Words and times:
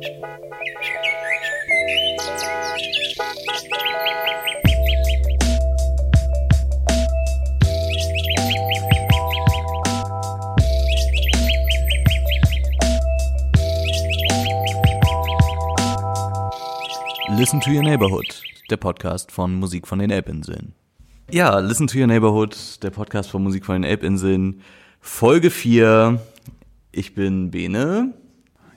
Listen 0.00 0.16
to 17.60 17.70
Your 17.70 17.82
Neighborhood, 17.82 18.42
der 18.70 18.78
Podcast 18.78 19.30
von 19.30 19.54
Musik 19.54 19.86
von 19.86 19.98
den 19.98 20.10
Elbinseln. 20.10 20.72
Ja, 21.30 21.58
Listen 21.58 21.86
to 21.86 21.98
Your 21.98 22.06
Neighborhood, 22.06 22.82
der 22.82 22.88
Podcast 22.88 23.28
von 23.28 23.42
Musik 23.42 23.66
von 23.66 23.74
den 23.74 23.84
Elbinseln, 23.84 24.62
Folge 25.00 25.50
4. 25.50 26.18
Ich 26.90 27.14
bin 27.14 27.50
Bene. 27.50 28.14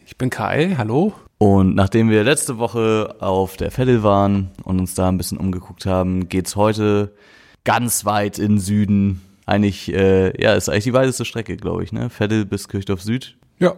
Ich 0.06 0.18
bin 0.18 0.30
Kai, 0.30 0.76
hallo. 0.78 1.14
Und 1.38 1.76
nachdem 1.76 2.10
wir 2.10 2.24
letzte 2.24 2.58
Woche 2.58 3.16
auf 3.20 3.56
der 3.56 3.72
Veddel 3.72 4.04
waren 4.04 4.52
und 4.64 4.80
uns 4.80 4.96
da 4.96 5.08
ein 5.08 5.18
bisschen 5.18 5.38
umgeguckt 5.38 5.86
haben, 5.86 6.28
geht's 6.28 6.56
heute 6.56 7.14
ganz 7.64 8.04
weit 8.04 8.38
in 8.38 8.60
Süden. 8.60 9.22
Eigentlich, 9.46 9.94
äh, 9.94 10.42
ja, 10.42 10.54
ist 10.54 10.70
eigentlich 10.70 10.84
die 10.86 10.94
weiteste 10.94 11.26
Strecke, 11.26 11.56
glaube 11.58 11.84
ich, 11.84 11.92
ne? 11.92 12.10
Veddel 12.10 12.46
bis 12.46 12.68
Kirchdorf 12.68 13.02
Süd. 13.02 13.38
Ja. 13.60 13.76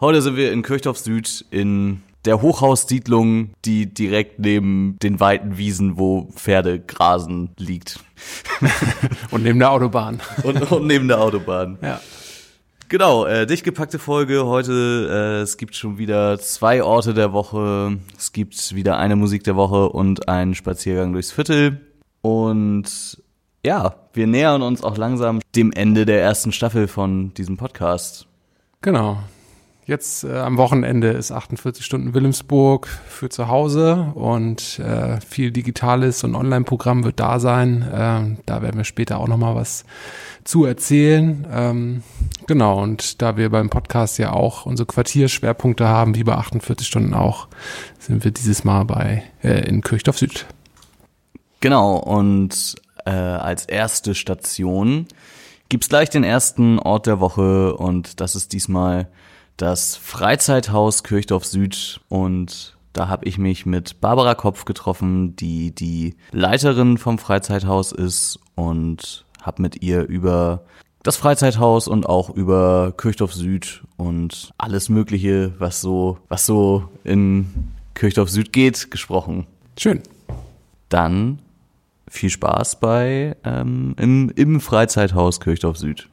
Heute 0.00 0.22
sind 0.22 0.36
wir 0.36 0.52
in 0.52 0.62
Kirchdorf 0.62 0.98
Süd 0.98 1.44
in 1.50 2.02
der 2.24 2.42
Hochhaussiedlung, 2.42 3.50
die 3.64 3.92
direkt 3.92 4.38
neben 4.38 4.98
den 5.02 5.20
weiten 5.20 5.58
Wiesen, 5.58 5.98
wo 5.98 6.28
Pferde 6.34 6.78
grasen, 6.78 7.50
liegt. 7.56 8.00
und 9.30 9.42
neben 9.42 9.58
der 9.58 9.70
Autobahn. 9.70 10.20
und, 10.44 10.70
und 10.70 10.86
neben 10.86 11.08
der 11.08 11.20
Autobahn. 11.20 11.78
Ja. 11.82 12.00
Genau, 12.90 13.24
äh, 13.24 13.46
dicht 13.46 13.62
gepackte 13.62 14.00
Folge 14.00 14.46
heute. 14.46 15.08
Äh, 15.08 15.42
es 15.42 15.58
gibt 15.58 15.76
schon 15.76 15.96
wieder 15.98 16.40
zwei 16.40 16.82
Orte 16.82 17.14
der 17.14 17.32
Woche. 17.32 17.96
Es 18.18 18.32
gibt 18.32 18.74
wieder 18.74 18.98
eine 18.98 19.14
Musik 19.14 19.44
der 19.44 19.54
Woche 19.54 19.90
und 19.90 20.28
einen 20.28 20.56
Spaziergang 20.56 21.12
durchs 21.12 21.30
Viertel. 21.30 21.80
Und 22.20 23.22
ja, 23.64 23.94
wir 24.12 24.26
nähern 24.26 24.62
uns 24.62 24.82
auch 24.82 24.96
langsam 24.96 25.38
dem 25.54 25.70
Ende 25.70 26.04
der 26.04 26.20
ersten 26.20 26.50
Staffel 26.50 26.88
von 26.88 27.32
diesem 27.34 27.56
Podcast. 27.56 28.26
Genau. 28.80 29.20
Jetzt 29.90 30.22
äh, 30.22 30.36
am 30.36 30.56
Wochenende 30.56 31.08
ist 31.08 31.32
48 31.32 31.84
Stunden 31.84 32.14
Wilhelmsburg 32.14 32.86
für 32.86 33.28
zu 33.28 33.48
Hause 33.48 34.12
und 34.14 34.78
äh, 34.78 35.20
viel 35.20 35.50
Digitales 35.50 36.22
und 36.22 36.36
Online-Programm 36.36 37.02
wird 37.02 37.18
da 37.18 37.40
sein. 37.40 37.90
Ähm, 37.92 38.36
da 38.46 38.62
werden 38.62 38.76
wir 38.76 38.84
später 38.84 39.18
auch 39.18 39.26
nochmal 39.26 39.56
was 39.56 39.84
zu 40.44 40.64
erzählen. 40.64 41.44
Ähm, 41.52 42.02
genau, 42.46 42.80
und 42.80 43.20
da 43.20 43.36
wir 43.36 43.50
beim 43.50 43.68
Podcast 43.68 44.18
ja 44.18 44.32
auch 44.32 44.64
unsere 44.64 44.86
Quartierschwerpunkte 44.86 45.88
haben, 45.88 46.14
wie 46.14 46.22
bei 46.22 46.36
48 46.36 46.86
Stunden 46.86 47.12
auch, 47.12 47.48
sind 47.98 48.22
wir 48.22 48.30
dieses 48.30 48.62
Mal 48.62 48.84
bei 48.84 49.24
äh, 49.42 49.68
in 49.68 49.80
Kirchdorf 49.80 50.18
Süd. 50.18 50.46
Genau, 51.58 51.96
und 51.96 52.76
äh, 53.06 53.10
als 53.10 53.66
erste 53.66 54.14
Station 54.14 55.08
gibt's 55.68 55.88
gleich 55.88 56.10
den 56.10 56.22
ersten 56.22 56.78
Ort 56.78 57.08
der 57.08 57.18
Woche 57.18 57.74
und 57.74 58.20
das 58.20 58.36
ist 58.36 58.52
diesmal 58.52 59.08
das 59.60 59.96
Freizeithaus 59.96 61.02
Kirchdorf 61.02 61.44
Süd 61.44 62.00
und 62.08 62.76
da 62.94 63.08
habe 63.08 63.26
ich 63.26 63.36
mich 63.36 63.66
mit 63.66 64.00
Barbara 64.00 64.34
Kopf 64.34 64.64
getroffen, 64.64 65.36
die 65.36 65.74
die 65.74 66.16
Leiterin 66.32 66.96
vom 66.96 67.18
Freizeithaus 67.18 67.92
ist 67.92 68.38
und 68.54 69.26
habe 69.42 69.60
mit 69.62 69.82
ihr 69.82 70.08
über 70.08 70.64
das 71.02 71.16
Freizeithaus 71.16 71.88
und 71.88 72.06
auch 72.08 72.30
über 72.30 72.94
Kirchdorf 72.96 73.34
Süd 73.34 73.82
und 73.98 74.50
alles 74.56 74.88
Mögliche, 74.88 75.52
was 75.58 75.82
so, 75.82 76.18
was 76.28 76.46
so 76.46 76.88
in 77.04 77.68
Kirchdorf 77.94 78.30
Süd 78.30 78.54
geht, 78.54 78.90
gesprochen. 78.90 79.46
Schön. 79.78 80.02
Dann 80.88 81.38
viel 82.08 82.30
Spaß 82.30 82.80
bei 82.80 83.36
ähm, 83.44 83.94
im, 83.98 84.30
im 84.34 84.60
Freizeithaus 84.60 85.38
Kirchdorf 85.38 85.76
Süd. 85.76 86.08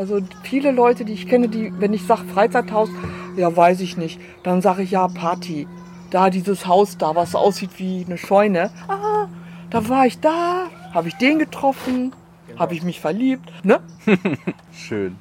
Also 0.00 0.20
viele 0.44 0.70
Leute, 0.70 1.04
die 1.04 1.12
ich 1.12 1.28
kenne, 1.28 1.50
die, 1.50 1.78
wenn 1.78 1.92
ich 1.92 2.06
sage 2.06 2.24
Freizeithaus, 2.24 2.88
ja 3.36 3.54
weiß 3.54 3.82
ich 3.82 3.98
nicht, 3.98 4.18
dann 4.42 4.62
sage 4.62 4.82
ich 4.82 4.92
ja 4.92 5.06
Party. 5.08 5.68
Da 6.10 6.30
dieses 6.30 6.66
Haus 6.66 6.96
da, 6.96 7.14
was 7.14 7.34
aussieht 7.34 7.72
wie 7.76 8.06
eine 8.06 8.16
Scheune. 8.16 8.70
Ah, 8.88 9.28
da 9.68 9.90
war 9.90 10.06
ich 10.06 10.18
da, 10.18 10.68
habe 10.94 11.08
ich 11.08 11.16
den 11.16 11.38
getroffen, 11.38 12.14
habe 12.58 12.72
ich 12.72 12.82
mich 12.82 12.98
verliebt, 12.98 13.52
ne? 13.62 13.80
Schön. 14.72 15.18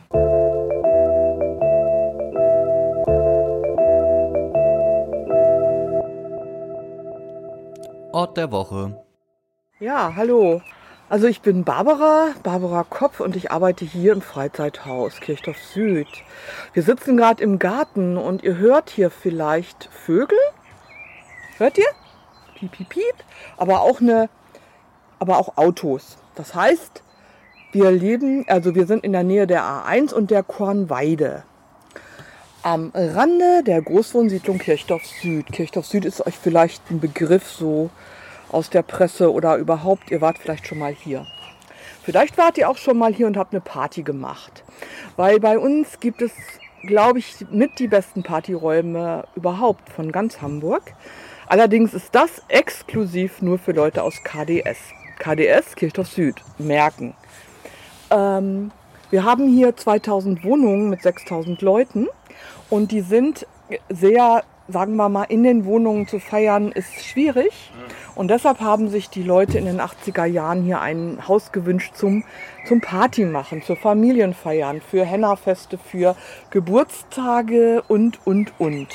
Ort 8.13 8.38
der 8.38 8.50
Woche. 8.50 8.97
Ja, 9.81 10.13
hallo. 10.16 10.61
Also 11.09 11.25
ich 11.25 11.42
bin 11.42 11.64
Barbara, 11.64 12.36
Barbara 12.44 12.84
Kopf 12.84 13.20
und 13.20 13.36
ich 13.36 13.50
arbeite 13.50 13.84
hier 13.84 14.14
im 14.14 14.22
Freizeithaus 14.22 15.20
Kirchdorf 15.20 15.58
Süd. 15.58 16.08
Wir 16.74 16.84
sitzen 16.84 17.18
gerade 17.18 17.44
im 17.44 17.58
Garten 17.58 18.16
und 18.16 18.44
ihr 18.44 18.58
hört 18.58 18.92
hier 18.92 19.09
vielleicht 19.09 19.90
Vögel? 19.92 20.38
Hört 21.58 21.80
ihr? 21.80 21.88
Piep, 22.53 22.72
piep, 22.74 22.90
piep. 22.90 23.16
Aber 23.58 23.81
auch 23.81 24.02
eine, 24.02 24.30
aber 25.18 25.40
auch 25.40 25.58
Autos. 25.58 26.18
Das 26.36 26.53
heißt, 26.53 27.02
wir 27.72 27.90
leben, 27.90 28.46
also 28.47 28.76
wir 28.76 28.86
sind 28.86 29.03
in 29.03 29.12
der 29.12 29.24
Nähe 29.24 29.47
der 29.47 29.64
A1 29.64 30.14
und 30.14 30.30
der 30.30 30.44
Kornweide. 30.44 31.41
Am 32.62 32.91
Rande 32.94 33.64
der 33.64 33.81
Großwohnsiedlung 33.81 34.59
Kirchdorf 34.59 35.08
Süd. 35.08 35.47
Kirchdorf 35.47 35.88
Süd 35.88 36.06
ist 36.06 36.24
euch 36.28 36.38
vielleicht 36.38 36.91
ein 36.91 37.00
Begriff 37.00 37.50
so 37.50 37.90
aus 38.51 38.69
der 38.69 38.81
Presse 38.81 39.31
oder 39.31 39.57
überhaupt, 39.57 40.11
ihr 40.11 40.21
wart 40.21 40.37
vielleicht 40.37 40.67
schon 40.67 40.79
mal 40.79 40.93
hier. 40.93 41.25
Vielleicht 42.03 42.37
wart 42.37 42.57
ihr 42.57 42.69
auch 42.69 42.77
schon 42.77 42.97
mal 42.97 43.13
hier 43.13 43.27
und 43.27 43.37
habt 43.37 43.53
eine 43.53 43.61
Party 43.61 44.03
gemacht. 44.03 44.63
Weil 45.15 45.39
bei 45.39 45.59
uns 45.59 45.99
gibt 45.99 46.21
es, 46.21 46.31
glaube 46.83 47.19
ich, 47.19 47.45
mit 47.51 47.77
die 47.79 47.87
besten 47.87 48.23
Partyräume 48.23 49.25
überhaupt 49.35 49.89
von 49.89 50.11
ganz 50.11 50.41
Hamburg. 50.41 50.93
Allerdings 51.47 51.93
ist 51.93 52.15
das 52.15 52.41
exklusiv 52.47 53.41
nur 53.41 53.59
für 53.59 53.73
Leute 53.73 54.03
aus 54.03 54.15
KDS. 54.23 54.77
KDS, 55.19 55.75
Kirchdorf 55.75 56.07
Süd, 56.07 56.35
merken. 56.57 57.13
Ähm, 58.09 58.71
wir 59.09 59.23
haben 59.23 59.47
hier 59.47 59.75
2000 59.75 60.43
Wohnungen 60.43 60.89
mit 60.89 61.01
6000 61.01 61.61
Leuten 61.61 62.07
und 62.69 62.91
die 62.91 63.01
sind 63.01 63.45
sehr 63.89 64.43
sagen 64.72 64.96
wir 64.96 65.09
mal, 65.09 65.24
in 65.24 65.44
den 65.44 65.66
Wohnungen 65.66 66.07
zu 66.07 66.19
feiern, 66.19 66.72
ist 66.72 67.06
schwierig. 67.06 67.72
Und 68.16 68.30
deshalb 68.30 68.59
haben 68.59 68.90
sich 68.90 69.09
die 69.09 69.24
Leute 69.24 69.57
in 69.57 69.66
den 69.66 69.80
80er 69.80 70.25
Jahren 70.25 70.63
hier 70.63 70.81
ein 70.81 71.28
Haus 71.28 71.52
gewünscht 71.52 71.96
zum, 71.96 72.25
zum 72.68 72.81
Party 72.81 73.24
machen, 73.24 73.62
zur 73.62 73.78
Familienfeiern, 73.78 74.81
für 74.81 75.06
Hennerfeste, 75.06 75.78
für 75.78 76.16
Geburtstage 76.50 77.81
und, 77.88 78.19
und, 78.25 78.52
und. 78.59 78.88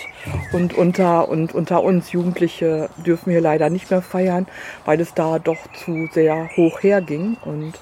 Und 0.52 0.74
unter, 0.74 1.28
und 1.28 1.54
unter 1.54 1.82
uns 1.82 2.12
Jugendliche 2.12 2.90
dürfen 3.06 3.32
wir 3.32 3.40
leider 3.40 3.70
nicht 3.70 3.90
mehr 3.90 4.02
feiern, 4.02 4.46
weil 4.84 5.00
es 5.00 5.14
da 5.14 5.38
doch 5.38 5.72
zu 5.84 6.06
sehr 6.12 6.50
hoch 6.56 6.82
herging. 6.82 7.38
Und 7.44 7.74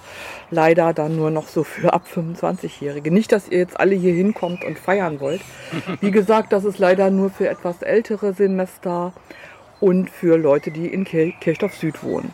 leider 0.52 0.92
dann 0.92 1.16
nur 1.16 1.30
noch 1.30 1.48
so 1.48 1.64
für 1.64 1.92
ab 1.92 2.04
25-Jährige. 2.14 3.10
Nicht, 3.10 3.32
dass 3.32 3.48
ihr 3.48 3.58
jetzt 3.58 3.80
alle 3.80 3.94
hier 3.94 4.14
hinkommt 4.14 4.64
und 4.64 4.78
feiern 4.78 5.18
wollt. 5.18 5.40
Wie 6.00 6.10
gesagt, 6.12 6.52
das 6.52 6.64
ist 6.64 6.78
leider 6.78 7.10
nur 7.10 7.30
für 7.30 7.48
etwas 7.48 7.82
ältere 7.82 8.34
Semester 8.34 9.12
und 9.80 10.10
für 10.10 10.36
Leute, 10.36 10.70
die 10.70 10.86
in 10.86 11.04
Kirchdorf 11.04 11.74
Süd 11.74 12.04
wohnen. 12.04 12.32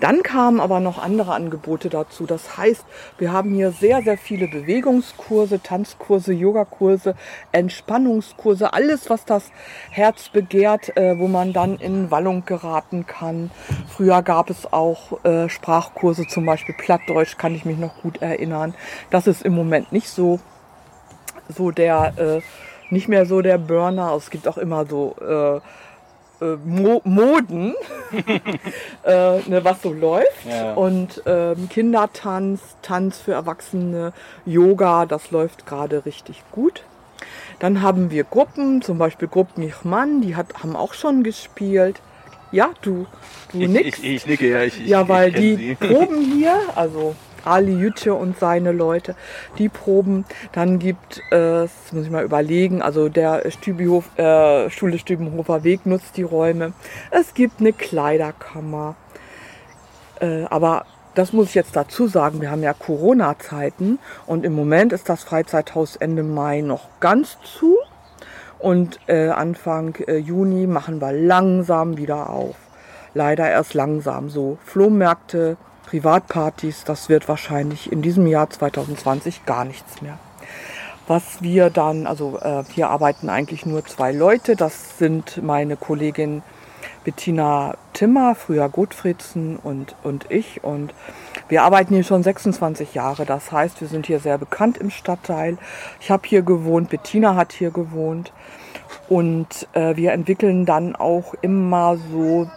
Dann 0.00 0.22
kamen 0.22 0.60
aber 0.60 0.80
noch 0.80 1.02
andere 1.02 1.32
Angebote 1.32 1.88
dazu. 1.88 2.26
Das 2.26 2.56
heißt, 2.56 2.84
wir 3.18 3.32
haben 3.32 3.54
hier 3.54 3.72
sehr, 3.72 4.02
sehr 4.02 4.18
viele 4.18 4.46
Bewegungskurse, 4.46 5.62
Tanzkurse, 5.62 6.32
Yogakurse, 6.32 7.14
Entspannungskurse, 7.52 8.72
alles, 8.72 9.08
was 9.08 9.24
das 9.24 9.50
Herz 9.90 10.28
begehrt, 10.28 10.96
äh, 10.96 11.18
wo 11.18 11.28
man 11.28 11.52
dann 11.52 11.76
in 11.76 12.10
Wallung 12.10 12.44
geraten 12.44 13.06
kann. 13.06 13.50
Früher 13.88 14.22
gab 14.22 14.50
es 14.50 14.70
auch 14.72 15.24
äh, 15.24 15.48
Sprachkurse, 15.48 16.26
zum 16.26 16.44
Beispiel 16.44 16.74
Plattdeutsch, 16.74 17.38
kann 17.38 17.54
ich 17.54 17.64
mich 17.64 17.78
noch 17.78 18.02
gut 18.02 18.20
erinnern. 18.20 18.74
Das 19.10 19.26
ist 19.26 19.42
im 19.42 19.54
Moment 19.54 19.92
nicht 19.92 20.10
so, 20.10 20.40
so 21.48 21.70
der, 21.70 22.12
äh, 22.18 22.40
nicht 22.90 23.08
mehr 23.08 23.24
so 23.24 23.40
der 23.40 23.56
Burner. 23.56 24.14
Es 24.14 24.30
gibt 24.30 24.46
auch 24.46 24.58
immer 24.58 24.86
so 24.86 25.16
äh, 25.20 25.60
äh, 26.40 26.56
Mo 26.64 27.00
Moden, 27.04 27.74
äh, 29.04 29.38
ne, 29.48 29.60
was 29.62 29.82
so 29.82 29.92
läuft. 29.92 30.46
Ja. 30.48 30.74
Und 30.74 31.22
ähm, 31.26 31.68
Kindertanz, 31.68 32.60
Tanz 32.82 33.18
für 33.18 33.32
Erwachsene, 33.32 34.12
Yoga, 34.44 35.06
das 35.06 35.30
läuft 35.30 35.66
gerade 35.66 36.04
richtig 36.04 36.42
gut. 36.52 36.82
Dann 37.58 37.80
haben 37.80 38.10
wir 38.10 38.24
Gruppen, 38.24 38.82
zum 38.82 38.98
Beispiel 38.98 39.28
Gruppen 39.28 39.62
Ichmann, 39.62 40.20
die 40.20 40.36
hat, 40.36 40.62
haben 40.62 40.76
auch 40.76 40.92
schon 40.92 41.22
gespielt. 41.22 42.00
Ja, 42.52 42.70
du, 42.82 43.06
du 43.52 43.60
ich, 43.60 43.68
nix. 43.68 43.98
Ich, 43.98 44.04
ich, 44.04 44.26
nicke, 44.26 44.48
ja. 44.48 44.62
Ich, 44.62 44.78
ja, 44.86 45.08
weil 45.08 45.32
die. 45.32 45.74
Proben 45.74 46.20
hier, 46.20 46.58
also 46.74 47.14
Ali 47.46 47.72
Jütche 47.72 48.14
und 48.14 48.38
seine 48.38 48.72
Leute, 48.72 49.14
die 49.58 49.68
proben. 49.68 50.24
Dann 50.52 50.78
gibt 50.78 51.22
es, 51.30 51.70
muss 51.92 52.04
ich 52.04 52.10
mal 52.10 52.24
überlegen, 52.24 52.82
also 52.82 53.08
der 53.08 53.50
Stübihof, 53.50 54.16
äh, 54.18 54.70
Schule 54.70 54.98
Stübenhofer 54.98 55.64
Weg 55.64 55.86
nutzt 55.86 56.16
die 56.16 56.22
Räume. 56.22 56.72
Es 57.10 57.34
gibt 57.34 57.60
eine 57.60 57.72
Kleiderkammer. 57.72 58.96
Äh, 60.20 60.44
aber 60.44 60.86
das 61.14 61.32
muss 61.32 61.48
ich 61.48 61.54
jetzt 61.54 61.74
dazu 61.74 62.06
sagen, 62.08 62.42
wir 62.42 62.50
haben 62.50 62.62
ja 62.62 62.74
Corona-Zeiten 62.74 63.98
und 64.26 64.44
im 64.44 64.54
Moment 64.54 64.92
ist 64.92 65.08
das 65.08 65.24
Freizeithaus 65.24 65.96
Ende 65.96 66.22
Mai 66.22 66.60
noch 66.60 66.88
ganz 67.00 67.38
zu 67.42 67.76
und 68.58 69.00
äh, 69.06 69.28
Anfang 69.28 69.94
äh, 70.06 70.16
Juni 70.16 70.66
machen 70.66 71.00
wir 71.00 71.12
langsam 71.12 71.96
wieder 71.96 72.30
auf. 72.30 72.56
Leider 73.14 73.48
erst 73.48 73.72
langsam 73.72 74.28
so. 74.28 74.58
Flohmärkte, 74.64 75.56
Privatpartys, 75.86 76.84
das 76.84 77.08
wird 77.08 77.28
wahrscheinlich 77.28 77.90
in 77.90 78.02
diesem 78.02 78.26
Jahr 78.26 78.50
2020 78.50 79.46
gar 79.46 79.64
nichts 79.64 80.02
mehr. 80.02 80.18
Was 81.06 81.40
wir 81.40 81.70
dann, 81.70 82.06
also 82.06 82.38
äh, 82.40 82.64
hier 82.72 82.90
arbeiten 82.90 83.28
eigentlich 83.28 83.64
nur 83.64 83.84
zwei 83.84 84.10
Leute, 84.10 84.56
das 84.56 84.98
sind 84.98 85.42
meine 85.42 85.76
Kollegin 85.76 86.42
Bettina 87.04 87.76
Timmer, 87.92 88.34
früher 88.34 88.68
Gottfriedsen 88.68 89.56
und, 89.56 89.94
und 90.02 90.28
ich. 90.28 90.64
Und 90.64 90.92
wir 91.48 91.62
arbeiten 91.62 91.94
hier 91.94 92.02
schon 92.02 92.24
26 92.24 92.94
Jahre. 92.94 93.24
Das 93.24 93.52
heißt, 93.52 93.80
wir 93.80 93.86
sind 93.86 94.06
hier 94.06 94.18
sehr 94.18 94.38
bekannt 94.38 94.76
im 94.78 94.90
Stadtteil. 94.90 95.56
Ich 96.00 96.10
habe 96.10 96.26
hier 96.26 96.42
gewohnt, 96.42 96.90
Bettina 96.90 97.36
hat 97.36 97.52
hier 97.52 97.70
gewohnt. 97.70 98.32
Und 99.08 99.68
äh, 99.74 99.94
wir 99.94 100.12
entwickeln 100.12 100.66
dann 100.66 100.96
auch 100.96 101.34
immer 101.42 101.96
so 102.10 102.50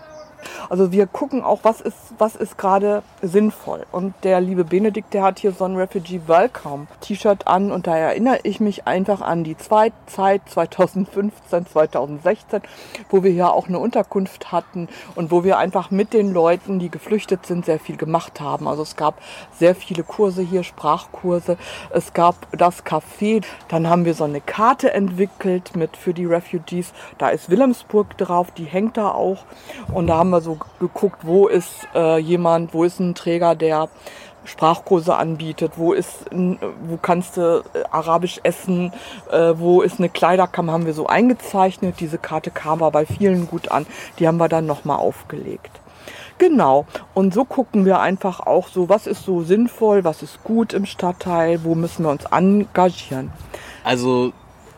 also 0.69 0.91
wir 0.91 1.07
gucken 1.07 1.43
auch, 1.43 1.59
was 1.63 1.81
ist, 1.81 1.97
was 2.17 2.35
ist 2.35 2.57
gerade 2.57 3.03
sinnvoll. 3.21 3.85
Und 3.91 4.13
der 4.23 4.41
liebe 4.41 4.63
Benedikt, 4.63 5.13
der 5.13 5.23
hat 5.23 5.39
hier 5.39 5.51
so 5.51 5.65
ein 5.65 5.75
Refugee 5.75 6.21
Welcome 6.27 6.87
T-Shirt 7.01 7.47
an 7.47 7.71
und 7.71 7.87
da 7.87 7.97
erinnere 7.97 8.39
ich 8.43 8.59
mich 8.59 8.87
einfach 8.87 9.21
an 9.21 9.43
die 9.43 9.57
Zeit 9.57 9.93
2015, 10.07 11.67
2016, 11.67 12.61
wo 13.09 13.23
wir 13.23 13.31
hier 13.31 13.53
auch 13.53 13.67
eine 13.67 13.79
Unterkunft 13.79 14.51
hatten 14.51 14.87
und 15.15 15.31
wo 15.31 15.43
wir 15.43 15.57
einfach 15.57 15.91
mit 15.91 16.13
den 16.13 16.33
Leuten, 16.33 16.79
die 16.79 16.89
geflüchtet 16.89 17.45
sind, 17.45 17.65
sehr 17.65 17.79
viel 17.79 17.97
gemacht 17.97 18.39
haben. 18.39 18.67
Also 18.67 18.83
es 18.83 18.95
gab 18.95 19.21
sehr 19.57 19.75
viele 19.75 20.03
Kurse 20.03 20.41
hier, 20.41 20.63
Sprachkurse. 20.63 21.57
Es 21.91 22.13
gab 22.13 22.35
das 22.51 22.85
Café. 22.85 23.43
Dann 23.67 23.89
haben 23.89 24.05
wir 24.05 24.13
so 24.13 24.23
eine 24.23 24.41
Karte 24.41 24.93
entwickelt 24.93 25.75
mit 25.75 25.97
für 25.97 26.13
die 26.13 26.25
Refugees. 26.25 26.93
Da 27.17 27.29
ist 27.29 27.49
Wilhelmsburg 27.49 28.17
drauf, 28.17 28.51
die 28.51 28.65
hängt 28.65 28.97
da 28.97 29.09
auch. 29.11 29.45
Und 29.93 30.07
da 30.07 30.17
haben 30.17 30.28
wir 30.29 30.41
so 30.41 30.57
geguckt, 30.79 31.19
wo 31.23 31.47
ist 31.47 31.87
äh, 31.95 32.17
jemand, 32.17 32.73
wo 32.73 32.83
ist 32.83 32.99
ein 32.99 33.15
Träger, 33.15 33.55
der 33.55 33.89
Sprachkurse 34.45 35.15
anbietet, 35.15 35.73
wo 35.75 35.93
ist, 35.93 36.25
wo 36.31 36.97
kannst 36.97 37.37
du 37.37 37.63
äh, 37.73 37.83
Arabisch 37.91 38.39
essen, 38.43 38.93
äh, 39.31 39.53
wo 39.55 39.81
ist 39.81 39.99
eine 39.99 40.09
Kleiderkammer, 40.09 40.71
haben 40.71 40.85
wir 40.85 40.93
so 40.93 41.07
eingezeichnet. 41.07 41.95
Diese 41.99 42.17
Karte 42.17 42.51
kam 42.51 42.81
aber 42.81 42.91
bei 42.91 43.05
vielen 43.05 43.47
gut 43.47 43.69
an. 43.69 43.85
Die 44.17 44.27
haben 44.27 44.37
wir 44.37 44.49
dann 44.49 44.65
nochmal 44.65 44.97
aufgelegt. 44.97 45.71
Genau. 46.37 46.85
Und 47.13 47.33
so 47.33 47.43
gucken 47.43 47.85
wir 47.85 47.99
einfach 47.99 48.39
auch 48.39 48.69
so, 48.69 48.89
was 48.89 49.07
ist 49.07 49.23
so 49.23 49.43
sinnvoll, 49.43 50.03
was 50.03 50.23
ist 50.23 50.43
gut 50.43 50.73
im 50.73 50.85
Stadtteil, 50.85 51.63
wo 51.63 51.75
müssen 51.75 52.05
wir 52.05 52.11
uns 52.11 52.23
engagieren. 52.25 53.31
Also, 53.83 54.31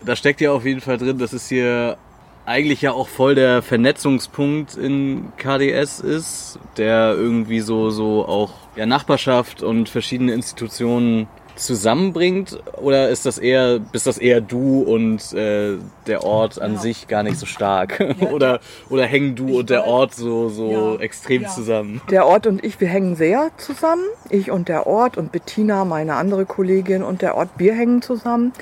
da 0.04 0.16
steckt 0.16 0.42
ja 0.42 0.52
auf 0.52 0.66
jeden 0.66 0.82
Fall 0.82 0.98
drin, 0.98 1.20
dass 1.20 1.34
es 1.34 1.48
hier 1.48 1.98
eigentlich 2.46 2.82
ja 2.82 2.92
auch 2.92 3.08
voll 3.08 3.36
der 3.36 3.62
Vernetzungspunkt 3.62 4.76
in 4.76 5.32
KDS 5.38 6.00
ist, 6.00 6.60
der 6.78 7.14
irgendwie 7.16 7.60
so, 7.60 7.90
so 7.90 8.26
auch 8.26 8.54
ja, 8.76 8.86
Nachbarschaft 8.86 9.64
und 9.64 9.90
verschiedene 9.90 10.34
Institutionen 10.34 11.28
zusammenbringt? 11.56 12.60
Oder 12.78 13.10
ist 13.10 13.26
das 13.26 13.38
eher, 13.38 13.80
bist 13.80 14.08
das 14.08 14.18
eher 14.18 14.42
du 14.42 14.82
und 14.82 15.34
äh, 15.34 15.78
der 16.08 16.24
Ort 16.24 16.62
an 16.62 16.74
ja. 16.74 16.80
sich 16.80 17.08
gar 17.08 17.24
nicht 17.24 17.38
so 17.38 17.46
stark? 17.46 18.00
Ja, 18.00 18.30
oder, 18.32 18.60
oder 18.90 19.06
hängen 19.06 19.36
du 19.36 19.60
und 19.60 19.70
der 19.70 19.86
Ort 19.86 20.14
so, 20.16 20.50
so 20.50 20.96
ja, 20.96 21.02
extrem 21.02 21.48
zusammen? 21.48 22.02
Der 22.10 22.26
Ort 22.26 22.48
und 22.48 22.64
ich, 22.64 22.80
wir 22.80 22.88
hängen 22.88 23.16
sehr 23.16 23.52
zusammen. 23.58 24.04
Ich 24.30 24.52
und 24.52 24.68
der 24.68 24.88
Ort 24.88 25.18
und 25.18 25.32
Bettina, 25.32 25.86
meine 25.86 26.16
andere 26.16 26.46
Kollegin 26.46 27.04
und 27.04 27.22
der 27.22 27.36
Ort, 27.36 27.50
wir 27.58 27.74
hängen 27.74 28.02
zusammen. 28.02 28.54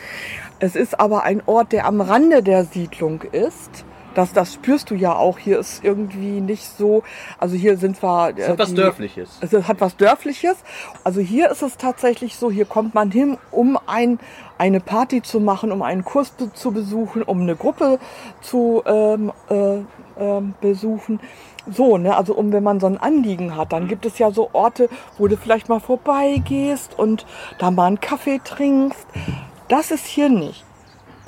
Es 0.59 0.75
ist 0.75 0.99
aber 0.99 1.23
ein 1.23 1.41
Ort, 1.45 1.71
der 1.71 1.85
am 1.85 2.01
Rande 2.01 2.43
der 2.43 2.65
Siedlung 2.65 3.21
ist. 3.21 3.85
Das, 4.15 4.33
das 4.33 4.55
spürst 4.55 4.89
du 4.89 4.95
ja 4.95 5.15
auch. 5.15 5.37
Hier 5.37 5.59
ist 5.59 5.83
irgendwie 5.83 6.41
nicht 6.41 6.65
so. 6.65 7.03
Also 7.37 7.55
hier 7.55 7.77
sind 7.77 8.01
wir. 8.01 8.33
Äh, 8.35 8.41
es 8.41 8.49
hat 8.49 8.55
die, 8.55 8.63
was 8.63 8.73
Dörfliches. 8.73 9.37
Es 9.39 9.53
hat 9.53 9.79
was 9.79 9.95
Dörfliches. 9.95 10.57
Also 11.03 11.21
hier 11.21 11.49
ist 11.49 11.61
es 11.61 11.77
tatsächlich 11.77 12.35
so. 12.35 12.51
Hier 12.51 12.65
kommt 12.65 12.95
man 12.95 13.11
hin, 13.11 13.37
um 13.51 13.77
ein, 13.85 14.19
eine 14.57 14.79
Party 14.79 15.21
zu 15.21 15.39
machen, 15.39 15.71
um 15.71 15.81
einen 15.81 16.03
Kurs 16.03 16.33
zu 16.53 16.71
besuchen, 16.71 17.21
um 17.21 17.41
eine 17.41 17.55
Gruppe 17.55 17.99
zu 18.41 18.83
ähm, 18.85 19.31
äh, 19.49 19.77
äh, 19.77 20.41
besuchen. 20.59 21.19
So, 21.71 21.97
ne, 21.97 22.17
also 22.17 22.33
um 22.33 22.51
wenn 22.51 22.63
man 22.63 22.79
so 22.79 22.87
ein 22.87 22.97
Anliegen 22.97 23.55
hat, 23.55 23.73
dann 23.73 23.87
gibt 23.87 24.05
es 24.05 24.17
ja 24.17 24.31
so 24.31 24.49
Orte, 24.53 24.89
wo 25.17 25.27
du 25.27 25.37
vielleicht 25.37 25.69
mal 25.69 25.79
vorbeigehst 25.79 26.97
und 26.97 27.25
da 27.59 27.69
mal 27.69 27.85
einen 27.85 27.99
Kaffee 27.99 28.41
trinkst. 28.43 29.05
Das 29.69 29.91
ist 29.91 30.05
hier 30.05 30.29
nicht. 30.29 30.65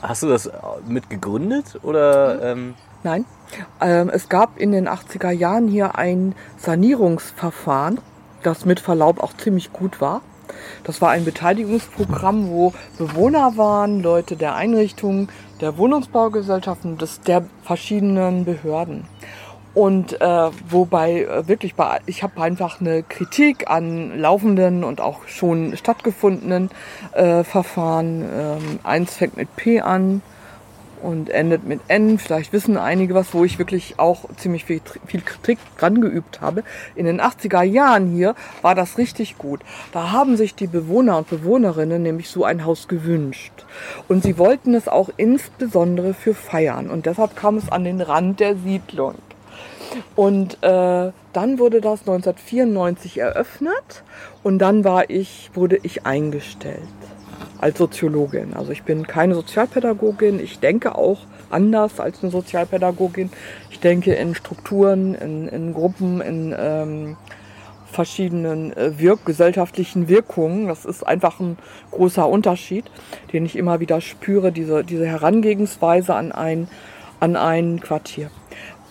Hast 0.02 0.24
du 0.24 0.28
das 0.28 0.50
mit 0.88 1.10
gegründet 1.10 1.80
oder? 1.84 2.52
Ähm 2.52 2.74
Nein. 3.04 3.26
Ähm, 3.80 4.10
es 4.10 4.30
gab 4.30 4.58
in 4.58 4.72
den 4.72 4.88
80er 4.88 5.32
Jahren 5.32 5.68
hier 5.68 5.96
ein 5.96 6.36
Sanierungsverfahren, 6.58 8.00
das 8.44 8.66
mit 8.66 8.80
Verlaub 8.80 9.22
auch 9.22 9.34
ziemlich 9.38 9.72
gut 9.72 10.02
war. 10.02 10.22
Das 10.84 11.02
war 11.02 11.12
ein 11.12 11.24
Beteiligungsprogramm, 11.24 12.50
wo 12.50 12.74
Bewohner 12.98 13.58
waren, 13.58 14.02
Leute 14.02 14.36
der 14.36 14.56
Einrichtungen, 14.56 15.30
der 15.62 15.78
Wohnungsbaugesellschaften, 15.78 16.98
des, 16.98 17.22
der 17.22 17.46
verschiedenen 17.64 18.46
Behörden. 18.46 19.06
Und 19.74 20.20
äh, 20.20 20.50
wobei 20.70 21.24
äh, 21.24 21.48
wirklich 21.48 21.76
bei, 21.76 22.00
ich 22.06 22.24
habe 22.24 22.42
einfach 22.42 22.82
eine 22.82 23.04
Kritik 23.04 23.70
an 23.70 24.20
laufenden 24.20 24.84
und 24.84 25.00
auch 25.00 25.28
schon 25.28 25.78
stattgefundenen 25.78 26.70
äh, 27.14 27.44
Verfahren. 27.44 28.22
Ähm, 28.22 28.80
eins 28.84 29.16
fängt 29.16 29.38
mit 29.38 29.56
P 29.56 29.80
an 29.80 30.22
und 31.02 31.30
endet 31.30 31.66
mit 31.66 31.80
N. 31.88 32.20
Vielleicht 32.20 32.54
wissen 32.54 32.78
einige 32.78 33.14
was, 33.14 33.34
wo 33.34 33.44
ich 33.44 33.60
wirklich 33.60 33.96
auch 33.98 34.26
ziemlich 34.36 34.66
viel, 34.66 34.82
viel 35.06 35.22
Kritik 35.22 35.58
dran 35.78 36.02
geübt 36.02 36.42
habe. 36.42 36.64
In 36.96 37.06
den 37.06 37.22
80er 37.22 37.64
Jahren 37.64 38.12
hier 38.12 38.36
war 38.62 38.76
das 38.76 38.98
richtig 38.98 39.38
gut. 39.38 39.62
Da 39.94 40.12
haben 40.12 40.38
sich 40.38 40.54
die 40.54 40.68
Bewohner 40.68 41.18
und 41.18 41.30
Bewohnerinnen 41.30 42.04
nämlich 42.04 42.30
so 42.30 42.44
ein 42.44 42.66
Haus 42.66 42.88
gewünscht. 42.88 43.54
Und 44.08 44.24
sie 44.24 44.38
wollten 44.38 44.74
es 44.74 44.88
auch 44.88 45.10
insbesondere 45.18 46.14
für 46.14 46.34
Feiern. 46.34 46.90
Und 46.90 47.06
deshalb 47.06 47.36
kam 47.36 47.58
es 47.58 47.72
an 47.72 47.84
den 47.84 48.02
Rand 48.02 48.40
der 48.40 48.56
Siedlung. 48.56 49.16
Und 50.16 50.58
äh, 50.64 51.12
dann 51.34 51.60
wurde 51.60 51.82
das 51.82 52.02
1994 52.02 53.18
eröffnet 53.20 54.04
und 54.44 54.60
dann 54.60 54.84
war 54.84 55.10
ich, 55.10 55.52
wurde 55.54 55.80
ich 55.82 56.06
eingestellt 56.06 56.80
als 57.60 57.78
Soziologin. 57.78 58.54
Also 58.54 58.72
ich 58.72 58.84
bin 58.84 59.06
keine 59.06 59.36
Sozialpädagogin. 59.36 60.40
Ich 60.40 60.60
denke 60.60 60.96
auch 60.96 61.20
anders 61.50 62.00
als 62.00 62.22
eine 62.22 62.32
Sozialpädagogin. 62.32 63.30
Ich 63.70 63.80
denke 63.80 64.14
in 64.14 64.36
Strukturen, 64.36 65.16
in, 65.16 65.48
in 65.48 65.74
Gruppen, 65.74 66.22
in 66.22 66.56
ähm, 66.58 67.18
verschiedenen 67.92 68.76
äh, 68.76 69.00
wirk 69.00 69.26
gesellschaftlichen 69.26 70.08
Wirkungen. 70.08 70.68
Das 70.68 70.86
ist 70.86 71.06
einfach 71.06 71.40
ein 71.40 71.58
großer 71.92 72.28
Unterschied, 72.28 72.86
den 73.32 73.46
ich 73.46 73.56
immer 73.56 73.80
wieder 73.80 74.02
spüre, 74.02 74.52
diese, 74.52 74.84
diese 74.84 75.06
Herangehensweise 75.06 76.16
an 76.16 76.32
ein, 76.32 76.68
an 77.20 77.36
ein 77.36 77.80
Quartier. 77.80 78.32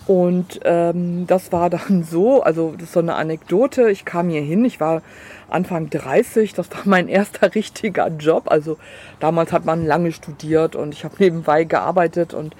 Und 0.07 0.59
ähm, 0.65 1.27
das 1.27 1.51
war 1.51 1.69
dann 1.69 2.03
so, 2.09 2.41
also 2.41 2.73
das 2.73 2.83
ist 2.83 2.93
so 2.93 2.99
eine 2.99 3.15
Anekdote. 3.15 3.89
Ich 3.89 4.05
kam 4.05 4.29
hier 4.29 4.41
hin, 4.41 4.65
ich 4.65 4.79
war 4.79 5.01
Anfang 5.49 5.89
30, 5.89 6.53
das 6.53 6.71
war 6.71 6.81
mein 6.85 7.07
erster 7.07 7.53
richtiger 7.55 8.07
Job. 8.07 8.45
Also 8.47 8.77
damals 9.19 9.51
hat 9.51 9.65
man 9.65 9.85
lange 9.85 10.11
studiert 10.11 10.75
und 10.75 10.93
ich 10.93 11.03
habe 11.03 11.15
nebenbei 11.19 11.63
gearbeitet 11.63 12.33
und 12.33 12.55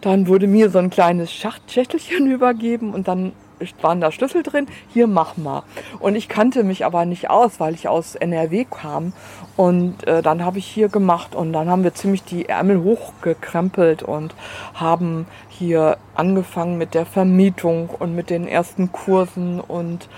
dann 0.00 0.26
wurde 0.26 0.48
mir 0.48 0.68
so 0.68 0.78
ein 0.78 0.90
kleines 0.90 1.32
Schachtelchen 1.32 2.30
übergeben 2.30 2.92
und 2.92 3.06
dann 3.06 3.32
waren 3.80 4.00
da 4.00 4.12
Schlüssel 4.12 4.42
drin, 4.42 4.66
hier 4.88 5.06
mach 5.06 5.36
mal. 5.36 5.62
Und 5.98 6.16
ich 6.16 6.28
kannte 6.28 6.64
mich 6.64 6.84
aber 6.84 7.04
nicht 7.04 7.30
aus, 7.30 7.60
weil 7.60 7.74
ich 7.74 7.88
aus 7.88 8.14
NRW 8.14 8.64
kam. 8.64 9.12
Und 9.56 10.06
äh, 10.06 10.22
dann 10.22 10.44
habe 10.44 10.58
ich 10.58 10.66
hier 10.66 10.88
gemacht 10.88 11.34
und 11.34 11.52
dann 11.52 11.68
haben 11.68 11.84
wir 11.84 11.94
ziemlich 11.94 12.24
die 12.24 12.48
Ärmel 12.48 12.82
hochgekrempelt 12.82 14.02
und 14.02 14.34
haben 14.74 15.26
hier 15.48 15.98
angefangen 16.14 16.78
mit 16.78 16.94
der 16.94 17.06
Vermietung 17.06 17.90
und 17.90 18.14
mit 18.14 18.30
den 18.30 18.48
ersten 18.48 18.92
Kursen 18.92 19.60
und 19.60 20.08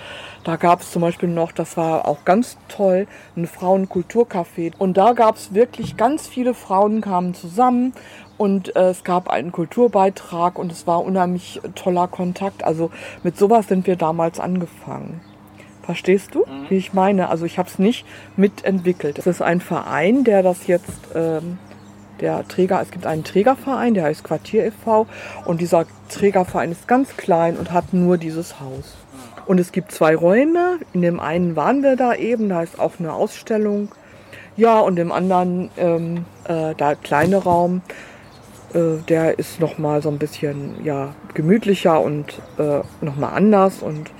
da 0.45 0.57
gab 0.57 0.81
es 0.81 0.91
zum 0.91 1.01
Beispiel 1.01 1.27
noch, 1.27 1.51
das 1.51 1.75
war 1.75 2.07
auch 2.07 2.23
ganz 2.23 2.57
toll, 2.67 3.07
ein 3.35 3.47
Frauenkulturcafé. 3.47 4.73
Und 4.77 4.95
da 4.95 5.13
gab 5.13 5.37
es 5.37 5.55
wirklich 5.55 5.97
ganz 5.97 6.27
viele 6.27 6.53
Frauen 6.53 7.01
kamen 7.01 7.33
zusammen 7.33 7.93
und 8.37 8.75
äh, 8.75 8.89
es 8.89 9.03
gab 9.03 9.29
einen 9.29 9.51
Kulturbeitrag 9.51 10.59
und 10.59 10.71
es 10.71 10.87
war 10.87 11.03
unheimlich 11.03 11.61
toller 11.75 12.07
Kontakt. 12.07 12.63
Also 12.63 12.91
mit 13.23 13.37
sowas 13.37 13.67
sind 13.67 13.87
wir 13.87 13.95
damals 13.95 14.39
angefangen. 14.39 15.21
Verstehst 15.83 16.33
du, 16.33 16.39
mhm. 16.39 16.69
wie 16.69 16.77
ich 16.77 16.93
meine? 16.93 17.29
Also 17.29 17.45
ich 17.45 17.57
habe 17.57 17.69
es 17.69 17.79
nicht 17.79 18.05
mitentwickelt. 18.35 19.19
Es 19.19 19.27
ist 19.27 19.41
ein 19.41 19.61
Verein, 19.61 20.23
der 20.23 20.41
das 20.41 20.67
jetzt, 20.67 21.09
ähm, 21.13 21.59
der 22.19 22.47
Träger, 22.47 22.81
es 22.81 22.91
gibt 22.91 23.05
einen 23.05 23.23
Trägerverein, 23.23 23.93
der 23.93 24.05
heißt 24.05 24.23
Quartier 24.23 24.65
e.V. 24.65 25.05
und 25.45 25.61
dieser 25.61 25.85
Trägerverein 26.09 26.71
ist 26.71 26.87
ganz 26.87 27.15
klein 27.17 27.57
und 27.57 27.71
hat 27.71 27.93
nur 27.93 28.17
dieses 28.17 28.59
Haus. 28.59 28.95
Und 29.45 29.59
es 29.59 29.71
gibt 29.71 29.91
zwei 29.91 30.15
Räume. 30.15 30.79
In 30.93 31.01
dem 31.01 31.19
einen 31.19 31.55
waren 31.55 31.83
wir 31.83 31.95
da 31.95 32.15
eben, 32.15 32.49
da 32.49 32.63
ist 32.63 32.79
auch 32.79 32.93
eine 32.97 33.13
Ausstellung. 33.13 33.89
Ja, 34.57 34.79
und 34.79 34.97
im 34.97 35.11
anderen, 35.11 35.69
ähm, 35.77 36.25
äh, 36.45 36.73
da 36.75 36.95
kleine 36.95 37.37
Raum, 37.37 37.81
äh, 38.75 39.01
der 39.07 39.39
ist 39.39 39.59
nochmal 39.59 40.01
so 40.01 40.09
ein 40.09 40.19
bisschen 40.19 40.83
ja, 40.83 41.15
gemütlicher 41.33 42.01
und 42.01 42.41
äh, 42.57 42.81
nochmal 43.01 43.33
anders. 43.33 43.81
Und 43.81 44.11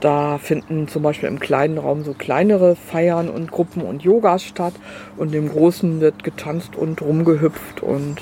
da 0.00 0.38
finden 0.38 0.88
zum 0.88 1.02
Beispiel 1.02 1.28
im 1.28 1.38
kleinen 1.38 1.78
Raum 1.78 2.04
so 2.04 2.12
kleinere 2.12 2.76
Feiern 2.76 3.30
und 3.30 3.50
Gruppen 3.50 3.82
und 3.82 4.02
Yogas 4.02 4.44
statt. 4.44 4.74
Und 5.16 5.34
im 5.34 5.48
großen 5.48 6.00
wird 6.00 6.24
getanzt 6.24 6.76
und 6.76 7.00
rumgehüpft 7.00 7.82
und 7.82 8.16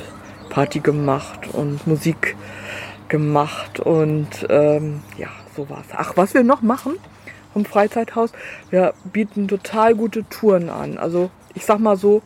Party 0.50 0.80
gemacht 0.80 1.52
und 1.52 1.86
Musik 1.86 2.36
gemacht. 3.08 3.80
Und 3.80 4.46
ähm, 4.50 5.00
ja, 5.16 5.28
sowas. 5.56 5.86
Ach, 5.96 6.12
was 6.16 6.34
wir 6.34 6.44
noch 6.44 6.62
machen 6.62 6.92
vom 7.52 7.64
Freizeithaus, 7.64 8.32
wir 8.70 8.94
bieten 9.12 9.48
total 9.48 9.94
gute 9.94 10.28
Touren 10.28 10.68
an. 10.68 10.98
Also 10.98 11.30
ich 11.54 11.64
sag 11.64 11.80
mal 11.80 11.96
so, 11.96 12.22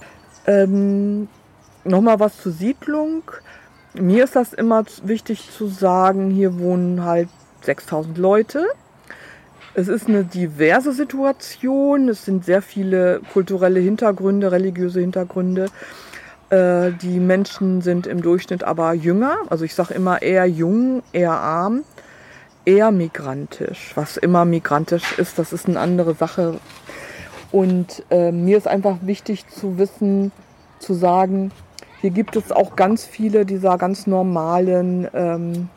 Ähm, 0.46 1.28
nochmal 1.84 2.20
was 2.20 2.40
zur 2.40 2.52
Siedlung. 2.52 3.22
Mir 3.94 4.24
ist 4.24 4.36
das 4.36 4.52
immer 4.52 4.84
wichtig 5.04 5.50
zu 5.56 5.68
sagen, 5.68 6.30
hier 6.30 6.58
wohnen 6.58 7.04
halt 7.04 7.28
6000 7.62 8.18
Leute. 8.18 8.66
Es 9.76 9.88
ist 9.88 10.08
eine 10.08 10.22
diverse 10.22 10.92
Situation. 10.92 12.08
Es 12.08 12.24
sind 12.24 12.44
sehr 12.44 12.62
viele 12.62 13.20
kulturelle 13.32 13.80
Hintergründe, 13.80 14.52
religiöse 14.52 15.00
Hintergründe. 15.00 15.66
Äh, 16.50 16.92
die 16.92 17.18
Menschen 17.18 17.80
sind 17.80 18.06
im 18.06 18.22
Durchschnitt 18.22 18.62
aber 18.62 18.92
jünger. 18.92 19.38
Also 19.50 19.64
ich 19.64 19.74
sage 19.74 19.92
immer 19.94 20.22
eher 20.22 20.46
jung, 20.46 21.02
eher 21.12 21.32
arm, 21.32 21.82
eher 22.64 22.92
migrantisch. 22.92 23.90
Was 23.96 24.16
immer 24.16 24.44
migrantisch 24.44 25.18
ist, 25.18 25.40
das 25.40 25.52
ist 25.52 25.66
eine 25.66 25.80
andere 25.80 26.14
Sache. 26.14 26.60
Und 27.50 28.04
äh, 28.10 28.30
mir 28.30 28.56
ist 28.56 28.68
einfach 28.68 28.98
wichtig 29.02 29.48
zu 29.48 29.76
wissen, 29.76 30.30
zu 30.78 30.94
sagen, 30.94 31.50
hier 32.00 32.10
gibt 32.10 32.36
es 32.36 32.52
auch 32.52 32.76
ganz 32.76 33.04
viele 33.04 33.44
dieser 33.44 33.76
ganz 33.76 34.06
normalen 34.06 35.08
ähm, 35.14 35.68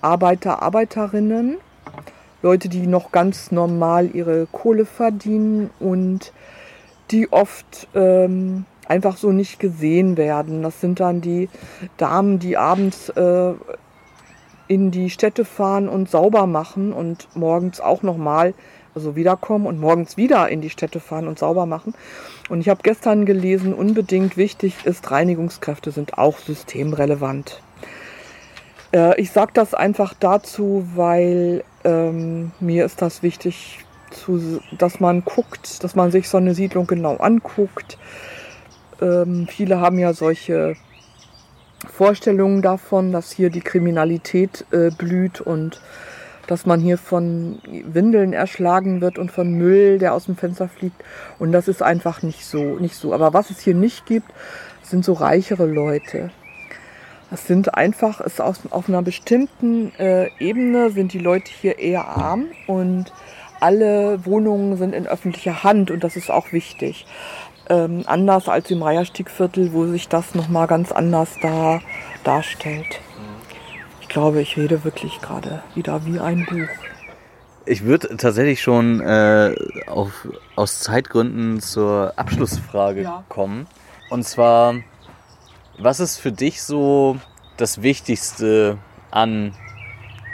Arbeiter, 0.00 0.62
Arbeiterinnen 0.62 1.58
Leute, 2.42 2.68
die 2.68 2.86
noch 2.86 3.12
ganz 3.12 3.52
normal 3.52 4.10
ihre 4.14 4.46
Kohle 4.50 4.84
verdienen 4.84 5.70
und 5.78 6.32
die 7.10 7.32
oft 7.32 7.88
ähm, 7.94 8.64
einfach 8.86 9.16
so 9.16 9.32
nicht 9.32 9.60
gesehen 9.60 10.16
werden. 10.16 10.62
Das 10.62 10.80
sind 10.80 11.00
dann 11.00 11.20
die 11.20 11.48
Damen, 11.96 12.38
die 12.38 12.56
abends 12.56 13.08
äh, 13.10 13.52
in 14.68 14.90
die 14.90 15.10
Städte 15.10 15.44
fahren 15.44 15.88
und 15.88 16.10
sauber 16.10 16.46
machen 16.46 16.92
und 16.92 17.28
morgens 17.34 17.80
auch 17.80 18.02
nochmal, 18.02 18.54
also 18.94 19.16
wiederkommen 19.16 19.66
und 19.66 19.80
morgens 19.80 20.16
wieder 20.16 20.48
in 20.48 20.60
die 20.60 20.70
Städte 20.70 21.00
fahren 21.00 21.28
und 21.28 21.38
sauber 21.38 21.66
machen. 21.66 21.94
Und 22.48 22.60
ich 22.60 22.68
habe 22.68 22.80
gestern 22.82 23.24
gelesen, 23.24 23.72
unbedingt 23.74 24.36
wichtig 24.36 24.84
ist, 24.84 25.10
Reinigungskräfte 25.10 25.90
sind 25.90 26.18
auch 26.18 26.38
systemrelevant. 26.38 27.62
Äh, 28.92 29.20
ich 29.20 29.30
sage 29.30 29.52
das 29.54 29.74
einfach 29.74 30.14
dazu, 30.18 30.86
weil 30.94 31.64
ähm, 31.84 32.52
mir 32.60 32.84
ist 32.84 33.02
das 33.02 33.22
wichtig, 33.22 33.80
zu, 34.10 34.60
dass 34.78 35.00
man 35.00 35.24
guckt, 35.24 35.82
dass 35.82 35.94
man 35.94 36.10
sich 36.10 36.28
so 36.28 36.36
eine 36.36 36.54
Siedlung 36.54 36.86
genau 36.86 37.16
anguckt. 37.16 37.98
Ähm, 39.00 39.46
viele 39.48 39.80
haben 39.80 39.98
ja 39.98 40.12
solche 40.12 40.76
Vorstellungen 41.90 42.62
davon, 42.62 43.12
dass 43.12 43.32
hier 43.32 43.50
die 43.50 43.60
Kriminalität 43.60 44.66
äh, 44.70 44.90
blüht 44.90 45.40
und 45.40 45.80
dass 46.46 46.66
man 46.66 46.80
hier 46.80 46.98
von 46.98 47.60
Windeln 47.66 48.32
erschlagen 48.32 49.00
wird 49.00 49.18
und 49.18 49.30
von 49.30 49.52
Müll, 49.52 49.98
der 49.98 50.12
aus 50.12 50.26
dem 50.26 50.36
Fenster 50.36 50.68
fliegt. 50.68 51.02
Und 51.38 51.52
das 51.52 51.68
ist 51.68 51.82
einfach 51.82 52.22
nicht 52.22 52.44
so, 52.44 52.78
nicht 52.78 52.96
so. 52.96 53.14
Aber 53.14 53.32
was 53.32 53.50
es 53.50 53.60
hier 53.60 53.74
nicht 53.74 54.06
gibt, 54.06 54.30
sind 54.82 55.04
so 55.04 55.12
reichere 55.14 55.66
Leute. 55.66 56.30
Das 57.32 57.46
sind 57.46 57.74
einfach, 57.74 58.20
ist 58.20 58.42
aus, 58.42 58.60
auf 58.68 58.90
einer 58.90 59.00
bestimmten 59.00 59.90
äh, 59.98 60.28
Ebene 60.38 60.90
sind 60.90 61.14
die 61.14 61.18
Leute 61.18 61.50
hier 61.50 61.78
eher 61.78 62.06
arm 62.06 62.48
und 62.66 63.10
alle 63.58 64.26
Wohnungen 64.26 64.76
sind 64.76 64.94
in 64.94 65.06
öffentlicher 65.06 65.64
Hand 65.64 65.90
und 65.90 66.04
das 66.04 66.16
ist 66.16 66.30
auch 66.30 66.52
wichtig. 66.52 67.06
Ähm, 67.70 68.02
anders 68.04 68.50
als 68.50 68.70
im 68.70 68.82
Reierstiegviertel, 68.82 69.72
wo 69.72 69.86
sich 69.86 70.08
das 70.08 70.34
nochmal 70.34 70.66
ganz 70.66 70.92
anders 70.92 71.30
da, 71.40 71.80
darstellt. 72.22 73.00
Ich 74.02 74.10
glaube, 74.10 74.42
ich 74.42 74.58
rede 74.58 74.84
wirklich 74.84 75.18
gerade 75.22 75.62
wieder 75.74 76.04
wie 76.04 76.20
ein 76.20 76.44
Buch. 76.44 76.68
Ich 77.64 77.82
würde 77.82 78.14
tatsächlich 78.18 78.60
schon 78.60 79.00
äh, 79.00 79.54
auf, 79.86 80.28
aus 80.54 80.80
Zeitgründen 80.80 81.62
zur 81.62 82.12
Abschlussfrage 82.16 83.04
ja. 83.04 83.24
kommen. 83.30 83.66
Und 84.10 84.24
zwar, 84.24 84.74
was 85.78 86.00
ist 86.00 86.18
für 86.18 86.32
dich 86.32 86.62
so 86.62 87.16
das 87.56 87.82
Wichtigste 87.82 88.78
an 89.10 89.54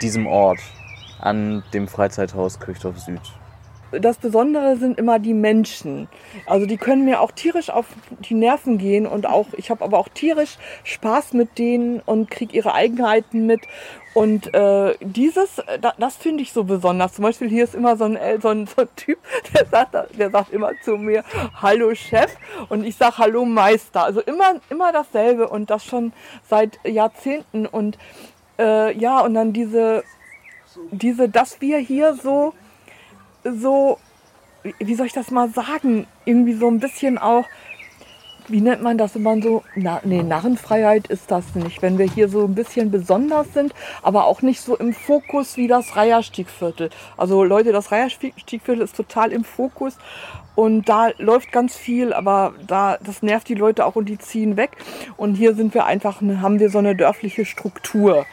diesem 0.01 0.27
Ort, 0.27 0.59
an 1.19 1.63
dem 1.73 1.87
Freizeithaus 1.87 2.59
Kirchdorf 2.59 2.99
Süd? 2.99 3.21
das 3.91 4.17
Besondere 4.17 4.77
sind 4.77 4.99
immer 4.99 5.19
die 5.19 5.33
Menschen. 5.33 6.07
Also 6.45 6.65
die 6.65 6.77
können 6.77 7.05
mir 7.05 7.21
auch 7.21 7.31
tierisch 7.31 7.69
auf 7.69 7.87
die 8.19 8.35
Nerven 8.35 8.77
gehen 8.77 9.07
und 9.07 9.25
auch 9.25 9.47
ich 9.57 9.69
habe 9.71 9.83
aber 9.83 9.97
auch 9.97 10.09
tierisch 10.09 10.57
Spaß 10.83 11.33
mit 11.33 11.57
denen 11.57 11.99
und 11.99 12.29
kriege 12.29 12.55
ihre 12.55 12.73
Eigenheiten 12.73 13.45
mit. 13.45 13.61
Und 14.13 14.53
äh, 14.53 14.95
dieses, 15.01 15.61
da, 15.81 15.93
das 15.97 16.15
finde 16.15 16.41
ich 16.43 16.51
so 16.51 16.63
besonders. 16.63 17.13
Zum 17.13 17.23
Beispiel 17.23 17.47
hier 17.49 17.63
ist 17.63 17.75
immer 17.75 17.95
so 17.95 18.05
ein, 18.05 18.15
äh, 18.15 18.39
so 18.41 18.49
ein, 18.49 18.65
so 18.67 18.81
ein 18.81 18.89
Typ, 18.95 19.19
der 19.53 19.65
sagt, 19.65 19.95
der 20.17 20.29
sagt 20.31 20.51
immer 20.51 20.71
zu 20.83 20.97
mir, 20.97 21.23
Hallo 21.61 21.93
Chef 21.93 22.31
und 22.69 22.83
ich 22.83 22.95
sage 22.95 23.17
Hallo 23.19 23.45
Meister. 23.45 24.03
Also 24.03 24.21
immer, 24.21 24.55
immer 24.69 24.91
dasselbe 24.91 25.47
und 25.47 25.69
das 25.69 25.85
schon 25.85 26.13
seit 26.49 26.79
Jahrzehnten. 26.85 27.65
Und 27.65 27.97
äh, 28.57 28.97
ja, 28.97 29.19
und 29.21 29.35
dann 29.35 29.53
diese, 29.53 30.03
diese, 30.91 31.29
dass 31.29 31.61
wir 31.61 31.77
hier 31.77 32.15
so 32.15 32.53
so, 33.43 33.97
wie 34.79 34.95
soll 34.95 35.05
ich 35.05 35.13
das 35.13 35.31
mal 35.31 35.49
sagen, 35.49 36.07
irgendwie 36.25 36.53
so 36.53 36.67
ein 36.67 36.79
bisschen 36.79 37.17
auch, 37.17 37.45
wie 38.49 38.61
nennt 38.61 38.81
man 38.81 38.97
das, 38.97 39.15
man 39.15 39.41
so, 39.41 39.63
na, 39.75 40.01
nee, 40.03 40.23
Narrenfreiheit 40.23 41.07
ist 41.07 41.31
das 41.31 41.55
nicht, 41.55 41.81
wenn 41.81 41.97
wir 41.97 42.05
hier 42.05 42.29
so 42.29 42.45
ein 42.45 42.55
bisschen 42.55 42.91
besonders 42.91 43.53
sind, 43.53 43.73
aber 44.01 44.25
auch 44.25 44.41
nicht 44.41 44.61
so 44.61 44.75
im 44.75 44.93
Fokus 44.93 45.57
wie 45.57 45.67
das 45.67 45.95
Reiherstiegviertel. 45.95 46.89
Also 47.17 47.43
Leute, 47.43 47.71
das 47.71 47.91
Reiherstiegviertel 47.91 48.81
ist 48.81 48.95
total 48.95 49.31
im 49.31 49.43
Fokus 49.43 49.97
und 50.55 50.89
da 50.89 51.11
läuft 51.17 51.51
ganz 51.51 51.75
viel, 51.75 52.11
aber 52.11 52.53
da, 52.67 52.97
das 53.01 53.21
nervt 53.21 53.47
die 53.47 53.55
Leute 53.55 53.85
auch 53.85 53.95
und 53.95 54.09
die 54.09 54.17
ziehen 54.17 54.57
weg. 54.57 54.71
Und 55.15 55.35
hier 55.35 55.55
sind 55.55 55.73
wir 55.73 55.85
einfach, 55.85 56.21
haben 56.21 56.59
wir 56.59 56.69
so 56.69 56.79
eine 56.79 56.95
dörfliche 56.95 57.45
Struktur, 57.45 58.25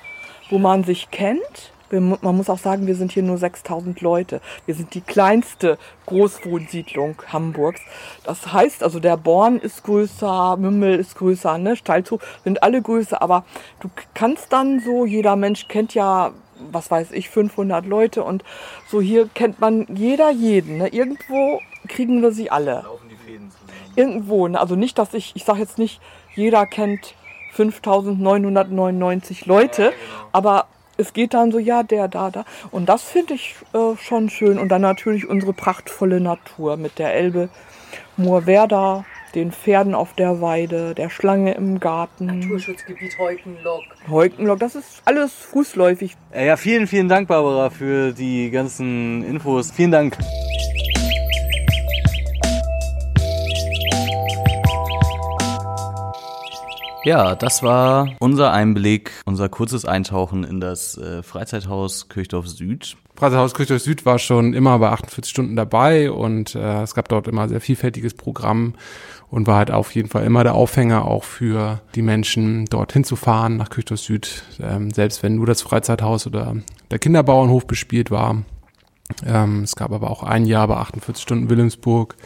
wo 0.50 0.58
man 0.58 0.82
sich 0.82 1.10
kennt, 1.10 1.72
man 1.90 2.36
muss 2.36 2.50
auch 2.50 2.58
sagen, 2.58 2.86
wir 2.86 2.94
sind 2.94 3.12
hier 3.12 3.22
nur 3.22 3.38
6000 3.38 4.00
Leute. 4.00 4.40
Wir 4.66 4.74
sind 4.74 4.94
die 4.94 5.00
kleinste 5.00 5.78
Großwohnsiedlung 6.06 7.16
Hamburgs. 7.32 7.80
Das 8.24 8.52
heißt, 8.52 8.82
also 8.82 9.00
der 9.00 9.16
Born 9.16 9.58
ist 9.58 9.84
größer, 9.84 10.56
Mümmel 10.56 10.98
ist 10.98 11.16
größer, 11.16 11.58
ne? 11.58 11.76
Stalzhof 11.76 12.20
sind 12.44 12.62
alle 12.62 12.82
größer, 12.82 13.20
aber 13.22 13.44
du 13.80 13.90
kannst 14.14 14.52
dann 14.52 14.80
so, 14.80 15.06
jeder 15.06 15.36
Mensch 15.36 15.68
kennt 15.68 15.94
ja 15.94 16.32
was 16.72 16.90
weiß 16.90 17.12
ich, 17.12 17.28
500 17.28 17.86
Leute 17.86 18.24
und 18.24 18.44
so 18.88 19.00
hier 19.00 19.28
kennt 19.28 19.60
man 19.60 19.86
jeder 19.94 20.30
jeden. 20.30 20.78
Ne? 20.78 20.88
Irgendwo 20.88 21.60
kriegen 21.88 22.22
wir 22.22 22.32
sie 22.32 22.50
alle. 22.50 22.82
Laufen 22.82 23.08
die 23.08 23.16
Fäden 23.16 23.50
zusammen. 23.50 23.92
Irgendwo, 23.94 24.48
ne? 24.48 24.60
also 24.60 24.76
nicht, 24.76 24.98
dass 24.98 25.14
ich, 25.14 25.32
ich 25.34 25.44
sage 25.44 25.60
jetzt 25.60 25.78
nicht, 25.78 26.00
jeder 26.34 26.66
kennt 26.66 27.14
5999 27.52 29.46
Leute, 29.46 29.92
aber 30.32 30.66
es 30.96 31.12
geht 31.12 31.34
dann 31.34 31.52
so, 31.52 31.58
ja, 31.58 31.82
der, 31.82 32.08
da, 32.08 32.30
da. 32.30 32.44
Und 32.70 32.88
das 32.88 33.02
finde 33.02 33.34
ich 33.34 33.54
äh, 33.72 33.96
schon 34.00 34.30
schön. 34.30 34.58
Und 34.58 34.68
dann 34.68 34.82
natürlich 34.82 35.28
unsere 35.28 35.52
prachtvolle 35.52 36.20
Natur 36.20 36.76
mit 36.76 36.98
der 36.98 37.14
Elbe, 37.14 37.48
Moorwerda, 38.16 39.04
den 39.34 39.52
Pferden 39.52 39.94
auf 39.94 40.14
der 40.14 40.40
Weide, 40.40 40.94
der 40.94 41.10
Schlange 41.10 41.54
im 41.54 41.78
Garten. 41.78 42.26
Naturschutzgebiet 42.26 43.18
Heukenlock. 43.18 43.82
Heukenlock, 44.08 44.58
das 44.58 44.74
ist 44.74 45.02
alles 45.04 45.32
fußläufig. 45.32 46.16
Ja, 46.34 46.56
vielen, 46.56 46.86
vielen 46.86 47.08
Dank, 47.08 47.28
Barbara, 47.28 47.70
für 47.70 48.12
die 48.12 48.50
ganzen 48.50 49.24
Infos. 49.24 49.70
Vielen 49.70 49.90
Dank. 49.90 50.16
Ja, 57.06 57.36
das 57.36 57.62
war 57.62 58.08
unser 58.18 58.52
Einblick, 58.52 59.12
unser 59.26 59.48
kurzes 59.48 59.84
Eintauchen 59.84 60.42
in 60.42 60.58
das 60.58 60.98
äh, 60.98 61.22
Freizeithaus 61.22 62.08
Kirchdorf 62.08 62.48
Süd. 62.48 62.96
Freizeithaus 63.14 63.54
Kirchdorf 63.54 63.80
Süd 63.80 64.04
war 64.04 64.18
schon 64.18 64.54
immer 64.54 64.76
bei 64.80 64.88
48 64.88 65.30
Stunden 65.30 65.54
dabei 65.54 66.10
und 66.10 66.56
äh, 66.56 66.82
es 66.82 66.96
gab 66.96 67.08
dort 67.08 67.28
immer 67.28 67.48
sehr 67.48 67.60
vielfältiges 67.60 68.14
Programm 68.14 68.74
und 69.30 69.46
war 69.46 69.58
halt 69.58 69.70
auf 69.70 69.94
jeden 69.94 70.08
Fall 70.08 70.24
immer 70.24 70.42
der 70.42 70.56
Aufhänger 70.56 71.04
auch 71.04 71.22
für 71.22 71.80
die 71.94 72.02
Menschen, 72.02 72.64
dorthin 72.64 73.04
zu 73.04 73.14
fahren 73.14 73.56
nach 73.56 73.70
Kirchdorf 73.70 74.00
Süd, 74.00 74.42
ähm, 74.60 74.90
selbst 74.90 75.22
wenn 75.22 75.36
nur 75.36 75.46
das 75.46 75.62
Freizeithaus 75.62 76.26
oder 76.26 76.56
der 76.90 76.98
Kinderbauernhof 76.98 77.68
bespielt 77.68 78.10
war. 78.10 78.42
Ähm, 79.24 79.62
es 79.62 79.76
gab 79.76 79.92
aber 79.92 80.10
auch 80.10 80.24
ein 80.24 80.44
Jahr 80.44 80.66
bei 80.66 80.74
48 80.74 81.22
Stunden 81.22 81.50
Wilhelmsburg, 81.50 82.16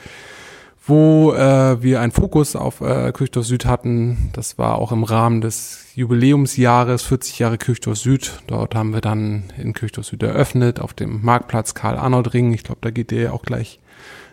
wo 0.91 1.33
äh, 1.33 1.83
wir 1.83 2.01
einen 2.01 2.13
Fokus 2.13 2.57
auf 2.57 2.83
äh, 2.83 3.13
Kirchdorf 3.13 3.47
Süd 3.47 3.65
hatten. 3.65 4.31
Das 4.35 4.59
war 4.59 4.77
auch 4.77 4.93
im 4.93 5.05
Rahmen 5.05 5.41
des 5.41 5.87
Jubiläumsjahres 5.95 7.03
40 7.03 7.39
Jahre 7.39 7.57
Kirchdorf 7.57 7.97
Süd. 7.97 8.43
Dort 8.49 8.75
haben 8.75 8.93
wir 8.93 9.01
dann 9.01 9.45
in 9.57 9.73
Kirchdorf 9.73 10.07
Süd 10.07 10.23
eröffnet 10.23 10.81
auf 10.81 10.93
dem 10.93 11.25
Marktplatz 11.25 11.75
Karl-Arnold-Ring. 11.75 12.53
Ich 12.53 12.65
glaube, 12.65 12.81
da 12.83 12.91
geht 12.91 13.13
ihr 13.13 13.33
auch 13.33 13.43
gleich 13.43 13.79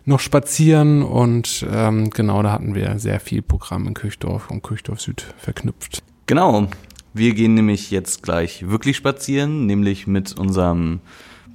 noch 0.03 0.19
spazieren 0.19 1.03
und 1.03 1.65
ähm, 1.71 2.09
genau 2.09 2.41
da 2.41 2.51
hatten 2.51 2.75
wir 2.75 2.97
sehr 2.97 3.19
viel 3.19 3.41
Programm 3.41 3.87
in 3.87 3.93
Kirchdorf 3.93 4.49
und 4.49 4.63
Kirchdorf 4.63 5.01
Süd 5.01 5.33
verknüpft. 5.37 6.01
Genau, 6.25 6.67
wir 7.13 7.33
gehen 7.33 7.53
nämlich 7.53 7.91
jetzt 7.91 8.23
gleich 8.23 8.67
wirklich 8.67 8.97
spazieren, 8.97 9.65
nämlich 9.65 10.07
mit 10.07 10.37
unserem 10.37 11.01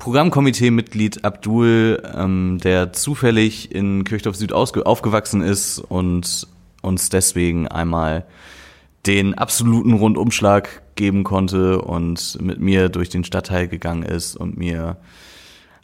Programmkomitee-Mitglied 0.02 1.24
Abdul, 1.24 2.02
ähm, 2.12 2.58
der 2.58 2.92
zufällig 2.92 3.72
in 3.72 4.02
Kirchdorf 4.02 4.34
Süd 4.34 4.52
aufgewachsen 4.52 5.42
ist 5.42 5.78
und 5.78 6.48
uns 6.80 7.08
deswegen 7.08 7.68
einmal 7.68 8.26
den 9.06 9.34
absoluten 9.34 9.92
Rundumschlag 9.92 10.82
geben 10.96 11.22
konnte 11.22 11.80
und 11.80 12.36
mit 12.42 12.58
mir 12.58 12.88
durch 12.88 13.10
den 13.10 13.22
Stadtteil 13.22 13.68
gegangen 13.68 14.02
ist 14.02 14.36
und 14.36 14.56
mir 14.56 14.96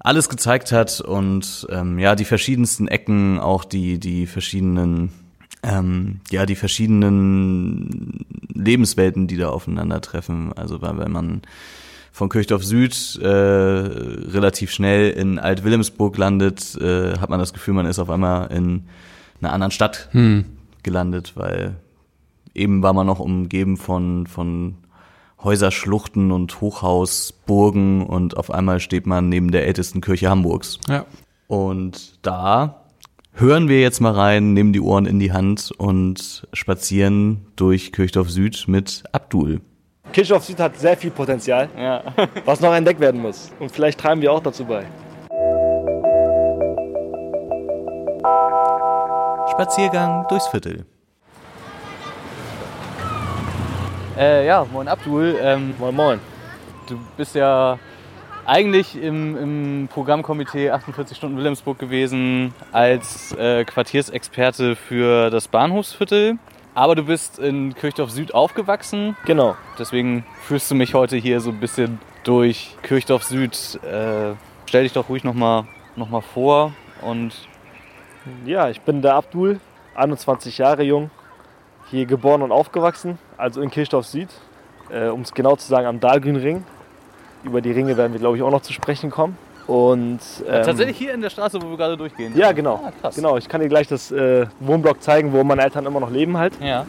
alles 0.00 0.28
gezeigt 0.28 0.72
hat 0.72 1.00
und 1.00 1.68
ähm, 1.70 2.00
ja 2.00 2.16
die 2.16 2.24
verschiedensten 2.24 2.88
Ecken, 2.88 3.38
auch 3.38 3.64
die 3.64 4.00
die 4.00 4.26
verschiedenen 4.26 5.12
ähm, 5.62 6.22
ja 6.32 6.44
die 6.44 6.56
verschiedenen 6.56 8.26
Lebenswelten, 8.52 9.28
die 9.28 9.36
da 9.36 9.50
aufeinandertreffen. 9.50 10.52
Also 10.54 10.82
weil 10.82 10.98
wenn 10.98 11.12
man 11.12 11.42
von 12.18 12.28
Kirchdorf 12.28 12.64
Süd 12.64 13.16
äh, 13.22 13.28
relativ 13.28 14.72
schnell 14.72 15.10
in 15.10 15.38
Alt-Wilhelmsburg 15.38 16.18
landet, 16.18 16.74
äh, 16.74 17.16
hat 17.16 17.30
man 17.30 17.38
das 17.38 17.52
Gefühl, 17.52 17.74
man 17.74 17.86
ist 17.86 18.00
auf 18.00 18.10
einmal 18.10 18.50
in 18.50 18.88
einer 19.40 19.52
anderen 19.52 19.70
Stadt 19.70 20.08
Hm. 20.10 20.44
gelandet, 20.82 21.34
weil 21.36 21.76
eben 22.56 22.82
war 22.82 22.92
man 22.92 23.06
noch 23.06 23.20
umgeben 23.20 23.76
von, 23.76 24.26
von 24.26 24.78
Häuserschluchten 25.44 26.32
und 26.32 26.60
Hochhausburgen 26.60 28.04
und 28.04 28.36
auf 28.36 28.50
einmal 28.50 28.80
steht 28.80 29.06
man 29.06 29.28
neben 29.28 29.52
der 29.52 29.68
ältesten 29.68 30.00
Kirche 30.00 30.28
Hamburgs. 30.28 30.80
Ja. 30.88 31.06
Und 31.46 32.18
da 32.22 32.82
hören 33.32 33.68
wir 33.68 33.80
jetzt 33.80 34.00
mal 34.00 34.12
rein, 34.12 34.54
nehmen 34.54 34.72
die 34.72 34.80
Ohren 34.80 35.06
in 35.06 35.20
die 35.20 35.32
Hand 35.32 35.70
und 35.78 36.48
spazieren 36.52 37.46
durch 37.54 37.92
Kirchdorf 37.92 38.28
Süd 38.28 38.64
mit 38.66 39.04
Abdul. 39.12 39.60
Kirchdorf 40.12 40.44
Süd 40.44 40.58
hat 40.58 40.76
sehr 40.78 40.96
viel 40.96 41.10
Potenzial, 41.10 41.68
Ja. 41.76 42.02
was 42.44 42.60
noch 42.60 42.74
entdeckt 42.74 43.00
werden 43.00 43.20
muss. 43.20 43.50
Und 43.58 43.70
vielleicht 43.70 44.00
tragen 44.00 44.20
wir 44.20 44.32
auch 44.32 44.42
dazu 44.42 44.64
bei. 44.64 44.84
Spaziergang 49.50 50.24
durchs 50.28 50.46
Viertel. 50.48 50.84
Äh, 54.16 54.46
ja, 54.46 54.66
moin 54.72 54.88
Abdul. 54.88 55.36
Ähm, 55.40 55.74
Moin 55.78 55.94
Moin. 55.94 56.20
du 56.88 56.98
bist 57.16 57.34
ja 57.34 57.78
eigentlich 58.46 59.00
im, 59.00 59.36
im 59.36 59.88
Programmkomitee 59.92 60.70
48 60.70 61.16
Stunden 61.16 61.36
Wilhelmsburg 61.36 61.78
gewesen 61.78 62.54
als 62.72 63.32
äh, 63.32 63.64
Quartiersexperte 63.64 64.74
für 64.74 65.30
das 65.30 65.48
Bahnhofsviertel. 65.48 66.38
Aber 66.78 66.94
du 66.94 67.02
bist 67.02 67.40
in 67.40 67.74
Kirchdorf 67.74 68.12
Süd 68.12 68.34
aufgewachsen. 68.34 69.16
Genau. 69.24 69.56
Deswegen 69.80 70.24
führst 70.42 70.70
du 70.70 70.76
mich 70.76 70.94
heute 70.94 71.16
hier 71.16 71.40
so 71.40 71.50
ein 71.50 71.58
bisschen 71.58 71.98
durch 72.22 72.76
Kirchdorf 72.84 73.24
Süd. 73.24 73.80
Äh, 73.82 74.34
stell 74.66 74.84
dich 74.84 74.92
doch 74.92 75.08
ruhig 75.08 75.24
nochmal 75.24 75.64
noch 75.96 76.08
mal 76.08 76.20
vor 76.20 76.72
und 77.02 77.34
Ja, 78.46 78.70
ich 78.70 78.80
bin 78.82 79.02
der 79.02 79.14
Abdul, 79.14 79.58
21 79.96 80.58
Jahre 80.58 80.84
jung, 80.84 81.10
hier 81.90 82.06
geboren 82.06 82.42
und 82.42 82.52
aufgewachsen, 82.52 83.18
also 83.36 83.60
in 83.60 83.72
Kirchdorf 83.72 84.06
Süd. 84.06 84.28
Äh, 84.88 85.08
um 85.08 85.22
es 85.22 85.34
genau 85.34 85.56
zu 85.56 85.66
sagen, 85.66 85.88
am 85.88 85.98
Dahlgrünring. 85.98 86.64
Über 87.42 87.60
die 87.60 87.72
Ringe 87.72 87.96
werden 87.96 88.12
wir, 88.12 88.20
glaube 88.20 88.36
ich, 88.36 88.44
auch 88.44 88.52
noch 88.52 88.62
zu 88.62 88.72
sprechen 88.72 89.10
kommen. 89.10 89.36
Und 89.68 90.18
ähm, 90.48 90.64
tatsächlich 90.64 90.96
hier 90.96 91.14
in 91.14 91.20
der 91.20 91.30
Straße, 91.30 91.60
wo 91.62 91.68
wir 91.70 91.76
gerade 91.76 91.96
durchgehen. 91.96 92.36
Ja, 92.36 92.50
genau. 92.52 92.80
Ah, 92.84 92.92
krass. 93.00 93.14
Genau, 93.14 93.36
ich 93.36 93.48
kann 93.48 93.60
dir 93.60 93.68
gleich 93.68 93.86
das 93.86 94.10
äh, 94.10 94.46
Wohnblock 94.60 95.00
zeigen, 95.02 95.32
wo 95.32 95.44
meine 95.44 95.62
Eltern 95.62 95.84
immer 95.86 96.00
noch 96.00 96.10
leben 96.10 96.36
halt. 96.38 96.54
Ja. 96.60 96.84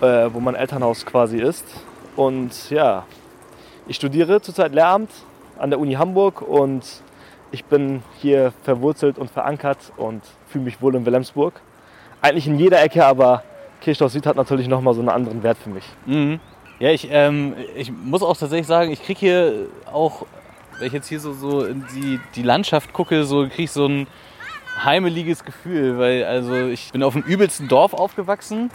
äh, 0.00 0.32
wo 0.32 0.40
mein 0.40 0.54
Elternhaus 0.54 1.04
quasi 1.04 1.38
ist. 1.38 1.64
Und 2.16 2.70
ja, 2.70 3.04
ich 3.88 3.96
studiere 3.96 4.40
zurzeit 4.40 4.72
Lehramt 4.72 5.10
an 5.58 5.70
der 5.70 5.80
Uni 5.80 5.94
Hamburg 5.94 6.40
und 6.42 6.84
ich 7.50 7.64
bin 7.64 8.02
hier 8.20 8.52
verwurzelt 8.62 9.18
und 9.18 9.30
verankert 9.30 9.78
und 9.96 10.22
fühle 10.46 10.64
mich 10.64 10.80
wohl 10.80 10.94
in 10.94 11.04
Wilhelmsburg. 11.04 11.54
Eigentlich 12.20 12.46
in 12.46 12.58
jeder 12.58 12.80
Ecke, 12.82 13.04
aber 13.04 13.42
Kirchdorf 13.80 14.12
Süd 14.12 14.24
hat 14.26 14.36
natürlich 14.36 14.68
nochmal 14.68 14.94
so 14.94 15.00
einen 15.00 15.08
anderen 15.08 15.42
Wert 15.42 15.58
für 15.58 15.70
mich. 15.70 15.84
Mhm. 16.06 16.38
Ja, 16.78 16.90
ich, 16.90 17.08
ähm, 17.10 17.54
ich 17.76 17.92
muss 17.92 18.22
auch 18.22 18.36
tatsächlich 18.36 18.66
sagen, 18.68 18.92
ich 18.92 19.02
kriege 19.02 19.18
hier 19.20 19.52
auch, 19.92 20.26
wenn 20.78 20.86
ich 20.86 20.92
jetzt 20.92 21.08
hier 21.08 21.20
so, 21.20 21.32
so 21.32 21.64
in 21.64 21.84
die, 21.94 22.20
die 22.34 22.42
Landschaft 22.42 22.92
gucke, 22.92 23.24
so 23.24 23.46
kriege 23.46 23.64
ich 23.64 23.70
so 23.70 23.86
ein 23.86 24.06
heimeliges 24.82 25.44
Gefühl, 25.44 25.98
weil 25.98 26.24
also 26.24 26.54
ich 26.66 26.90
bin 26.92 27.02
auf 27.02 27.12
dem 27.12 27.22
übelsten 27.22 27.68
Dorf 27.68 27.92
aufgewachsen 27.92 28.70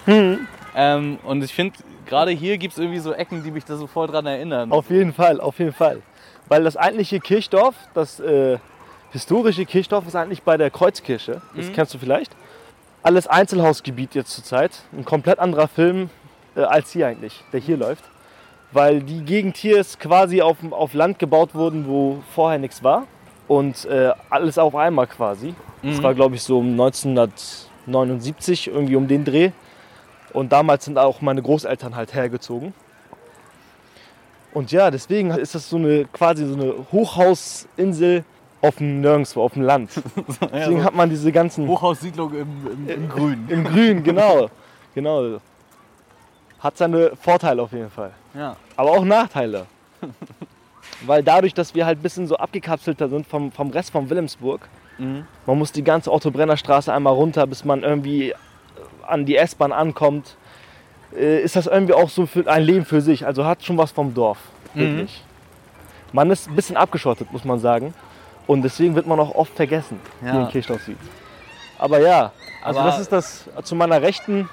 ähm, 0.76 1.18
und 1.24 1.44
ich 1.44 1.54
finde, 1.54 1.76
gerade 2.06 2.32
hier 2.32 2.58
gibt 2.58 2.74
es 2.74 2.80
irgendwie 2.80 3.00
so 3.00 3.14
Ecken, 3.14 3.44
die 3.44 3.52
mich 3.52 3.66
da 3.66 3.76
so 3.78 3.88
voll 3.88 4.08
dran 4.08 4.26
erinnern. 4.26 4.72
Auf 4.72 4.90
jeden 4.90 5.14
Fall, 5.14 5.42
auf 5.42 5.60
jeden 5.60 5.74
Fall. 5.74 6.02
Weil 6.48 6.64
das 6.64 6.78
eigentliche 6.78 7.20
Kirchdorf, 7.20 7.76
das 7.94 8.20
äh, 8.20 8.58
historische 9.12 9.66
Kirchdorf 9.66 10.08
ist 10.08 10.16
eigentlich 10.16 10.44
bei 10.44 10.58
der 10.58 10.70
Kreuzkirche. 10.70 11.42
Das 11.56 11.72
kennst 11.74 11.94
du 11.94 11.98
vielleicht. 11.98 12.32
Alles 13.04 13.28
Einzelhausgebiet 13.28 14.16
jetzt 14.16 14.34
zurzeit. 14.34 14.84
Ein 14.94 15.06
komplett 15.06 15.40
anderer 15.40 15.68
Film 15.68 16.10
äh, 16.56 16.62
als 16.62 16.92
hier 16.92 17.08
eigentlich, 17.08 17.44
der 17.52 17.60
hier 17.60 17.78
läuft. 17.78 18.04
Weil 18.72 19.02
die 19.02 19.24
Gegend 19.24 19.58
hier 19.58 19.80
ist 19.80 20.00
quasi 20.00 20.42
auf, 20.42 20.58
auf 20.72 20.94
Land 20.94 21.20
gebaut 21.20 21.56
worden, 21.56 21.86
wo 21.88 22.18
vorher 22.34 22.60
nichts 22.60 22.84
war. 22.84 23.06
Und 23.48 23.86
äh, 23.86 24.12
alles 24.30 24.58
auf 24.58 24.76
einmal 24.76 25.08
quasi. 25.08 25.56
Das 25.82 26.04
war, 26.04 26.14
glaube 26.14 26.36
ich, 26.36 26.44
so 26.44 26.60
um 26.60 26.72
1979, 26.72 28.68
irgendwie 28.68 28.98
um 28.98 29.08
den 29.08 29.24
Dreh. 29.24 29.52
Und 30.34 30.52
damals 30.52 30.84
sind 30.86 30.98
auch 30.98 31.22
meine 31.22 31.42
Großeltern 31.42 31.96
halt 31.96 32.14
hergezogen. 32.14 32.74
Und 34.54 34.72
ja, 34.72 34.92
deswegen 34.92 35.32
ist 35.32 35.56
das 35.56 35.70
so 35.70 35.78
eine 35.78 36.06
quasi 36.06 36.46
so 36.46 36.56
eine 36.56 36.74
Hochhausinsel 36.92 38.24
auf 38.62 38.78
dem 38.78 39.02
Nirgendwo, 39.02 39.44
auf 39.44 39.54
dem 39.54 39.62
Land. 39.62 39.92
Deswegen 40.52 40.84
hat 40.84 40.96
man 40.96 41.10
diese 41.10 41.32
ganzen 41.32 41.68
Hochhaussiedlung 41.68 42.34
im, 42.34 42.48
im, 42.66 42.90
im 42.90 43.10
Grün. 43.10 43.46
im 43.50 43.64
Grün, 43.64 44.04
genau, 44.04 44.50
genau. 44.96 45.40
Hat 46.60 46.76
seine 46.76 47.16
Vorteile 47.16 47.62
auf 47.62 47.72
jeden 47.72 47.92
Fall, 47.92 48.12
Ja. 48.38 48.56
aber 48.76 48.92
auch 48.92 49.04
Nachteile. 49.06 49.66
Weil 51.06 51.24
dadurch, 51.24 51.54
dass 51.54 51.76
wir 51.76 51.86
halt 51.86 52.00
ein 52.00 52.02
bisschen 52.02 52.28
so 52.28 52.38
abgekapselter 52.38 53.10
sind 53.10 53.28
vom, 53.28 53.52
vom 53.52 53.70
Rest 53.72 53.92
von 53.92 54.10
Wilhelmsburg, 54.10 54.62
Mhm. 55.00 55.28
man 55.46 55.60
muss 55.60 55.72
die 55.72 55.84
ganze 55.84 56.12
Otto 56.12 56.32
Brenner 56.32 56.58
Straße 56.58 56.92
einmal 56.92 57.14
runter, 57.14 57.46
bis 57.46 57.64
man 57.64 57.84
irgendwie 57.84 58.34
an 59.06 59.28
die 59.28 59.36
S-Bahn 59.36 59.72
ankommt, 59.72 60.36
äh, 61.16 61.40
ist 61.44 61.56
das 61.56 61.68
irgendwie 61.68 61.94
auch 61.94 62.10
so 62.10 62.26
für 62.26 62.48
ein 62.52 62.64
Leben 62.64 62.84
für 62.84 63.00
sich. 63.00 63.24
Also 63.24 63.46
hat 63.46 63.64
schon 63.64 63.78
was 63.78 63.92
vom 63.92 64.16
Dorf, 64.16 64.40
Mhm. 64.74 64.80
wirklich. 64.80 65.24
Man 66.14 66.32
ist 66.32 66.50
ein 66.50 66.56
bisschen 66.56 66.78
abgeschottet, 66.78 67.32
muss 67.32 67.44
man 67.46 67.60
sagen. 67.60 67.94
Und 68.48 68.64
deswegen 68.64 68.96
wird 68.96 69.06
man 69.06 69.20
auch 69.20 69.36
oft 69.36 69.54
vergessen 69.56 70.00
hier 70.22 70.30
Ja. 70.34 70.42
in 70.42 70.48
Kirchdorf 70.50 70.82
Süd. 70.82 70.98
Aber 71.78 72.00
ja, 72.00 72.32
also 72.64 72.80
Aber- 72.80 72.90
das 72.90 73.00
ist 73.00 73.12
das 73.12 73.46
zu 73.64 73.76
meiner 73.76 74.02
Rechten, 74.02 74.50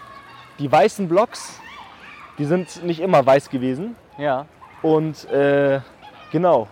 die 0.58 0.70
weißen 0.70 1.08
Blocks, 1.08 1.58
die 2.38 2.44
sind 2.44 2.84
nicht 2.84 3.00
immer 3.00 3.24
weiß 3.24 3.50
gewesen. 3.50 3.96
Ja. 4.18 4.46
Und 4.82 5.28
äh, 5.30 5.80
genau, 6.32 6.68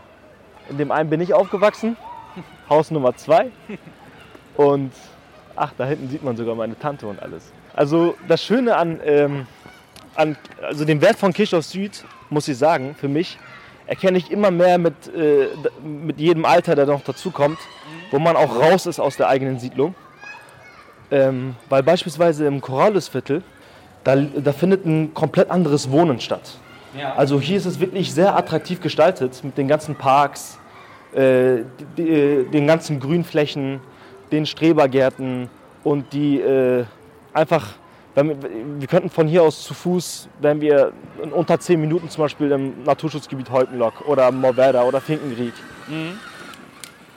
in 0.68 0.78
dem 0.78 0.90
einen 0.90 1.10
bin 1.10 1.20
ich 1.20 1.34
aufgewachsen, 1.34 1.96
Haus 2.68 2.90
Nummer 2.90 3.16
zwei. 3.16 3.50
Und 4.56 4.92
ach, 5.56 5.72
da 5.76 5.84
hinten 5.86 6.08
sieht 6.08 6.22
man 6.22 6.36
sogar 6.36 6.54
meine 6.54 6.78
Tante 6.78 7.06
und 7.06 7.22
alles. 7.22 7.52
Also 7.74 8.16
das 8.28 8.42
Schöne 8.44 8.76
an, 8.76 9.00
ähm, 9.04 9.46
an 10.14 10.36
also 10.62 10.84
den 10.84 11.00
Wert 11.00 11.16
von 11.16 11.32
Kirchdorf 11.32 11.64
Süd, 11.64 12.04
muss 12.28 12.48
ich 12.48 12.58
sagen, 12.58 12.94
für 12.98 13.08
mich, 13.08 13.38
erkenne 13.86 14.18
ich 14.18 14.30
immer 14.30 14.50
mehr 14.50 14.78
mit, 14.78 14.94
äh, 15.14 15.48
mit 15.82 16.18
jedem 16.18 16.44
Alter, 16.44 16.74
der 16.74 16.86
noch 16.86 17.02
dazukommt, 17.02 17.58
wo 18.10 18.18
man 18.18 18.36
auch 18.36 18.58
raus 18.58 18.86
ist 18.86 19.00
aus 19.00 19.16
der 19.16 19.28
eigenen 19.28 19.58
Siedlung. 19.58 19.94
Ähm, 21.10 21.56
weil 21.68 21.82
beispielsweise 21.82 22.46
im 22.46 22.60
Corralisviertel, 22.60 23.42
da, 24.04 24.16
da 24.16 24.52
findet 24.52 24.84
ein 24.84 25.14
komplett 25.14 25.50
anderes 25.50 25.90
Wohnen 25.90 26.20
statt. 26.20 26.58
Ja. 26.98 27.14
Also 27.14 27.40
hier 27.40 27.56
ist 27.56 27.66
es 27.66 27.80
wirklich 27.80 28.12
sehr 28.12 28.36
attraktiv 28.36 28.80
gestaltet 28.80 29.42
mit 29.44 29.56
den 29.56 29.68
ganzen 29.68 29.94
Parks, 29.94 30.58
äh, 31.12 31.62
die, 31.96 32.04
die, 32.04 32.46
den 32.50 32.66
ganzen 32.66 33.00
Grünflächen, 33.00 33.80
den 34.30 34.46
Strebergärten 34.46 35.48
und 35.84 36.12
die 36.12 36.40
äh, 36.40 36.84
einfach, 37.32 37.74
wir, 38.14 38.36
wir 38.78 38.88
könnten 38.88 39.10
von 39.10 39.26
hier 39.26 39.42
aus 39.42 39.64
zu 39.64 39.74
Fuß, 39.74 40.28
wenn 40.40 40.60
wir 40.60 40.92
in 41.22 41.32
unter 41.32 41.58
10 41.58 41.80
Minuten 41.80 42.10
zum 42.10 42.24
Beispiel 42.24 42.50
im 42.50 42.84
Naturschutzgebiet 42.84 43.50
Heutenlock 43.50 44.06
oder 44.06 44.30
Morwerda 44.30 44.82
oder 44.82 45.00
Finkenried. 45.00 45.54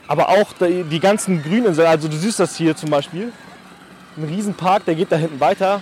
Aber 0.07 0.29
auch 0.29 0.53
die, 0.53 0.83
die 0.83 0.99
ganzen 0.99 1.41
Grüninseln, 1.41 1.87
also 1.87 2.07
du 2.07 2.15
siehst 2.15 2.39
das 2.39 2.55
hier 2.55 2.75
zum 2.75 2.89
Beispiel, 2.89 3.31
ein 4.17 4.23
Riesenpark, 4.23 4.85
der 4.85 4.95
geht 4.95 5.11
da 5.11 5.17
hinten 5.17 5.39
weiter. 5.39 5.81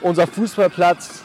Unser 0.00 0.26
Fußballplatz, 0.26 1.22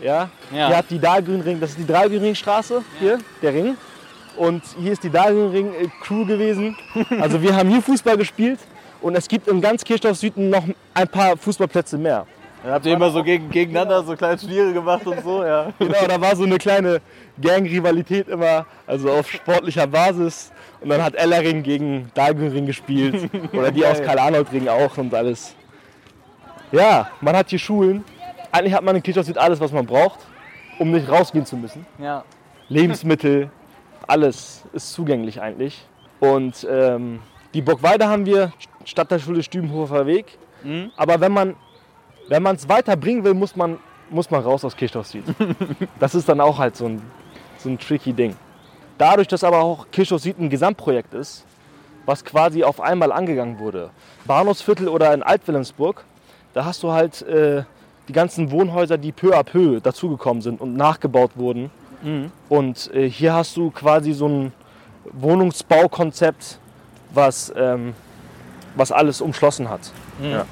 ja, 0.00 0.28
Ja. 0.52 0.68
hier 0.68 0.76
hat 0.76 0.86
die 0.90 0.98
Dahlgrünring, 0.98 1.60
das 1.60 1.70
ist 1.70 1.78
die 1.78 1.86
Dahlgrünringstraße, 1.86 2.82
hier, 3.00 3.18
der 3.42 3.54
Ring. 3.54 3.76
Und 4.36 4.62
hier 4.78 4.92
ist 4.92 5.02
die 5.02 5.10
Dahlgrünring-Crew 5.10 6.26
gewesen. 6.26 6.76
Also 7.20 7.40
wir 7.40 7.56
haben 7.56 7.70
hier 7.70 7.80
Fußball 7.80 8.16
gespielt 8.18 8.58
und 9.00 9.16
es 9.16 9.28
gibt 9.28 9.48
in 9.48 9.60
ganz 9.60 9.82
Kirchdorf 9.84 10.18
Süden 10.18 10.50
noch 10.50 10.64
ein 10.92 11.08
paar 11.08 11.36
Fußballplätze 11.36 11.96
mehr. 11.96 12.26
Dann 12.62 12.72
habt 12.72 12.84
ihr 12.86 12.94
immer 12.94 13.10
so 13.10 13.22
gegen, 13.22 13.48
gegeneinander 13.48 14.02
so 14.02 14.16
kleine 14.16 14.36
Turniere 14.36 14.72
gemacht 14.72 15.06
und 15.06 15.22
so, 15.22 15.44
ja. 15.44 15.72
Genau, 15.78 16.06
da 16.08 16.20
war 16.20 16.34
so 16.34 16.42
eine 16.44 16.58
kleine 16.58 17.00
Gang-Rivalität 17.40 18.28
immer, 18.28 18.66
also 18.86 19.10
auf 19.12 19.30
sportlicher 19.30 19.86
Basis. 19.86 20.50
Und 20.80 20.88
dann 20.90 21.02
hat 21.02 21.14
Ellering 21.14 21.62
gegen 21.62 22.10
Dahlgrünring 22.14 22.66
gespielt 22.66 23.30
oder 23.52 23.70
die 23.70 23.86
aus 23.86 24.02
Karl-Arnold-Ring 24.02 24.68
auch 24.68 24.98
und 24.98 25.14
alles. 25.14 25.54
Ja, 26.72 27.08
man 27.20 27.36
hat 27.36 27.48
hier 27.50 27.58
Schulen. 27.58 28.04
Eigentlich 28.56 28.74
hat 28.74 28.82
man 28.82 28.96
in 28.96 29.02
Kirchdorf 29.02 29.26
Süd 29.26 29.38
alles, 29.38 29.60
was 29.60 29.72
man 29.72 29.86
braucht, 29.86 30.20
um 30.78 30.90
nicht 30.90 31.08
rausgehen 31.08 31.44
zu 31.44 31.56
müssen. 31.56 31.84
Ja. 31.98 32.24
Lebensmittel, 32.68 33.50
alles 34.06 34.64
ist 34.72 34.92
zugänglich 34.92 35.40
eigentlich. 35.40 35.84
Und 36.20 36.66
ähm, 36.70 37.20
die 37.54 37.62
Burgweide 37.62 38.08
haben 38.08 38.24
wir, 38.24 38.52
Stadtteilschule 38.84 39.42
Stübenhofer 39.42 40.06
Weg. 40.06 40.38
Mhm. 40.62 40.90
Aber 40.96 41.20
wenn 41.20 41.32
man 41.32 41.56
wenn 42.28 42.42
man 42.42 42.56
es 42.56 42.68
weiterbringen 42.68 43.24
will, 43.24 43.34
muss 43.34 43.56
man, 43.56 43.78
muss 44.10 44.30
man 44.30 44.42
raus 44.42 44.64
aus 44.64 44.76
Kirchdorf 44.76 45.06
Süd. 45.06 45.24
das 46.00 46.14
ist 46.14 46.28
dann 46.28 46.40
auch 46.40 46.58
halt 46.58 46.76
so 46.76 46.86
ein, 46.86 47.02
so 47.58 47.68
ein 47.68 47.78
tricky 47.78 48.12
Ding. 48.12 48.36
Dadurch, 48.98 49.28
dass 49.28 49.44
aber 49.44 49.60
auch 49.60 49.86
Kirchdorf 49.90 50.22
Süd 50.22 50.38
ein 50.38 50.50
Gesamtprojekt 50.50 51.14
ist, 51.14 51.44
was 52.04 52.24
quasi 52.24 52.64
auf 52.64 52.80
einmal 52.80 53.12
angegangen 53.12 53.58
wurde. 53.58 53.90
Bahnhofsviertel 54.24 54.88
oder 54.88 55.12
in 55.12 55.22
Alt-Wilhelmsburg, 55.22 56.04
da 56.54 56.64
hast 56.64 56.82
du 56.82 56.92
halt 56.92 57.22
äh, 57.22 57.64
die 58.08 58.12
ganzen 58.12 58.50
Wohnhäuser, 58.50 58.98
die 58.98 59.12
peu 59.12 59.36
à 59.36 59.42
peu 59.42 59.80
dazugekommen 59.80 60.42
sind 60.42 60.60
und 60.60 60.76
nachgebaut 60.76 61.32
wurden. 61.36 61.70
Und 62.48 62.94
äh, 62.94 63.10
hier 63.10 63.34
hast 63.34 63.56
du 63.56 63.70
quasi 63.70 64.12
so 64.12 64.28
ein 64.28 64.52
Wohnungsbaukonzept, 65.12 66.60
was, 67.12 67.52
ähm, 67.56 67.94
was 68.76 68.92
alles 68.92 69.20
umschlossen 69.20 69.68
hat. 69.68 69.90
Ja. 70.22 70.44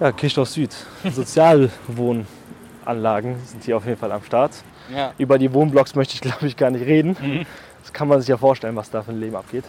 Ja, 0.00 0.10
Kirchdorf 0.10 0.48
Süd. 0.48 0.74
Sozialwohnanlagen 1.04 3.36
sind 3.44 3.62
hier 3.64 3.76
auf 3.76 3.86
jeden 3.86 3.98
Fall 3.98 4.10
am 4.10 4.24
Start. 4.24 4.50
Ja. 4.92 5.12
Über 5.18 5.38
die 5.38 5.52
Wohnblocks 5.52 5.94
möchte 5.94 6.14
ich, 6.14 6.20
glaube 6.20 6.48
ich, 6.48 6.56
gar 6.56 6.70
nicht 6.70 6.84
reden. 6.84 7.46
Das 7.82 7.92
kann 7.92 8.08
man 8.08 8.20
sich 8.20 8.28
ja 8.28 8.36
vorstellen, 8.36 8.74
was 8.74 8.90
da 8.90 9.02
für 9.02 9.12
ein 9.12 9.20
Leben 9.20 9.36
abgeht. 9.36 9.64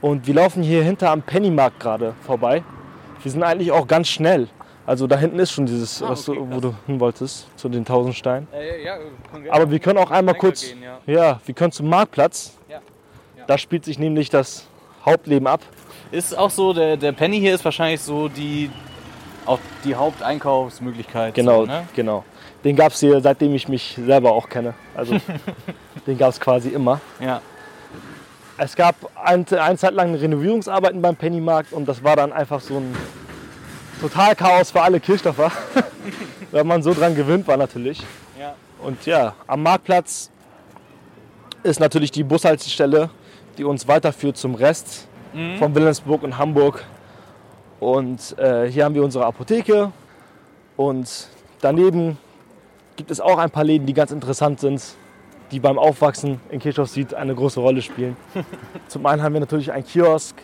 Und 0.00 0.26
wir 0.26 0.34
laufen 0.34 0.62
hier 0.62 0.82
hinter 0.82 1.10
am 1.10 1.20
Pennymarkt 1.20 1.78
gerade 1.78 2.14
vorbei. 2.24 2.62
Wir 3.22 3.30
sind 3.30 3.42
eigentlich 3.42 3.72
auch 3.72 3.86
ganz 3.86 4.08
schnell. 4.08 4.48
Also 4.86 5.06
da 5.06 5.16
hinten 5.18 5.38
ist 5.38 5.52
schon 5.52 5.66
dieses, 5.66 6.02
Ah, 6.02 6.10
was 6.10 6.28
okay, 6.28 6.38
du, 6.38 6.50
wo 6.54 6.60
du 6.60 6.74
hin 6.86 6.98
wolltest, 7.00 7.46
zu 7.56 7.68
den 7.68 7.84
Tausendsteinen. 7.84 8.48
Äh, 8.52 8.84
ja, 8.84 8.96
Aber 9.50 9.70
wir 9.70 9.78
können 9.78 9.98
auch 9.98 10.10
einmal 10.10 10.34
kurz, 10.34 10.62
gehen, 10.62 10.82
ja. 10.82 10.98
ja, 11.06 11.40
wir 11.44 11.54
können 11.54 11.70
zum 11.70 11.88
Marktplatz. 11.88 12.56
Ja. 12.68 12.80
Da 13.46 13.58
spielt 13.58 13.84
sich 13.84 13.98
nämlich 13.98 14.30
das 14.30 14.66
Hauptleben 15.04 15.46
ab. 15.46 15.60
Ist 16.10 16.36
auch 16.36 16.50
so, 16.50 16.72
der, 16.72 16.96
der 16.96 17.12
Penny 17.12 17.38
hier 17.38 17.54
ist 17.54 17.64
wahrscheinlich 17.64 18.00
so 18.00 18.28
die, 18.28 18.70
auch 19.46 19.60
die 19.84 19.94
Haupteinkaufsmöglichkeit. 19.94 21.34
Genau, 21.34 21.60
So, 21.60 21.66
ne? 21.66 21.86
genau. 21.94 22.24
Den 22.64 22.76
gab 22.76 22.92
es 22.92 23.00
hier, 23.00 23.20
seitdem 23.20 23.54
ich 23.54 23.68
mich 23.68 23.96
selber 24.04 24.32
auch 24.32 24.48
kenne. 24.48 24.74
Also 24.94 25.16
den 26.06 26.18
gab 26.18 26.30
es 26.30 26.40
quasi 26.40 26.70
immer. 26.70 27.00
Ja. 27.20 27.40
Es 28.62 28.76
gab 28.76 28.94
ein, 29.16 29.46
eine 29.48 29.78
Zeit 29.78 29.94
lang 29.94 30.14
Renovierungsarbeiten 30.14 31.00
beim 31.00 31.16
Pennymarkt 31.16 31.72
und 31.72 31.88
das 31.88 32.04
war 32.04 32.14
dann 32.14 32.30
einfach 32.30 32.60
so 32.60 32.76
ein 32.76 32.94
total 34.02 34.36
Chaos 34.36 34.70
für 34.70 34.82
alle 34.82 35.00
Kirchdorfer. 35.00 35.50
Weil 36.50 36.64
man 36.64 36.82
so 36.82 36.92
dran 36.92 37.14
gewöhnt 37.14 37.48
war 37.48 37.56
natürlich. 37.56 38.02
Ja. 38.38 38.54
Und 38.82 39.06
ja, 39.06 39.34
am 39.46 39.62
Marktplatz 39.62 40.30
ist 41.62 41.80
natürlich 41.80 42.10
die 42.10 42.22
Bushaltestelle, 42.22 43.08
die 43.56 43.64
uns 43.64 43.88
weiterführt 43.88 44.36
zum 44.36 44.54
Rest 44.54 45.08
von 45.58 45.74
Wilhelmsburg 45.74 46.22
und 46.22 46.36
Hamburg. 46.36 46.84
Und 47.78 48.38
äh, 48.38 48.70
hier 48.70 48.84
haben 48.84 48.94
wir 48.94 49.02
unsere 49.02 49.24
Apotheke 49.24 49.90
und 50.76 51.28
daneben 51.62 52.18
gibt 52.96 53.10
es 53.10 53.20
auch 53.20 53.38
ein 53.38 53.50
paar 53.50 53.64
Läden, 53.64 53.86
die 53.86 53.94
ganz 53.94 54.10
interessant 54.10 54.60
sind, 54.60 54.82
die 55.50 55.60
beim 55.60 55.78
Aufwachsen 55.78 56.40
in 56.50 56.60
Kirchdorf 56.60 56.90
Süd 56.90 57.14
eine 57.14 57.34
große 57.34 57.60
Rolle 57.60 57.82
spielen. 57.82 58.16
Zum 58.88 59.06
einen 59.06 59.22
haben 59.22 59.32
wir 59.32 59.40
natürlich 59.40 59.72
einen 59.72 59.84
Kiosk, 59.84 60.36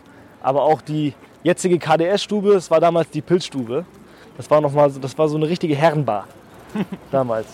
aber 0.42 0.62
auch 0.62 0.81
die 0.81 1.14
jetzige 1.42 1.79
KDS-Stube, 1.79 2.53
das 2.55 2.71
war 2.71 2.81
damals 2.81 3.11
die 3.11 3.23
Pilzstube. 3.23 3.85
Das 4.37 4.51
war, 4.51 4.61
noch 4.61 4.73
mal, 4.73 4.90
so- 4.90 5.01
das 5.01 5.16
war 5.16 5.29
so 5.29 5.37
eine 5.37 5.49
richtige 5.49 5.75
Herrenbar 5.75 6.27
damals. 7.11 7.47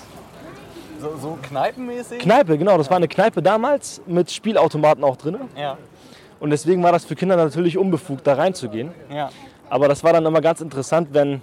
So, 1.00 1.10
so 1.20 1.38
kneipenmäßig? 1.42 2.20
Kneipe, 2.20 2.56
genau, 2.58 2.78
das 2.78 2.88
war 2.88 2.96
eine 2.96 3.08
Kneipe 3.08 3.42
damals 3.42 4.00
mit 4.06 4.30
Spielautomaten 4.30 5.02
auch 5.04 5.16
drin. 5.16 5.36
ja. 5.56 5.76
Und 6.40 6.50
deswegen 6.50 6.82
war 6.82 6.90
das 6.90 7.04
für 7.04 7.14
Kinder 7.14 7.36
natürlich 7.36 7.78
unbefugt, 7.78 8.26
da 8.26 8.34
reinzugehen. 8.34 8.90
Ja. 9.14 9.30
Aber 9.70 9.86
das 9.86 10.02
war 10.02 10.12
dann 10.12 10.26
immer 10.26 10.40
ganz 10.40 10.60
interessant, 10.60 11.10
wenn, 11.12 11.40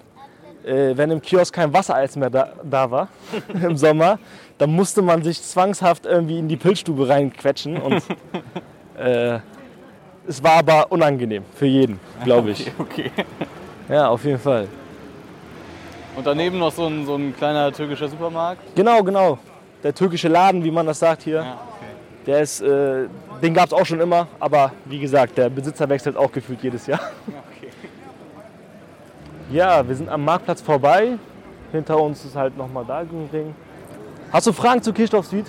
wenn 0.64 1.12
im 1.12 1.22
Kiosk 1.22 1.54
kein 1.56 1.72
Wassereis 1.74 2.16
mehr 2.16 2.30
da, 2.30 2.50
da 2.64 2.92
war 2.92 3.08
im 3.62 3.78
Sommer, 3.78 4.20
dann 4.58 4.72
musste 4.72 5.02
man 5.02 5.24
sich 5.24 5.42
zwangshaft 5.42 6.06
irgendwie 6.06 6.38
in 6.40 6.48
die 6.48 6.58
Pilzstube 6.58 7.08
reinquetschen. 7.08 7.78
Und 7.78 8.04
äh, 9.00 9.40
es 10.28 10.44
war 10.44 10.58
aber 10.60 10.92
unangenehm 10.92 11.44
für 11.56 11.66
jeden, 11.66 12.00
glaube 12.24 12.52
ich. 12.52 12.72
Okay. 12.80 13.12
Ja, 13.88 14.10
auf 14.10 14.24
jeden 14.24 14.38
Fall. 14.38 14.68
Und 16.16 16.28
daneben 16.28 16.60
noch 16.60 16.72
so 16.72 16.86
ein, 16.86 17.06
so 17.06 17.16
ein 17.16 17.36
kleiner 17.36 17.72
türkischer 17.72 18.08
Supermarkt. 18.08 18.62
Genau, 18.76 19.02
genau. 19.02 19.40
Der 19.82 19.96
türkische 19.96 20.28
Laden, 20.28 20.64
wie 20.64 20.70
man 20.72 20.86
das 20.86 21.00
sagt 21.00 21.24
hier, 21.24 21.38
Ja, 21.38 21.54
okay. 21.54 21.86
der 22.28 22.40
ist, 22.42 22.62
äh, 22.62 23.08
den 23.42 23.54
gab 23.54 23.68
es 23.68 23.74
auch 23.74 23.86
schon 23.86 24.00
immer. 24.00 24.28
Aber 24.40 24.72
wie 24.86 25.00
gesagt, 25.00 25.38
der 25.38 25.50
Besitzer 25.50 25.88
wechselt 25.90 26.18
auch 26.18 26.32
gefühlt 26.32 26.62
jedes 26.62 26.86
Jahr. 26.86 27.00
okay. 27.28 27.38
Ja, 29.52 29.88
wir 29.88 29.96
sind 29.96 30.10
am 30.10 30.24
Marktplatz 30.26 30.62
vorbei. 30.62 31.18
Hinter 31.72 32.00
uns 32.02 32.24
ist 32.26 32.36
halt 32.36 32.58
nochmal 32.58 32.86
Dahlgrünring. 32.86 33.54
Hast 34.32 34.48
du 34.48 34.54
Fragen 34.54 34.82
zu 34.82 34.94
Kirchdorf 34.94 35.26
Süd? 35.28 35.46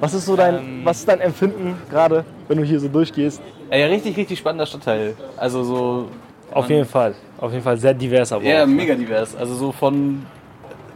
Was 0.00 0.14
ist 0.14 0.26
so 0.26 0.36
dein, 0.36 0.56
Ähm. 0.56 0.80
was 0.84 0.98
ist 1.00 1.08
dein 1.08 1.20
Empfinden 1.20 1.76
gerade, 1.90 2.24
wenn 2.48 2.58
du 2.58 2.64
hier 2.64 2.80
so 2.80 2.88
durchgehst? 2.88 3.40
Ja, 3.70 3.76
ja, 3.78 3.86
richtig, 3.86 4.16
richtig 4.16 4.38
spannender 4.38 4.66
Stadtteil. 4.66 5.14
Also 5.36 5.62
so. 5.64 6.08
Auf 6.52 6.68
jeden 6.68 6.84
Fall. 6.84 7.14
Auf 7.40 7.50
jeden 7.52 7.64
Fall 7.64 7.78
sehr 7.78 7.94
divers 7.94 8.30
aber 8.32 8.44
Ja, 8.44 8.62
auch. 8.64 8.66
mega 8.66 8.94
divers. 8.94 9.34
Also 9.36 9.54
so 9.54 9.72
von 9.72 10.24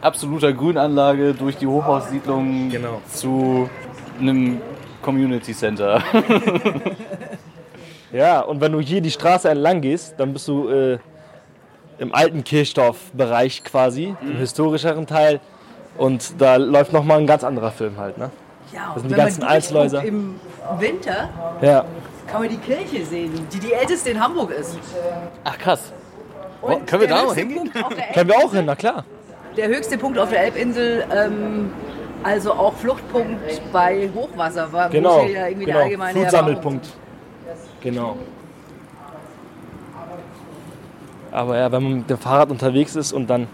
absoluter 0.01 0.53
Grünanlage 0.53 1.33
durch 1.33 1.57
die 1.57 1.65
Hochhaussiedlung 1.67 2.69
Genau. 2.69 3.01
zu 3.11 3.67
einem 4.19 4.61
Community 5.01 5.53
Center. 5.53 6.01
Ja, 8.13 8.39
und 8.39 8.61
wenn 8.61 8.71
du 8.71 8.79
hier 8.79 9.01
die 9.01 9.11
Straße 9.11 9.49
entlang 9.49 9.81
gehst, 9.81 10.15
dann 10.17 10.31
bist 10.31 10.47
du 10.47 10.69
äh, 10.69 10.97
im 11.99 12.13
alten 12.13 12.43
Kirchdorf-Bereich 12.43 13.63
quasi, 13.63 14.15
Mhm. 14.21 14.31
im 14.31 14.37
historischeren 14.37 15.07
Teil. 15.07 15.39
Und 15.97 16.39
da 16.41 16.57
läuft 16.57 16.93
nochmal 16.93 17.17
ein 17.19 17.27
ganz 17.27 17.43
anderer 17.43 17.71
Film 17.71 17.97
halt. 17.97 18.17
Ne? 18.17 18.29
Ja, 18.71 18.91
Das 18.93 19.01
sind 19.01 19.03
und 19.03 19.09
die 19.09 19.15
ganzen 19.15 19.41
durchguckt 19.71 20.05
Im 20.05 20.35
Winter 20.79 21.29
Ja. 21.61 21.85
kann 22.27 22.41
man 22.41 22.49
die 22.49 22.57
Kirche 22.57 23.05
sehen, 23.05 23.31
die 23.51 23.59
die 23.59 23.73
älteste 23.73 24.11
in 24.11 24.21
Hamburg 24.21 24.51
ist. 24.51 24.77
Ach 25.43 25.57
krass. 25.57 25.91
Und 26.61 26.85
können 26.85 27.01
wir 27.01 27.07
da 27.09 27.15
noch 27.23 27.25
höchste 27.35 27.39
hingehen? 27.41 27.71
Können 28.13 28.29
wir 28.29 28.35
auch 28.37 28.51
hin, 28.53 28.65
na 28.65 28.75
klar. 28.75 29.05
Der 29.55 29.67
höchste 29.69 29.97
Punkt 29.97 30.19
auf 30.19 30.29
der 30.29 30.41
Elbinsel, 30.43 31.05
ähm, 31.15 31.71
also 32.23 32.51
auch 32.53 32.73
Fluchtpunkt 32.73 33.39
bei 33.71 34.09
Hochwasser, 34.13 34.71
war 34.73 34.89
Genau. 34.89 35.21
ja 35.25 35.47
irgendwie 35.47 35.65
genau. 35.65 35.77
der 35.77 35.85
allgemeine 35.85 36.19
Flutsammelpunkt. 36.19 36.87
Genau. 37.81 38.17
Aber 41.31 41.57
ja, 41.57 41.71
wenn 41.71 41.83
man 41.83 41.97
mit 41.99 42.09
dem 42.09 42.17
Fahrrad 42.17 42.49
unterwegs 42.49 42.95
ist 42.95 43.13
und 43.13 43.29
dann 43.29 43.47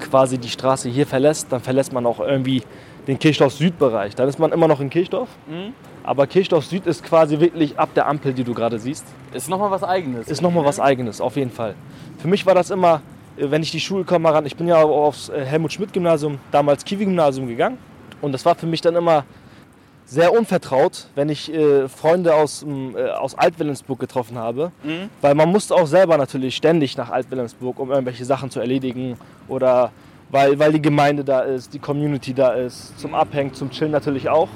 quasi 0.00 0.38
die 0.38 0.48
Straße 0.48 0.88
hier 0.88 1.06
verlässt, 1.06 1.52
dann 1.52 1.60
verlässt 1.60 1.92
man 1.92 2.06
auch 2.06 2.20
irgendwie 2.20 2.62
den 3.06 3.18
Kirchdorf-Südbereich. 3.18 4.14
Dann 4.14 4.28
ist 4.28 4.38
man 4.38 4.52
immer 4.52 4.68
noch 4.68 4.80
in 4.80 4.90
Kirchdorf. 4.90 5.28
Mhm. 5.48 5.74
Aber 6.04 6.26
Kirchdorf 6.26 6.64
Süd 6.64 6.86
ist 6.86 7.04
quasi 7.04 7.38
wirklich 7.38 7.78
ab 7.78 7.90
der 7.94 8.08
Ampel, 8.08 8.32
die 8.32 8.42
du 8.42 8.54
gerade 8.54 8.78
siehst, 8.78 9.04
Ist 9.32 9.48
nochmal 9.48 9.70
was 9.70 9.84
eigenes. 9.84 10.26
ist 10.28 10.42
nochmal 10.42 10.64
was 10.64 10.80
Eigenes, 10.80 11.20
auf 11.20 11.36
jeden 11.36 11.50
Fall. 11.52 11.74
Für 12.18 12.26
mich 12.26 12.44
war 12.44 12.54
das 12.56 12.70
immer, 12.70 13.00
äh, 13.36 13.48
wenn 13.50 13.62
ich 13.62 13.70
die 13.70 13.80
Schule 13.80 14.04
komme 14.04 14.32
ran, 14.32 14.44
ich 14.44 14.56
bin 14.56 14.66
ja 14.66 14.82
aufs 14.82 15.28
äh, 15.28 15.44
Helmut-Schmidt-Gymnasium, 15.44 16.38
damals 16.50 16.84
Kiwi-Gymnasium 16.84 17.46
gegangen. 17.46 17.78
Und 18.20 18.32
das 18.32 18.44
war 18.44 18.54
für 18.56 18.66
mich 18.66 18.80
dann 18.80 18.96
immer 18.96 19.24
sehr 20.12 20.30
unvertraut, 20.34 21.06
wenn 21.14 21.30
ich 21.30 21.50
äh, 21.52 21.88
Freunde 21.88 22.34
aus, 22.34 22.62
äh, 22.94 23.08
aus 23.12 23.34
Alt-Wilhelmsburg 23.34 23.98
getroffen 23.98 24.36
habe. 24.36 24.70
Mhm. 24.84 25.08
Weil 25.22 25.34
man 25.34 25.48
musste 25.48 25.74
auch 25.74 25.86
selber 25.86 26.18
natürlich 26.18 26.54
ständig 26.54 26.98
nach 26.98 27.08
Alt-Wilhelmsburg, 27.10 27.78
um 27.78 27.90
irgendwelche 27.90 28.26
Sachen 28.26 28.50
zu 28.50 28.60
erledigen. 28.60 29.16
Oder 29.48 29.90
weil, 30.30 30.58
weil 30.58 30.72
die 30.74 30.82
Gemeinde 30.82 31.24
da 31.24 31.40
ist, 31.40 31.72
die 31.72 31.78
Community 31.78 32.34
da 32.34 32.52
ist, 32.52 32.98
zum 33.00 33.14
Abhängen, 33.14 33.54
zum 33.54 33.70
Chillen 33.70 33.90
natürlich 33.92 34.28
auch. 34.28 34.48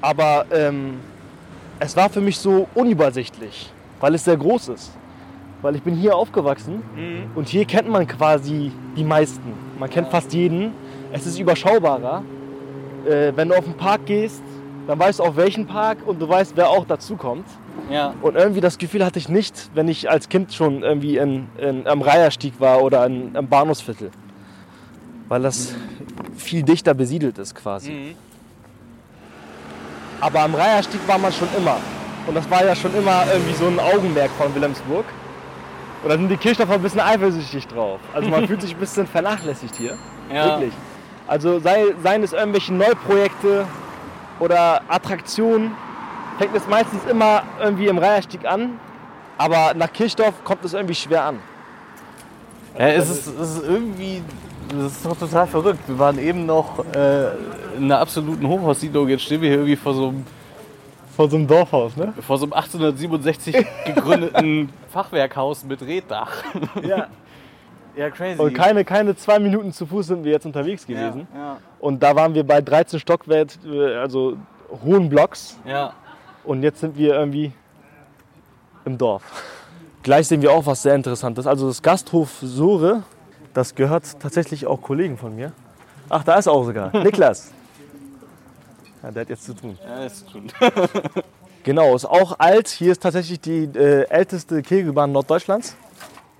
Aber 0.00 0.46
ähm, 0.50 1.00
es 1.78 1.94
war 1.94 2.08
für 2.08 2.22
mich 2.22 2.38
so 2.38 2.66
unübersichtlich, 2.74 3.70
weil 4.00 4.14
es 4.14 4.24
sehr 4.24 4.38
groß 4.38 4.68
ist. 4.68 4.90
Weil 5.60 5.76
ich 5.76 5.82
bin 5.82 5.96
hier 5.96 6.16
aufgewachsen 6.16 6.82
Mhm. 6.96 7.30
und 7.34 7.48
hier 7.48 7.66
kennt 7.66 7.88
man 7.90 8.06
quasi 8.06 8.72
die 8.96 9.04
meisten. 9.04 9.52
Man 9.78 9.90
kennt 9.90 10.08
fast 10.08 10.32
jeden. 10.32 10.72
Es 11.12 11.26
ist 11.26 11.38
überschaubarer. 11.38 12.22
Äh, 13.06 13.32
wenn 13.36 13.48
du 13.48 13.56
auf 13.56 13.64
den 13.64 13.74
Park 13.74 14.06
gehst, 14.06 14.42
dann 14.86 14.98
weißt 14.98 15.18
du 15.18 15.24
auch 15.24 15.36
welchen 15.36 15.66
Park 15.66 15.98
und 16.06 16.20
du 16.20 16.28
weißt, 16.28 16.52
wer 16.56 16.70
auch 16.70 16.84
dazu 16.86 17.16
kommt. 17.16 17.46
Ja. 17.90 18.14
Und 18.22 18.36
irgendwie 18.36 18.60
das 18.60 18.78
Gefühl 18.78 19.04
hatte 19.04 19.18
ich 19.18 19.28
nicht, 19.28 19.70
wenn 19.74 19.88
ich 19.88 20.10
als 20.10 20.28
Kind 20.28 20.52
schon 20.52 20.82
irgendwie 20.82 21.18
in, 21.18 21.48
in, 21.58 21.86
am 21.86 22.02
Reiherstieg 22.02 22.54
war 22.60 22.82
oder 22.82 23.06
in, 23.06 23.36
am 23.36 23.48
Bahnhofsviertel. 23.48 24.10
Weil 25.28 25.42
das 25.42 25.74
viel 26.36 26.62
dichter 26.62 26.94
besiedelt 26.94 27.38
ist 27.38 27.54
quasi. 27.54 27.90
Mhm. 27.90 28.14
Aber 30.20 30.40
am 30.40 30.54
Reiherstieg 30.54 31.00
war 31.06 31.18
man 31.18 31.32
schon 31.32 31.48
immer. 31.56 31.76
Und 32.26 32.34
das 32.34 32.48
war 32.50 32.64
ja 32.64 32.74
schon 32.74 32.94
immer 32.96 33.24
irgendwie 33.32 33.54
so 33.54 33.66
ein 33.66 33.78
Augenmerk 33.78 34.30
von 34.32 34.54
Wilhelmsburg. 34.54 35.04
Und 36.02 36.08
da 36.08 36.16
sind 36.16 36.28
die 36.28 36.36
Kirchdorfer 36.36 36.74
ein 36.74 36.82
bisschen 36.82 37.00
eifersüchtig 37.00 37.66
drauf. 37.66 38.00
Also 38.14 38.28
man 38.28 38.46
fühlt 38.48 38.62
sich 38.62 38.74
ein 38.74 38.80
bisschen 38.80 39.06
vernachlässigt 39.06 39.76
hier. 39.76 39.96
Ja. 40.32 40.58
Wirklich. 40.58 40.72
Also 41.26 41.58
sei, 41.58 41.94
seien 42.02 42.22
es 42.22 42.32
irgendwelche 42.32 42.72
Neuprojekte 42.72 43.66
oder 44.38 44.82
Attraktionen, 44.88 45.72
fängt 46.38 46.54
es 46.54 46.66
meistens 46.68 47.04
immer 47.10 47.42
irgendwie 47.60 47.86
im 47.86 47.98
Reiherstieg 47.98 48.44
an. 48.44 48.78
Aber 49.38 49.74
nach 49.74 49.92
Kirchdorf 49.92 50.34
kommt 50.44 50.64
es 50.64 50.72
irgendwie 50.72 50.94
schwer 50.94 51.24
an. 51.24 51.38
Ja, 52.78 52.88
es 52.88 53.10
ist, 53.10 53.26
es 53.26 53.56
ist 53.56 53.64
irgendwie, 53.64 54.22
das 54.68 54.92
ist 54.92 55.06
doch 55.06 55.16
total 55.16 55.46
verrückt. 55.46 55.80
Wir 55.86 55.98
waren 55.98 56.18
eben 56.18 56.46
noch 56.46 56.84
äh, 56.94 57.28
in 57.76 57.84
einer 57.84 57.98
absoluten 57.98 58.46
Hochhaussiedlung, 58.46 59.08
jetzt 59.08 59.22
stehen 59.24 59.40
wir 59.40 59.48
hier 59.48 59.58
irgendwie 59.58 59.76
vor 59.76 59.94
so 59.94 60.08
einem, 60.08 60.26
Von 61.16 61.30
so 61.30 61.36
einem 61.36 61.46
Dorfhaus, 61.46 61.96
ne? 61.96 62.12
vor 62.20 62.38
so 62.38 62.44
einem 62.44 62.52
1867 62.52 63.66
gegründeten 63.86 64.70
Fachwerkhaus 64.92 65.64
mit 65.64 65.82
Reddach. 65.82 66.32
Ja. 66.82 67.08
Ja, 67.96 68.10
crazy. 68.10 68.40
Und 68.40 68.52
keine, 68.52 68.84
keine 68.84 69.16
zwei 69.16 69.38
Minuten 69.38 69.72
zu 69.72 69.86
Fuß 69.86 70.08
sind 70.08 70.24
wir 70.24 70.32
jetzt 70.32 70.44
unterwegs 70.44 70.86
gewesen. 70.86 71.26
Ja, 71.34 71.58
Und 71.78 72.02
da 72.02 72.14
waren 72.14 72.34
wir 72.34 72.46
bei 72.46 72.60
13 72.60 73.00
Stockwerk, 73.00 73.48
äh, 73.66 73.94
also 73.96 74.36
hohen 74.84 75.08
Blocks. 75.08 75.58
ja. 75.64 75.92
Und 76.44 76.62
jetzt 76.62 76.78
sind 76.78 76.96
wir 76.96 77.14
irgendwie 77.14 77.52
im 78.84 78.96
Dorf. 78.96 79.24
Gleich 80.04 80.28
sehen 80.28 80.42
wir 80.42 80.52
auch 80.52 80.64
was 80.64 80.82
sehr 80.82 80.94
Interessantes. 80.94 81.44
Also 81.44 81.66
das 81.66 81.82
Gasthof 81.82 82.38
Sore, 82.40 83.02
das 83.52 83.74
gehört 83.74 84.20
tatsächlich 84.20 84.64
auch 84.64 84.80
Kollegen 84.80 85.18
von 85.18 85.34
mir. 85.34 85.50
Ach, 86.08 86.22
da 86.22 86.36
ist 86.36 86.46
auch 86.46 86.62
sogar. 86.62 86.96
Niklas. 87.02 87.50
Ja, 89.02 89.10
der 89.10 89.22
hat 89.22 89.28
jetzt 89.28 89.44
zu 89.44 89.54
tun. 89.54 89.76
ja. 89.84 89.98
ja 90.00 90.04
ist 90.06 90.30
schon. 90.30 90.46
Genau, 91.64 91.96
ist 91.96 92.04
auch 92.04 92.38
alt. 92.38 92.68
Hier 92.68 92.92
ist 92.92 93.02
tatsächlich 93.02 93.40
die 93.40 93.64
äh, 93.64 94.08
älteste 94.08 94.62
Kegelbahn 94.62 95.10
Norddeutschlands. 95.10 95.74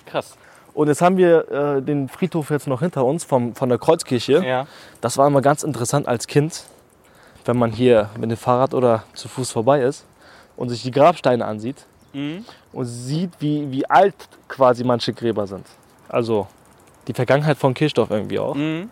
Krass. 0.04 0.36
Und 0.76 0.88
jetzt 0.88 1.00
haben 1.00 1.16
wir 1.16 1.50
äh, 1.50 1.80
den 1.80 2.06
Friedhof 2.10 2.50
jetzt 2.50 2.66
noch 2.66 2.80
hinter 2.80 3.02
uns 3.06 3.24
vom, 3.24 3.54
von 3.54 3.70
der 3.70 3.78
Kreuzkirche. 3.78 4.44
Ja. 4.44 4.66
Das 5.00 5.16
war 5.16 5.26
immer 5.26 5.40
ganz 5.40 5.62
interessant 5.62 6.06
als 6.06 6.26
Kind, 6.26 6.64
wenn 7.46 7.56
man 7.56 7.72
hier 7.72 8.10
mit 8.18 8.30
dem 8.30 8.36
Fahrrad 8.36 8.74
oder 8.74 9.04
zu 9.14 9.26
Fuß 9.26 9.50
vorbei 9.52 9.80
ist 9.80 10.04
und 10.54 10.68
sich 10.68 10.82
die 10.82 10.90
Grabsteine 10.90 11.46
ansieht 11.46 11.86
Mhm. 12.12 12.44
und 12.72 12.84
sieht, 12.84 13.30
wie, 13.40 13.70
wie 13.70 13.88
alt 13.88 14.14
quasi 14.48 14.84
manche 14.84 15.12
Gräber 15.14 15.46
sind. 15.46 15.66
Also 16.08 16.46
die 17.08 17.14
Vergangenheit 17.14 17.56
von 17.56 17.72
Kirchdorf 17.72 18.10
irgendwie 18.10 18.38
auch. 18.38 18.54
Mhm. 18.54 18.90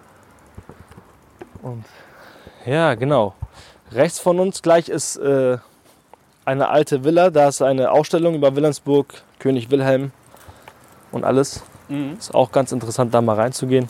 Und 1.63 1.85
ja, 2.65 2.95
genau. 2.95 3.35
Rechts 3.93 4.19
von 4.19 4.41
uns 4.41 4.63
gleich 4.63 4.89
ist 4.89 5.17
äh, 5.17 5.59
eine 6.47 6.69
alte 6.69 7.05
Villa. 7.05 7.29
Da 7.29 7.49
ist 7.49 7.61
eine 7.61 7.91
Ausstellung 7.91 8.35
über 8.35 8.57
Wilhelmsburg, 8.57 9.23
König 9.39 9.71
Wilhelm 9.71 10.13
und 11.13 11.25
alles. 11.25 11.63
Mhm. 11.89 12.15
Ist 12.19 12.35
auch 12.35 12.51
ganz 12.53 12.73
interessant, 12.73 13.13
da 13.15 13.21
mal 13.21 13.37
reinzugehen. 13.37 13.89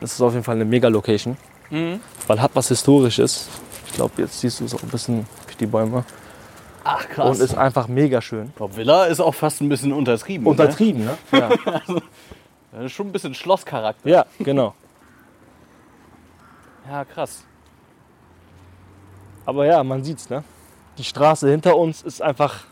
Das 0.00 0.12
ist 0.12 0.20
auf 0.20 0.32
jeden 0.32 0.44
Fall 0.44 0.54
eine 0.56 0.64
Mega-Location, 0.64 1.36
Mhm. 1.70 2.00
weil 2.26 2.40
hat 2.40 2.50
was 2.54 2.68
Historisches. 2.68 3.48
Ich 3.86 3.92
glaube, 3.94 4.12
jetzt 4.22 4.40
siehst 4.40 4.60
du 4.60 4.64
es 4.64 4.74
auch 4.74 4.82
ein 4.82 4.88
bisschen 4.88 5.26
durch 5.44 5.56
die 5.56 5.66
Bäume. 5.66 6.04
Ach 6.84 7.08
krass. 7.08 7.38
Und 7.38 7.44
ist 7.44 7.56
einfach 7.56 7.88
mega 7.88 8.20
schön. 8.20 8.52
Glaub, 8.56 8.76
Villa 8.76 9.06
ist 9.06 9.18
auch 9.20 9.34
fast 9.34 9.60
ein 9.60 9.68
bisschen 9.68 9.92
untertrieben. 9.92 10.46
Untertrieben, 10.46 11.04
ne? 11.04 11.18
Ja, 11.32 11.48
Ne? 11.48 12.02
Das 12.72 12.84
ist 12.84 12.92
schon 12.92 13.06
ein 13.08 13.12
bisschen 13.12 13.34
Schlosscharakter. 13.34 14.06
ja 14.08 14.26
genau. 14.38 14.74
Ja, 16.88 17.04
krass. 17.04 17.42
Aber 19.46 19.66
ja, 19.66 19.82
man 19.82 20.04
sieht's, 20.04 20.28
ne? 20.28 20.44
Die 20.98 21.04
Straße 21.04 21.48
hinter 21.48 21.76
uns 21.76 22.02
ist 22.02 22.20
einfach 22.22 22.64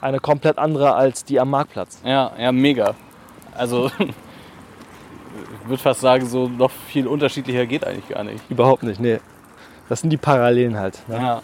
eine 0.00 0.20
komplett 0.20 0.58
andere 0.58 0.94
als 0.94 1.24
die 1.24 1.40
am 1.40 1.50
Marktplatz. 1.50 1.98
Ja, 2.04 2.32
ja, 2.38 2.52
mega. 2.52 2.94
Also, 3.54 3.90
ich 3.98 5.68
würde 5.68 5.82
fast 5.82 6.00
sagen, 6.00 6.26
so 6.26 6.48
noch 6.48 6.70
viel 6.70 7.06
unterschiedlicher 7.06 7.66
geht 7.66 7.86
eigentlich 7.86 8.08
gar 8.08 8.24
nicht. 8.24 8.42
Überhaupt 8.50 8.82
nicht, 8.82 9.00
nee. 9.00 9.18
Das 9.88 10.00
sind 10.00 10.10
die 10.10 10.16
Parallelen 10.16 10.78
halt. 10.78 11.08
Ne? 11.08 11.16
Ja. 11.16 11.42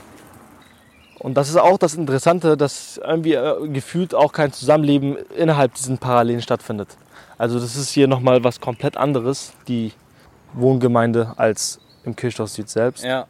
Und 1.18 1.34
das 1.34 1.48
ist 1.48 1.56
auch 1.56 1.78
das 1.78 1.94
Interessante, 1.94 2.56
dass 2.56 2.98
irgendwie 2.98 3.34
äh, 3.34 3.68
gefühlt 3.68 4.14
auch 4.14 4.32
kein 4.32 4.52
Zusammenleben 4.52 5.16
innerhalb 5.36 5.74
diesen 5.74 5.96
Parallelen 5.96 6.42
stattfindet. 6.42 6.98
Also 7.38 7.58
das 7.58 7.76
ist 7.76 7.90
hier 7.90 8.08
nochmal 8.08 8.44
was 8.44 8.60
komplett 8.60 8.96
anderes, 8.96 9.54
die 9.66 9.92
Wohngemeinde, 10.52 11.32
als 11.36 11.80
im 12.04 12.14
Kirchdorf 12.14 12.50
Süd 12.50 12.68
selbst. 12.68 13.04
Ja. 13.04 13.26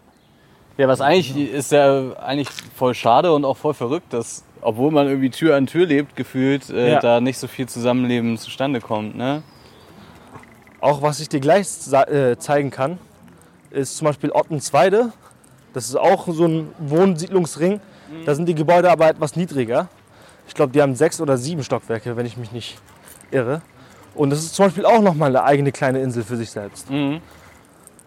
Ja, 0.76 0.88
was 0.88 1.00
eigentlich 1.00 1.36
ist 1.52 1.70
ja 1.70 2.16
eigentlich 2.16 2.48
voll 2.74 2.94
schade 2.94 3.32
und 3.32 3.44
auch 3.44 3.56
voll 3.56 3.74
verrückt, 3.74 4.12
dass, 4.12 4.42
obwohl 4.64 4.90
man 4.90 5.06
irgendwie 5.06 5.30
Tür 5.30 5.56
an 5.56 5.66
Tür 5.66 5.86
lebt, 5.86 6.16
gefühlt, 6.16 6.70
äh, 6.70 6.92
Ja. 6.92 7.00
da 7.00 7.20
nicht 7.20 7.38
so 7.38 7.46
viel 7.46 7.68
Zusammenleben 7.68 8.36
zustande 8.38 8.80
kommt, 8.80 9.16
ne? 9.16 9.42
Auch 10.80 11.00
was 11.02 11.20
ich 11.20 11.28
dir 11.28 11.40
gleich 11.40 11.66
äh, 11.92 12.36
zeigen 12.38 12.70
kann, 12.70 12.98
ist 13.70 13.96
zum 13.96 14.06
Beispiel 14.06 14.30
Ottensweide. 14.32 15.12
Das 15.72 15.86
ist 15.86 15.96
auch 15.96 16.28
so 16.28 16.46
ein 16.46 16.68
Wohnsiedlungsring. 16.78 17.80
Da 18.26 18.34
sind 18.34 18.46
die 18.46 18.54
Gebäude 18.54 18.90
aber 18.90 19.08
etwas 19.08 19.34
niedriger. 19.34 19.88
Ich 20.46 20.54
glaube, 20.54 20.72
die 20.72 20.82
haben 20.82 20.94
sechs 20.94 21.20
oder 21.20 21.36
sieben 21.38 21.64
Stockwerke, 21.64 22.16
wenn 22.16 22.26
ich 22.26 22.36
mich 22.36 22.52
nicht 22.52 22.78
irre. 23.30 23.62
Und 24.14 24.30
das 24.30 24.40
ist 24.40 24.54
zum 24.54 24.66
Beispiel 24.66 24.84
auch 24.86 25.00
nochmal 25.00 25.30
eine 25.30 25.42
eigene 25.42 25.72
kleine 25.72 26.00
Insel 26.00 26.22
für 26.22 26.36
sich 26.36 26.50
selbst. 26.50 26.90
Mhm. 26.90 27.20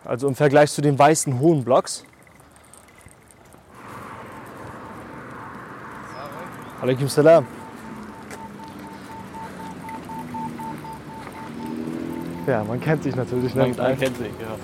Also 0.06 0.28
im 0.28 0.36
Vergleich 0.36 0.72
zu 0.72 0.82
den 0.82 0.98
weißen 0.98 1.40
hohen 1.40 1.64
Blocks. 1.66 2.06
Alaikum 6.82 7.08
salam. 7.08 7.46
Ja, 12.46 12.64
man 12.64 12.80
kennt 12.80 13.04
sich 13.04 13.16
natürlich. 13.16 13.54
Ne, 13.56 13.68
Man, 13.68 13.76
man 13.76 14.00
kennt 14.00 14.18
sich, 14.18 14.28
ja. 14.40 14.56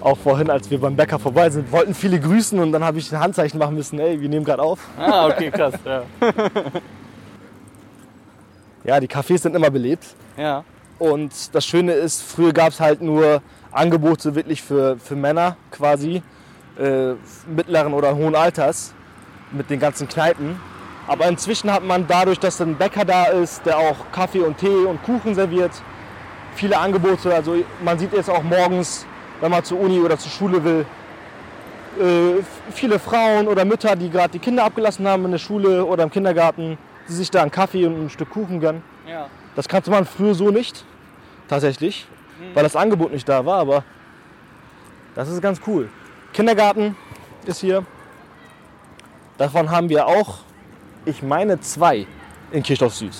Auch 0.00 0.18
vorhin, 0.18 0.50
als 0.50 0.70
wir 0.70 0.80
beim 0.80 0.96
Bäcker 0.96 1.18
vorbei 1.18 1.48
sind, 1.50 1.70
wollten 1.72 1.94
viele 1.94 2.18
grüßen 2.20 2.58
und 2.58 2.72
dann 2.72 2.84
habe 2.84 2.98
ich 2.98 3.12
ein 3.12 3.20
Handzeichen 3.20 3.58
machen 3.58 3.74
müssen, 3.76 3.98
ey, 3.98 4.20
wir 4.20 4.28
nehmen 4.28 4.44
gerade 4.44 4.62
auf. 4.62 4.80
Ah, 4.98 5.26
okay, 5.28 5.50
krass, 5.50 5.74
ja. 5.84 6.02
Ja, 8.84 8.98
die 8.98 9.06
Cafés 9.06 9.38
sind 9.38 9.54
immer 9.54 9.70
belebt. 9.70 10.04
Ja. 10.36 10.64
Und 10.98 11.54
das 11.54 11.64
Schöne 11.64 11.92
ist, 11.92 12.20
früher 12.20 12.52
gab 12.52 12.70
es 12.70 12.80
halt 12.80 13.00
nur 13.00 13.40
Angebote 13.70 14.34
wirklich 14.34 14.60
für, 14.60 14.96
für 14.98 15.14
Männer 15.14 15.56
quasi. 15.70 16.20
äh, 16.80 17.12
mittleren 17.46 17.92
oder 17.94 18.16
hohen 18.16 18.34
Alters 18.34 18.92
mit 19.52 19.70
den 19.70 19.78
ganzen 19.78 20.08
Kneipen. 20.08 20.58
Aber 21.06 21.26
inzwischen 21.26 21.72
hat 21.72 21.84
man 21.84 22.06
dadurch, 22.06 22.38
dass 22.38 22.60
ein 22.60 22.76
Bäcker 22.76 23.04
da 23.04 23.24
ist, 23.26 23.66
der 23.66 23.78
auch 23.78 23.96
Kaffee 24.12 24.40
und 24.40 24.58
Tee 24.58 24.84
und 24.84 25.02
Kuchen 25.02 25.34
serviert, 25.34 25.72
viele 26.54 26.78
Angebote. 26.78 27.34
Also 27.34 27.56
man 27.84 27.98
sieht 27.98 28.12
jetzt 28.12 28.30
auch 28.30 28.42
morgens, 28.42 29.06
wenn 29.40 29.50
man 29.50 29.64
zur 29.64 29.80
Uni 29.80 29.98
oder 29.98 30.16
zur 30.18 30.30
Schule 30.30 30.62
will, 30.62 30.86
äh, 32.00 32.42
viele 32.70 32.98
Frauen 32.98 33.48
oder 33.48 33.64
Mütter, 33.64 33.96
die 33.96 34.08
gerade 34.08 34.30
die 34.30 34.38
Kinder 34.38 34.64
abgelassen 34.64 35.06
haben 35.06 35.24
in 35.24 35.32
der 35.32 35.38
Schule 35.38 35.84
oder 35.84 36.04
im 36.04 36.10
Kindergarten, 36.10 36.78
die 37.08 37.12
sich 37.12 37.30
da 37.30 37.42
einen 37.42 37.50
Kaffee 37.50 37.84
und 37.86 38.06
ein 38.06 38.10
Stück 38.10 38.30
Kuchen 38.30 38.60
gönnen. 38.60 38.82
Ja. 39.06 39.26
Das 39.56 39.68
kannte 39.68 39.90
man 39.90 40.06
früher 40.06 40.34
so 40.34 40.50
nicht, 40.50 40.84
tatsächlich, 41.48 42.06
weil 42.54 42.62
das 42.62 42.76
Angebot 42.76 43.12
nicht 43.12 43.28
da 43.28 43.44
war, 43.44 43.58
aber 43.58 43.84
das 45.14 45.28
ist 45.28 45.42
ganz 45.42 45.60
cool. 45.66 45.90
Kindergarten 46.32 46.96
ist 47.44 47.60
hier. 47.60 47.84
Davon 49.36 49.70
haben 49.70 49.88
wir 49.88 50.06
auch, 50.06 50.38
ich 51.04 51.22
meine, 51.22 51.60
zwei 51.60 52.06
in 52.50 52.62
Kirchdorf 52.62 52.94
Süd. 52.94 53.12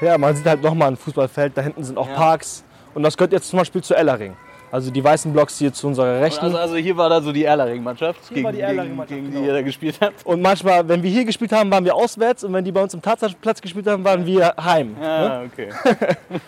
Ja, 0.00 0.16
man 0.16 0.34
sieht 0.34 0.46
halt 0.46 0.62
nochmal 0.62 0.88
ein 0.88 0.96
Fußballfeld, 0.96 1.56
da 1.56 1.62
hinten 1.62 1.84
sind 1.84 1.98
auch 1.98 2.08
Ja. 2.08 2.14
Parks 2.14 2.64
und 2.94 3.02
das 3.02 3.16
gehört 3.16 3.32
jetzt 3.32 3.48
zum 3.48 3.58
Beispiel 3.58 3.82
zu 3.82 3.94
Ellering. 3.94 4.34
Also 4.72 4.92
die 4.92 5.02
weißen 5.02 5.32
Blocks 5.32 5.58
hier 5.58 5.72
zu 5.72 5.88
unserer 5.88 6.20
Rechten. 6.20 6.44
Also, 6.44 6.56
also 6.56 6.76
hier 6.76 6.96
war 6.96 7.08
da 7.08 7.20
so 7.20 7.32
die 7.32 7.44
Erlaring-Mannschaft, 7.44 8.28
gegen, 8.28 8.44
war 8.44 8.52
die 8.52 8.58
gegen, 8.58 8.68
Erlaring-Mannschaft, 8.68 9.08
gegen 9.20 9.26
die 9.26 9.36
genau. 9.36 9.46
ihr 9.48 9.52
da 9.52 9.62
gespielt 9.62 9.98
habt. 10.00 10.24
Und 10.24 10.40
manchmal, 10.40 10.86
wenn 10.88 11.02
wir 11.02 11.10
hier 11.10 11.24
gespielt 11.24 11.50
haben, 11.52 11.70
waren 11.72 11.84
wir 11.84 11.94
auswärts 11.94 12.44
und 12.44 12.52
wenn 12.52 12.64
die 12.64 12.70
bei 12.70 12.80
uns 12.80 12.94
im 12.94 13.02
Tatsächlichplatz 13.02 13.60
gespielt 13.60 13.88
haben, 13.88 14.04
waren 14.04 14.24
wir 14.24 14.54
heim. 14.62 14.94
ne? 14.94 15.00
Ja, 15.04 15.42
okay. 15.42 15.68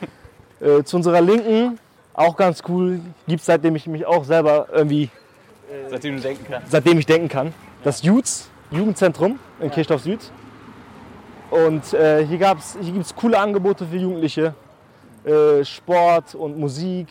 Äh, 0.61 0.85
zu 0.85 0.97
unserer 0.97 1.21
Linken, 1.21 1.81
auch 2.15 2.37
ganz 2.37 2.63
cool, 2.69 3.01
gibt 3.27 3.41
es 3.41 3.47
seitdem 3.47 3.75
ich 3.75 3.89
mich 3.89 4.07
auch 4.07 4.23
selber 4.23 4.69
irgendwie, 4.73 5.11
Seitdem 5.91 6.15
du 6.15 6.23
denken 6.23 6.47
kannst. 6.49 6.71
seitdem 6.71 6.99
ich 7.01 7.07
denken 7.07 7.29
kann, 7.29 7.53
das 7.83 8.03
Jutes, 8.03 8.49
Jugendzentrum 8.73 9.39
in 9.61 9.71
Kirchdorf 9.71 10.03
Süd. 10.03 10.21
Und 11.51 11.93
äh, 11.93 12.25
hier, 12.27 12.39
gab's, 12.39 12.77
hier 12.81 12.93
gibt 12.93 13.05
es 13.05 13.15
coole 13.15 13.39
Angebote 13.39 13.85
für 13.87 13.97
Jugendliche, 13.97 14.55
äh, 15.25 15.65
Sport 15.65 16.35
und 16.35 16.59
Musik. 16.59 17.09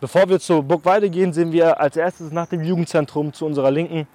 Bevor 0.00 0.28
wir 0.28 0.38
zur 0.38 0.62
Burgweide 0.62 1.10
gehen, 1.10 1.32
sehen 1.32 1.52
wir 1.52 1.80
als 1.80 1.96
erstes 1.96 2.30
nach 2.32 2.46
dem 2.46 2.62
Jugendzentrum 2.62 3.32
zu 3.32 3.44
unserer 3.46 3.70
Linken 3.70 4.06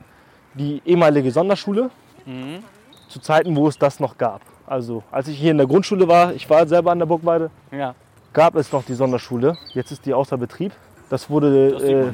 die 0.53 0.81
ehemalige 0.85 1.31
Sonderschule. 1.31 1.89
Mhm. 2.25 2.63
Zu 3.09 3.19
Zeiten, 3.19 3.55
wo 3.55 3.67
es 3.67 3.77
das 3.77 3.99
noch 3.99 4.17
gab. 4.17 4.41
Also 4.65 5.03
als 5.11 5.27
ich 5.29 5.37
hier 5.39 5.51
in 5.51 5.57
der 5.57 5.67
Grundschule 5.67 6.07
war, 6.07 6.33
ich 6.33 6.49
war 6.49 6.67
selber 6.67 6.91
an 6.91 6.99
der 6.99 7.05
Burgweide, 7.05 7.49
Ja. 7.71 7.95
gab 8.33 8.55
es 8.55 8.71
noch 8.71 8.83
die 8.83 8.95
Sonderschule. 8.95 9.57
Jetzt 9.73 9.91
ist 9.91 10.05
die 10.05 10.13
außer 10.13 10.37
Betrieb. 10.37 10.73
Das 11.09 11.29
wurde, 11.29 11.71
Das 11.71 11.83
äh, 11.83 12.11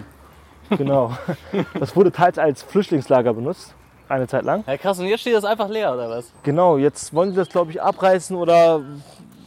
genau, 0.77 1.11
das 1.79 1.95
wurde 1.95 2.11
teils 2.11 2.37
als 2.37 2.61
Flüchtlingslager 2.61 3.33
benutzt, 3.33 3.73
eine 4.09 4.27
Zeit 4.27 4.43
lang. 4.43 4.63
ja, 4.67 4.77
krass. 4.77 4.99
Und 4.99 5.05
jetzt 5.07 5.21
steht 5.21 5.35
das 5.35 5.45
einfach 5.45 5.69
leer, 5.69 5.93
oder 5.93 6.09
was? 6.09 6.31
Genau, 6.43 6.77
jetzt 6.77 7.13
wollen 7.13 7.31
sie 7.31 7.37
das, 7.37 7.49
glaube 7.49 7.71
ich, 7.71 7.81
abreißen 7.81 8.35
oder 8.35 8.81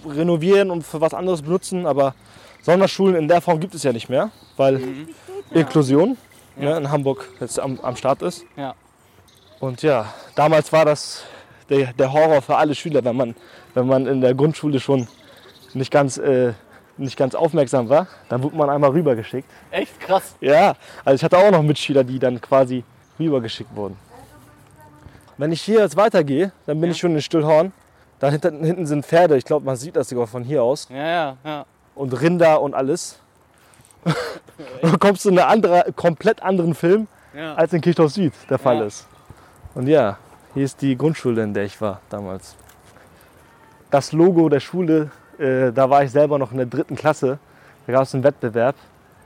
renovieren 0.07 0.71
und 0.71 0.83
für 0.83 1.01
was 1.01 1.15
anderes 1.15 1.43
benutzen. 1.43 1.87
Aber 1.87 2.15
Sonderschulen 2.63 3.15
in 3.15 3.29
der 3.29 3.41
Form 3.41 3.61
gibt 3.61 3.75
es 3.75 3.83
ja 3.83 3.93
nicht 3.93 4.09
mehr, 4.09 4.31
weil 4.57 4.81
Inklusion 5.53 6.17
ne, 6.57 6.77
in 6.77 6.91
Hamburg 6.91 7.29
jetzt 7.41 7.61
am, 7.61 7.79
am 7.81 7.97
Start 7.97 8.23
ist. 8.23 8.45
Ja. 8.57 8.75
Und 9.61 9.83
ja, 9.83 10.07
damals 10.35 10.73
war 10.73 10.85
das 10.85 11.25
der, 11.69 11.93
der 11.93 12.13
Horror 12.13 12.43
für 12.43 12.57
alle 12.57 12.75
Schüler, 12.75 13.05
wenn 13.05 13.17
man, 13.17 13.35
wenn 13.75 13.87
man 13.87 14.07
in 14.07 14.21
der 14.21 14.35
Grundschule 14.35 14.81
schon 14.81 15.07
nicht 15.75 15.91
ganz, 15.91 16.19
äh, 16.19 16.53
nicht 16.97 17.17
ganz 17.17 17.35
aufmerksam 17.35 17.89
war. 17.89 18.07
Dann 18.29 18.43
wurde 18.43 18.57
man 18.57 18.71
einmal 18.71 18.91
rübergeschickt. 18.91 19.49
Echt 19.71 19.99
krass. 20.01 20.35
Ja, 20.41 20.75
also 21.05 21.17
ich 21.17 21.25
hatte 21.25 21.39
auch 21.39 21.51
noch 21.51 21.63
Mitschüler, 21.63 22.05
die 22.05 22.19
dann 22.19 22.41
quasi 22.41 22.85
rübergeschickt 23.19 23.75
wurden. 23.75 23.97
Wenn 25.39 25.53
ich 25.53 25.63
hier 25.63 25.81
jetzt 25.81 25.97
weitergehe, 25.97 26.53
dann 26.67 26.81
bin 26.81 26.91
Ja. 26.91 26.93
ich 26.93 26.99
schon 26.99 27.15
in 27.15 27.21
Stillhorn. 27.23 27.73
Da 28.19 28.31
hinten, 28.31 28.65
hinten 28.65 28.87
sind 28.87 29.05
Pferde, 29.05 29.37
ich 29.37 29.45
glaube, 29.45 29.67
man 29.67 29.77
sieht 29.77 29.95
das 29.97 30.09
sogar 30.09 30.27
von 30.27 30.43
hier 30.43 30.63
aus. 30.63 30.89
Ja, 30.91 30.97
ja, 31.07 31.37
ja. 31.45 31.67
Und 31.95 32.19
Rinder 32.21 32.63
und 32.63 32.75
alles. 32.75 33.19
du 34.83 34.99
kommst 34.99 35.23
zu 35.23 35.29
einem 35.31 35.45
andere, 35.47 35.93
komplett 35.95 36.43
anderen 36.43 36.75
Film, 36.75 37.09
ja. 37.35 37.55
als 37.55 37.73
in 37.73 37.81
Kirchdorf 37.81 38.13
Süd 38.13 38.33
der 38.49 38.59
Fall 38.59 38.79
Ja. 38.79 38.85
ist. 38.85 39.07
Und 39.75 39.87
ja, 39.89 40.17
hier 40.55 40.65
ist 40.65 40.81
die 40.81 40.97
Grundschule, 40.97 41.43
in 41.43 41.53
der 41.53 41.65
ich 41.65 41.79
war 41.81 42.01
damals. 42.09 42.57
Das 43.91 44.13
Logo 44.13 44.49
der 44.49 44.61
Schule, 44.61 45.11
äh, 45.39 45.71
da 45.73 45.91
war 45.91 46.03
ich 46.03 46.11
selber 46.11 46.39
noch 46.39 46.51
in 46.53 46.57
der 46.57 46.67
dritten 46.67 46.97
Klasse. 46.97 47.39
Da 47.87 47.93
gab 47.93 48.03
es 48.03 48.15
einen 48.15 48.25
Wettbewerb. 48.25 48.75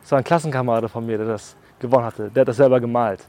Es 0.04 0.10
war 0.10 0.18
ein 0.18 0.24
Klassenkamerade 0.24 0.88
von 0.88 1.06
mir, 1.06 1.16
der 1.18 1.28
das 1.28 1.54
gewonnen 1.78 2.04
hatte. 2.04 2.30
Der 2.30 2.40
hat 2.42 2.48
das 2.48 2.56
selber 2.56 2.80
gemalt. 2.80 3.20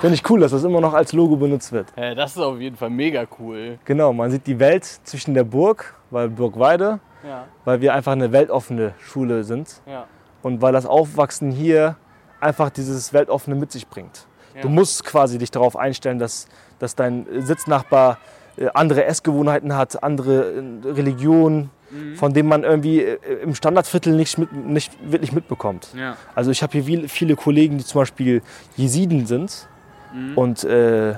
Finde 0.00 0.14
ich 0.14 0.28
cool, 0.30 0.40
dass 0.40 0.52
das 0.52 0.64
immer 0.64 0.80
noch 0.80 0.94
als 0.94 1.12
Logo 1.12 1.36
benutzt 1.36 1.72
wird. 1.72 1.92
Ja, 1.96 2.14
das 2.14 2.32
ist 2.32 2.38
auf 2.42 2.58
jeden 2.60 2.76
Fall 2.76 2.90
mega 2.90 3.24
cool. 3.38 3.78
Genau, 3.84 4.12
man 4.12 4.30
sieht 4.30 4.46
die 4.46 4.58
Welt 4.58 4.84
zwischen 4.84 5.34
der 5.34 5.44
Burg, 5.44 5.94
weil 6.10 6.28
Burgweide, 6.28 7.00
Ja, 7.26 7.46
weil 7.64 7.80
wir 7.80 7.94
einfach 7.94 8.12
eine 8.12 8.32
weltoffene 8.32 8.94
Schule 8.98 9.44
sind. 9.44 9.80
ja. 9.86 10.06
Und 10.42 10.60
weil 10.60 10.72
das 10.74 10.84
Aufwachsen 10.84 11.50
hier 11.50 11.96
einfach 12.40 12.68
dieses 12.68 13.12
Weltoffene 13.14 13.56
mit 13.56 13.72
sich 13.72 13.88
bringt. 13.88 14.26
Du 14.60 14.68
musst 14.68 15.02
quasi 15.04 15.38
dich 15.38 15.50
darauf 15.50 15.74
einstellen, 15.76 16.18
dass, 16.18 16.46
dass 16.78 16.94
dein 16.94 17.26
Sitznachbar 17.40 18.18
äh, 18.56 18.68
andere 18.74 19.04
Essgewohnheiten 19.06 19.74
hat, 19.76 20.02
andere 20.02 20.52
äh, 20.52 20.62
Religionen, 20.90 21.70
Mhm. 21.90 22.16
von 22.16 22.32
denen 22.34 22.48
man 22.48 22.64
irgendwie 22.64 23.02
äh, 23.02 23.18
im 23.42 23.54
Standardviertel 23.54 24.14
nicht, 24.16 24.36
mit, 24.38 24.52
nicht 24.52 24.92
wirklich 25.10 25.32
mitbekommt. 25.32 25.88
Ja. 25.96 26.16
Also 26.34 26.50
ich 26.50 26.62
habe 26.62 26.72
hier 26.72 26.84
viel- 26.84 27.08
viele 27.08 27.36
Kollegen, 27.36 27.78
die 27.78 27.84
zum 27.84 28.00
Beispiel 28.00 28.42
Jesiden 28.76 29.26
sind. 29.26 29.68
Mhm. 30.14 30.38
Und 30.38 30.64
äh, 30.64 31.16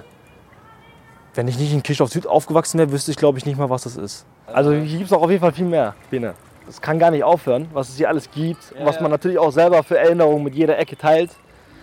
wenn 1.34 1.48
ich 1.48 1.58
nicht 1.58 1.72
in 1.72 1.82
Kirchdorf 1.82 2.10
Süd 2.10 2.26
aufgewachsen 2.26 2.78
wäre, 2.78 2.90
wüsste 2.90 3.10
ich 3.10 3.16
glaube 3.16 3.38
ich 3.38 3.46
nicht 3.46 3.58
mal, 3.58 3.70
was 3.70 3.82
das 3.82 3.96
ist. 3.96 4.26
Also 4.46 4.72
hier 4.72 4.98
gibt 4.98 5.10
es 5.10 5.12
auch 5.12 5.22
auf 5.22 5.30
jeden 5.30 5.42
Fall 5.42 5.52
viel 5.52 5.66
mehr, 5.66 5.94
Bene. 6.10 6.34
Das 6.64 6.80
kann 6.80 6.98
gar 6.98 7.10
nicht 7.10 7.22
aufhören, 7.22 7.68
was 7.72 7.90
es 7.90 7.96
hier 7.96 8.08
alles 8.08 8.30
gibt. 8.30 8.72
Ja, 8.72 8.80
und 8.80 8.86
was 8.86 8.96
ja. 8.96 9.02
man 9.02 9.10
natürlich 9.10 9.38
auch 9.38 9.52
selber 9.52 9.82
für 9.84 9.98
Erinnerungen 9.98 10.42
mit 10.42 10.54
jeder 10.54 10.78
Ecke 10.78 10.96
teilt. 10.96 11.30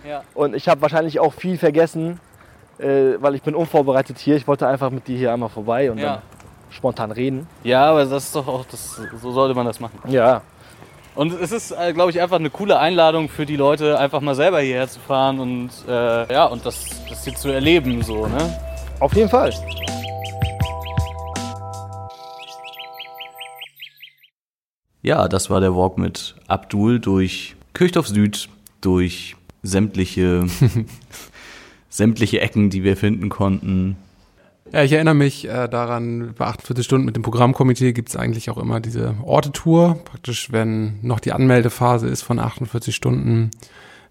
Ja. 0.06 0.22
Und 0.34 0.54
ich 0.54 0.68
habe 0.68 0.82
wahrscheinlich 0.82 1.20
auch 1.20 1.32
viel 1.32 1.56
vergessen, 1.56 2.20
äh, 2.78 3.14
weil 3.18 3.34
ich 3.34 3.42
bin 3.42 3.54
unvorbereitet 3.54 4.18
hier. 4.18 4.36
Ich 4.36 4.46
wollte 4.46 4.66
einfach 4.66 4.90
mit 4.90 5.08
dir 5.08 5.16
hier 5.16 5.32
einmal 5.32 5.48
vorbei 5.48 5.90
und 5.90 6.02
dann 6.02 6.20
spontan 6.70 7.12
reden. 7.12 7.46
ja, 7.62 7.84
aber 7.86 8.04
das 8.04 8.24
ist 8.24 8.34
doch 8.34 8.48
auch, 8.48 8.64
das, 8.66 9.00
so 9.22 9.30
sollte 9.30 9.54
man 9.54 9.64
das 9.64 9.78
machen. 9.78 10.00
Ja, 10.08 10.42
Und 11.14 11.32
es 11.40 11.52
ist, 11.52 11.70
äh, 11.70 11.92
glaube 11.92 12.10
ich, 12.10 12.20
einfach 12.20 12.40
eine 12.40 12.50
coole 12.50 12.78
Einladung 12.78 13.28
für 13.28 13.46
die 13.46 13.54
Leute, 13.54 13.98
einfach 14.00 14.20
mal 14.20 14.34
selber 14.34 14.60
hierher 14.60 14.88
zu 14.88 14.98
fahren 14.98 15.38
und 15.38 15.70
äh, 15.88 16.32
ja, 16.32 16.46
und 16.46 16.66
das, 16.66 16.86
das 17.08 17.22
hier 17.22 17.36
zu 17.36 17.50
erleben, 17.50 18.02
so, 18.02 18.26
ne? 18.26 18.58
auf 18.98 19.14
jeden 19.14 19.28
Fall. 19.28 19.52
Ja, 25.02 25.28
das 25.28 25.50
war 25.50 25.60
der 25.60 25.76
Walk 25.76 25.98
mit 25.98 26.34
Abdul 26.48 26.98
durch 26.98 27.54
Kirchdorf 27.74 28.08
Süd, 28.08 28.48
durch 28.80 29.36
sämtliche, 29.62 30.46
sämtliche 31.90 32.40
Ecken, 32.40 32.70
die 32.70 32.82
wir 32.82 32.96
finden 32.96 33.28
konnten. 33.28 33.96
Ja, 34.74 34.82
ich 34.82 34.90
erinnere 34.90 35.14
mich 35.14 35.48
äh, 35.48 35.68
daran, 35.68 36.34
bei 36.36 36.46
48 36.46 36.84
Stunden 36.84 37.06
mit 37.06 37.14
dem 37.14 37.22
Programmkomitee 37.22 37.92
gibt 37.92 38.08
es 38.08 38.16
eigentlich 38.16 38.50
auch 38.50 38.58
immer 38.58 38.80
diese 38.80 39.14
Orte-Tour. 39.22 40.00
Praktisch, 40.04 40.50
wenn 40.50 40.98
noch 41.00 41.20
die 41.20 41.30
Anmeldephase 41.30 42.08
ist 42.08 42.22
von 42.22 42.40
48 42.40 42.92
Stunden, 42.92 43.52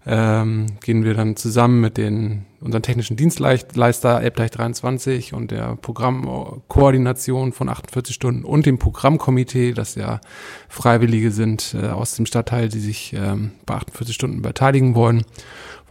ähm, 0.06 0.64
gehen 0.82 1.04
wir 1.04 1.12
dann 1.12 1.36
zusammen 1.36 1.82
mit 1.82 1.98
den 1.98 2.46
unseren 2.62 2.80
technischen 2.80 3.18
Dienstleister 3.18 4.22
Elbdeich 4.22 4.52
23 4.52 5.34
und 5.34 5.50
der 5.50 5.76
Programmkoordination 5.76 7.52
von 7.52 7.68
48 7.68 8.14
Stunden 8.14 8.46
und 8.46 8.64
dem 8.64 8.78
Programmkomitee, 8.78 9.72
das 9.72 9.96
ja 9.96 10.22
Freiwillige 10.70 11.30
sind 11.30 11.76
äh, 11.78 11.88
aus 11.88 12.14
dem 12.14 12.24
Stadtteil, 12.24 12.70
die 12.70 12.80
sich 12.80 13.12
ähm, 13.12 13.50
bei 13.66 13.74
48 13.74 14.14
Stunden 14.14 14.40
beteiligen 14.40 14.94
wollen. 14.94 15.26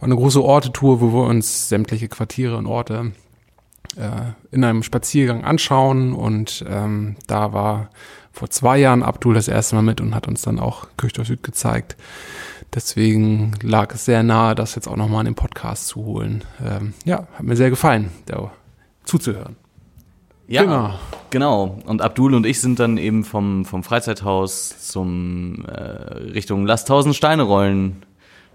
War 0.00 0.06
eine 0.08 0.16
große 0.16 0.42
Orte-Tour, 0.42 1.00
wo 1.00 1.12
wir 1.12 1.28
uns 1.28 1.68
sämtliche 1.68 2.08
Quartiere 2.08 2.56
und 2.56 2.66
Orte 2.66 3.12
in 4.50 4.64
einem 4.64 4.82
Spaziergang 4.82 5.44
anschauen 5.44 6.14
und 6.14 6.64
ähm, 6.68 7.16
da 7.26 7.52
war 7.52 7.90
vor 8.32 8.50
zwei 8.50 8.78
Jahren 8.78 9.04
Abdul 9.04 9.34
das 9.34 9.46
erste 9.46 9.76
Mal 9.76 9.82
mit 9.82 10.00
und 10.00 10.14
hat 10.14 10.26
uns 10.26 10.42
dann 10.42 10.58
auch 10.58 10.88
Kirchdorf 10.96 11.28
Süd 11.28 11.42
gezeigt. 11.44 11.96
Deswegen 12.74 13.52
lag 13.62 13.94
es 13.94 14.04
sehr 14.04 14.24
nahe, 14.24 14.56
das 14.56 14.74
jetzt 14.74 14.88
auch 14.88 14.96
nochmal 14.96 15.20
in 15.20 15.26
den 15.26 15.34
Podcast 15.36 15.86
zu 15.86 16.04
holen. 16.04 16.42
Ähm, 16.64 16.94
ja, 17.04 17.28
hat 17.34 17.42
mir 17.44 17.54
sehr 17.54 17.70
gefallen, 17.70 18.10
da 18.26 18.50
zuzuhören. 19.04 19.54
Ja, 20.48 20.62
Genau. 20.62 20.94
genau. 21.30 21.78
Und 21.86 22.02
Abdul 22.02 22.34
und 22.34 22.44
ich 22.46 22.60
sind 22.60 22.80
dann 22.80 22.98
eben 22.98 23.22
vom, 23.24 23.64
vom 23.64 23.84
Freizeithaus 23.84 24.88
zum 24.90 25.64
äh, 25.66 25.72
Richtung 26.32 26.66
Lass 26.66 26.84
tausend 26.84 27.14
Steine 27.14 27.44
rollen 27.44 28.04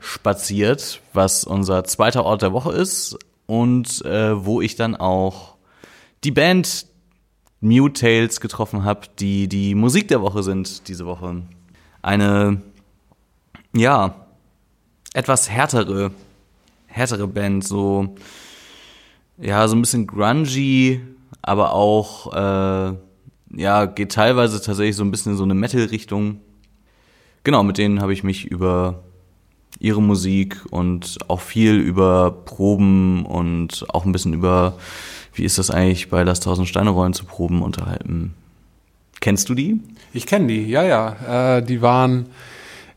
spaziert, 0.02 1.02
was 1.14 1.46
unser 1.46 1.86
zweiter 1.86 2.26
Ort 2.26 2.42
der 2.42 2.52
Woche 2.52 2.74
ist 2.74 3.18
und 3.50 4.06
äh, 4.06 4.46
wo 4.46 4.62
ich 4.62 4.76
dann 4.76 4.96
auch 4.96 5.56
die 6.24 6.30
Band 6.30 6.86
Mute 7.62 8.00
Tales 8.00 8.42
getroffen 8.42 8.84
habe, 8.84 9.08
die 9.18 9.50
die 9.50 9.74
Musik 9.74 10.08
der 10.08 10.22
Woche 10.22 10.44
sind 10.44 10.88
diese 10.88 11.08
Woche. 11.08 11.42
Eine, 12.04 12.62
ja, 13.76 14.28
etwas 15.16 15.50
härtere 15.50 16.12
härtere 16.86 17.28
Band, 17.28 17.66
so 17.66 18.16
ja, 19.40 19.68
so 19.68 19.76
ein 19.76 19.82
bisschen 19.82 20.06
grungy, 20.06 21.02
aber 21.42 21.74
auch 21.74 22.32
äh, 22.32 22.98
ja, 23.56 23.86
geht 23.86 24.12
teilweise 24.12 24.62
tatsächlich 24.62 24.96
so 24.96 25.04
ein 25.04 25.10
bisschen 25.10 25.32
in 25.32 25.38
so 25.40 25.44
eine 25.44 25.56
Metal-Richtung. 25.56 26.40
Genau, 27.44 27.64
mit 27.64 27.80
denen 27.80 28.00
habe 28.00 28.14
ich 28.14 28.24
mich 28.24 28.46
über 28.46 29.04
ihre 29.80 30.02
Musik 30.02 30.58
und 30.70 31.18
auch 31.28 31.40
viel 31.40 31.76
über 31.76 32.32
Proben 32.32 33.26
und 33.26 33.86
auch 33.90 34.06
ein 34.06 34.12
bisschen 34.12 34.34
über, 34.34 34.78
wie 35.34 35.44
ist 35.44 35.58
das 35.58 35.72
eigentlich 35.72 36.10
bei 36.10 36.24
Lass 36.24 36.42
Tausend 36.42 36.68
Steine 36.68 36.90
rollen 36.90 37.14
zu 37.14 37.26
proben 37.26 37.62
unterhalten. 37.62 38.34
Kennst 39.22 39.50
du 39.50 39.54
die? 39.54 39.80
Ich 40.14 40.26
kenne 40.26 40.48
die, 40.48 40.66
ja, 40.68 40.84
ja. 40.84 41.58
Äh, 41.58 41.64
die 41.64 41.82
waren, 41.82 42.28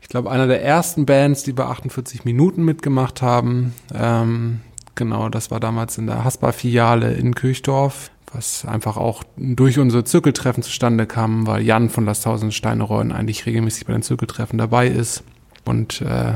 ich 0.01 0.09
glaube, 0.09 0.29
einer 0.29 0.47
der 0.47 0.63
ersten 0.63 1.05
Bands, 1.05 1.43
die 1.43 1.53
bei 1.53 1.65
48 1.65 2.25
Minuten 2.25 2.63
mitgemacht 2.63 3.21
haben. 3.21 3.73
Ähm, 3.93 4.61
genau, 4.95 5.29
das 5.29 5.51
war 5.51 5.59
damals 5.59 5.97
in 5.97 6.07
der 6.07 6.23
Haspa-Filiale 6.23 7.13
in 7.13 7.35
Kirchdorf, 7.35 8.09
was 8.33 8.65
einfach 8.65 8.97
auch 8.97 9.23
durch 9.37 9.79
unsere 9.79 10.03
Zirkeltreffen 10.03 10.63
zustande 10.63 11.05
kam, 11.05 11.47
weil 11.47 11.61
Jan 11.61 11.89
von 11.89 12.05
Las 12.05 12.21
Tausend 12.21 12.53
Steine 12.53 12.83
rollen 12.83 13.11
eigentlich 13.11 13.45
regelmäßig 13.45 13.85
bei 13.85 13.93
den 13.93 14.01
Zirkeltreffen 14.01 14.57
dabei 14.57 14.87
ist 14.87 15.23
und 15.65 16.01
äh, 16.01 16.33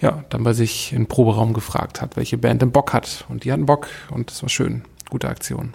ja, 0.00 0.24
dann 0.28 0.44
bei 0.44 0.52
sich 0.52 0.92
im 0.92 1.06
Proberaum 1.06 1.52
gefragt 1.52 2.00
hat, 2.00 2.16
welche 2.16 2.38
Band 2.38 2.62
denn 2.62 2.70
Bock 2.70 2.92
hat. 2.92 3.24
Und 3.28 3.44
die 3.44 3.52
hatten 3.52 3.66
Bock 3.66 3.88
und 4.10 4.30
das 4.30 4.42
war 4.42 4.48
schön. 4.48 4.82
Gute 5.10 5.28
Aktion. 5.28 5.74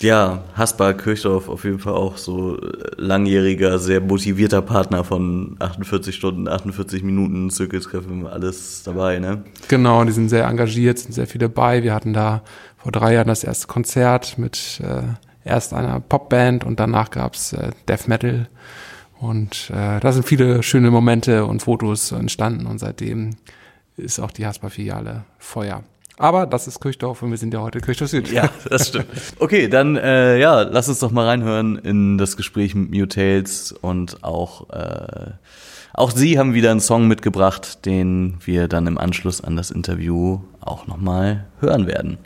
Ja, 0.00 0.44
Hasper 0.54 0.92
Kirchdorf 0.92 1.48
auf 1.48 1.64
jeden 1.64 1.78
Fall 1.78 1.94
auch 1.94 2.18
so 2.18 2.58
langjähriger, 2.96 3.78
sehr 3.78 4.02
motivierter 4.02 4.60
Partner 4.60 5.04
von 5.04 5.56
48 5.58 6.14
Stunden, 6.14 6.48
48 6.48 7.02
Minuten 7.02 7.48
Zirkeltreffen, 7.48 8.26
alles 8.26 8.82
dabei, 8.82 9.18
ne? 9.18 9.44
Genau, 9.68 10.04
die 10.04 10.12
sind 10.12 10.28
sehr 10.28 10.46
engagiert, 10.46 10.98
sind 10.98 11.12
sehr 11.12 11.26
viel 11.26 11.38
dabei. 11.38 11.82
Wir 11.82 11.94
hatten 11.94 12.12
da 12.12 12.42
vor 12.76 12.92
drei 12.92 13.14
Jahren 13.14 13.28
das 13.28 13.42
erste 13.42 13.68
Konzert 13.68 14.36
mit 14.36 14.82
äh, 14.84 15.02
erst 15.48 15.72
einer 15.72 16.00
Popband 16.00 16.64
und 16.64 16.78
danach 16.78 17.10
gab's 17.10 17.54
äh, 17.54 17.70
Death 17.88 18.06
Metal. 18.06 18.48
Und 19.18 19.70
äh, 19.70 20.00
da 20.00 20.12
sind 20.12 20.26
viele 20.26 20.62
schöne 20.62 20.90
Momente 20.90 21.46
und 21.46 21.62
Fotos 21.62 22.12
entstanden 22.12 22.66
und 22.66 22.78
seitdem 22.78 23.36
ist 23.96 24.20
auch 24.20 24.30
die 24.30 24.46
Hasper-Filiale 24.46 25.24
Feuer. 25.38 25.82
Aber 26.18 26.46
das 26.46 26.66
ist 26.66 26.80
Kirchdorf 26.80 27.22
und 27.22 27.30
wir 27.30 27.38
sind 27.38 27.52
ja 27.52 27.60
heute 27.60 27.80
Kirchdorf 27.80 28.10
Süd. 28.10 28.30
Ja, 28.30 28.48
das 28.70 28.88
stimmt. 28.88 29.06
Okay, 29.38 29.68
dann 29.68 29.96
äh, 29.96 30.38
ja, 30.38 30.62
lass 30.62 30.88
uns 30.88 30.98
doch 31.00 31.10
mal 31.10 31.26
reinhören 31.26 31.76
in 31.76 32.18
das 32.18 32.36
Gespräch 32.36 32.74
mit 32.74 32.90
Mutales 32.90 33.72
und 33.72 34.24
auch 34.24 34.70
äh, 34.70 35.32
auch 35.92 36.10
Sie 36.10 36.38
haben 36.38 36.52
wieder 36.52 36.70
einen 36.70 36.80
Song 36.80 37.08
mitgebracht, 37.08 37.86
den 37.86 38.36
wir 38.44 38.68
dann 38.68 38.86
im 38.86 38.98
Anschluss 38.98 39.42
an 39.42 39.56
das 39.56 39.70
Interview 39.70 40.40
auch 40.60 40.86
nochmal 40.86 41.46
hören 41.60 41.86
werden. 41.86 42.18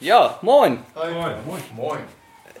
Ja, 0.00 0.38
moin. 0.42 0.78
Hi. 0.96 1.12
Moin, 1.12 1.34
moin, 1.46 1.62
moin. 1.76 1.98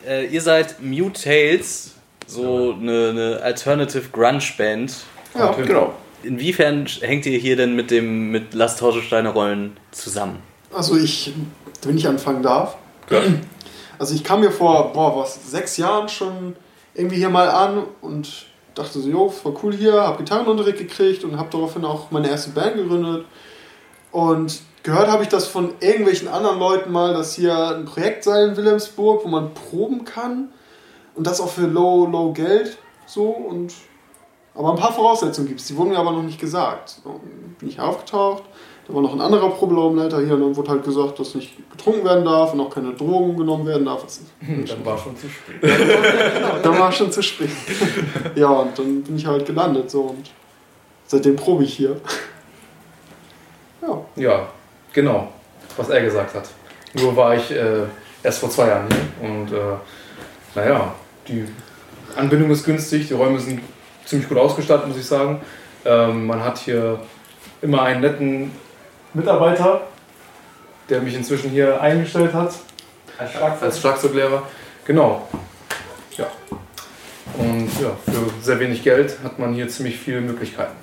Äh, 0.06 0.26
ihr 0.26 0.40
seid 0.40 0.80
Mutales, 0.80 1.94
so 2.26 2.72
eine, 2.72 3.08
eine 3.10 3.40
Alternative 3.42 4.08
Grunge 4.10 4.44
Band. 4.56 4.94
Ja, 5.34 5.52
genau. 5.52 5.94
Inwiefern 6.22 6.86
hängt 7.00 7.26
ihr 7.26 7.38
hier 7.38 7.56
denn 7.56 7.74
mit 7.74 7.90
dem 7.90 8.30
mit 8.30 8.54
Lass 8.54 8.76
Tausche 8.76 9.02
Steine 9.02 9.30
rollen 9.30 9.78
zusammen? 9.90 10.42
Also 10.72 10.96
ich, 10.96 11.32
wenn 11.82 11.96
ich 11.96 12.06
anfangen 12.06 12.42
darf. 12.42 12.76
Also 13.98 14.14
ich 14.14 14.22
kam 14.22 14.40
mir 14.40 14.50
vor, 14.50 14.92
boah, 14.92 15.16
was, 15.16 15.50
sechs 15.50 15.76
Jahren 15.76 16.08
schon 16.08 16.56
irgendwie 16.94 17.16
hier 17.16 17.30
mal 17.30 17.48
an 17.48 17.84
und 18.00 18.46
dachte 18.74 19.00
so, 19.00 19.08
jo, 19.08 19.28
voll 19.28 19.54
cool 19.62 19.74
hier, 19.74 19.94
hab 19.94 20.18
Gitarrenunterricht 20.18 20.78
gekriegt 20.78 21.24
und 21.24 21.38
hab 21.38 21.50
daraufhin 21.50 21.84
auch 21.84 22.10
meine 22.10 22.28
erste 22.28 22.50
Band 22.50 22.76
gegründet. 22.76 23.24
Und 24.12 24.60
gehört 24.82 25.08
habe 25.08 25.22
ich 25.22 25.28
das 25.28 25.46
von 25.46 25.74
irgendwelchen 25.80 26.28
anderen 26.28 26.58
Leuten 26.58 26.92
mal, 26.92 27.14
dass 27.14 27.34
hier 27.34 27.76
ein 27.76 27.84
Projekt 27.84 28.24
sei 28.24 28.44
in 28.44 28.56
Wilhelmsburg, 28.56 29.24
wo 29.24 29.28
man 29.28 29.54
proben 29.54 30.04
kann. 30.04 30.50
Und 31.14 31.26
das 31.26 31.40
auch 31.40 31.50
für 31.50 31.66
low, 31.66 32.06
low 32.06 32.32
Geld. 32.32 32.78
So 33.06 33.28
und 33.28 33.72
aber 34.54 34.72
ein 34.72 34.78
paar 34.78 34.92
Voraussetzungen 34.92 35.48
gibt 35.48 35.60
es, 35.60 35.68
die 35.68 35.76
wurden 35.76 35.90
mir 35.90 35.98
aber 35.98 36.12
noch 36.12 36.22
nicht 36.22 36.40
gesagt. 36.40 37.00
Dann 37.04 37.20
bin 37.58 37.68
ich 37.68 37.80
aufgetaucht, 37.80 38.42
da 38.86 38.94
war 38.94 39.02
noch 39.02 39.12
ein 39.12 39.20
anderer 39.20 39.48
Proberaumleiter 39.50 40.20
hier 40.20 40.34
und 40.34 40.40
dann 40.40 40.56
wurde 40.56 40.70
halt 40.70 40.84
gesagt, 40.84 41.18
dass 41.20 41.34
nicht 41.34 41.56
getrunken 41.70 42.04
werden 42.04 42.24
darf 42.24 42.52
und 42.52 42.60
auch 42.60 42.70
keine 42.70 42.92
Drogen 42.92 43.36
genommen 43.36 43.66
werden 43.66 43.86
darf. 43.86 44.04
Dann 44.40 44.84
war 44.84 44.98
schon 44.98 45.16
zu 45.16 45.28
spät. 45.28 45.60
genau, 45.60 46.58
dann 46.62 46.78
war 46.78 46.90
schon 46.90 47.12
zu 47.12 47.22
spät. 47.22 47.50
ja, 48.34 48.48
und 48.48 48.78
dann 48.78 49.02
bin 49.02 49.16
ich 49.16 49.26
halt 49.26 49.46
gelandet 49.46 49.90
so 49.90 50.02
und 50.02 50.30
seitdem 51.06 51.36
probe 51.36 51.64
ich 51.64 51.74
hier. 51.74 52.00
Ja. 53.82 54.04
Ja, 54.14 54.48
genau, 54.92 55.28
was 55.76 55.88
er 55.88 56.00
gesagt 56.02 56.34
hat. 56.34 56.48
Nur 56.94 57.16
war 57.16 57.34
ich 57.34 57.50
äh, 57.50 57.84
erst 58.22 58.40
vor 58.40 58.50
zwei 58.50 58.68
Jahren 58.68 58.88
hier 58.88 59.28
und 59.28 59.52
äh, 59.52 59.76
naja, 60.54 60.94
die 61.28 61.46
Anbindung 62.16 62.50
ist 62.50 62.64
günstig, 62.64 63.08
die 63.08 63.14
Räume 63.14 63.38
sind 63.38 63.60
ziemlich 64.04 64.28
gut 64.28 64.38
ausgestattet, 64.38 64.88
muss 64.88 64.96
ich 64.96 65.06
sagen. 65.06 65.40
Ähm, 65.84 66.26
man 66.26 66.44
hat 66.44 66.58
hier 66.58 67.00
immer 67.62 67.82
einen 67.82 68.00
netten 68.00 68.52
Mitarbeiter, 69.14 69.82
der 70.88 71.00
mich 71.00 71.14
inzwischen 71.14 71.50
hier 71.50 71.80
eingestellt 71.80 72.34
hat. 72.34 72.54
Als, 73.18 73.32
Schlagzeug. 73.32 73.62
als 73.62 73.80
Schlagzeuglehrer. 73.80 74.42
Genau. 74.84 75.28
Ja. 76.16 76.26
Und 77.38 77.68
ja, 77.80 77.90
für 78.04 78.42
sehr 78.42 78.58
wenig 78.58 78.82
Geld 78.82 79.18
hat 79.22 79.38
man 79.38 79.54
hier 79.54 79.68
ziemlich 79.68 79.98
viele 79.98 80.20
Möglichkeiten. 80.20 80.76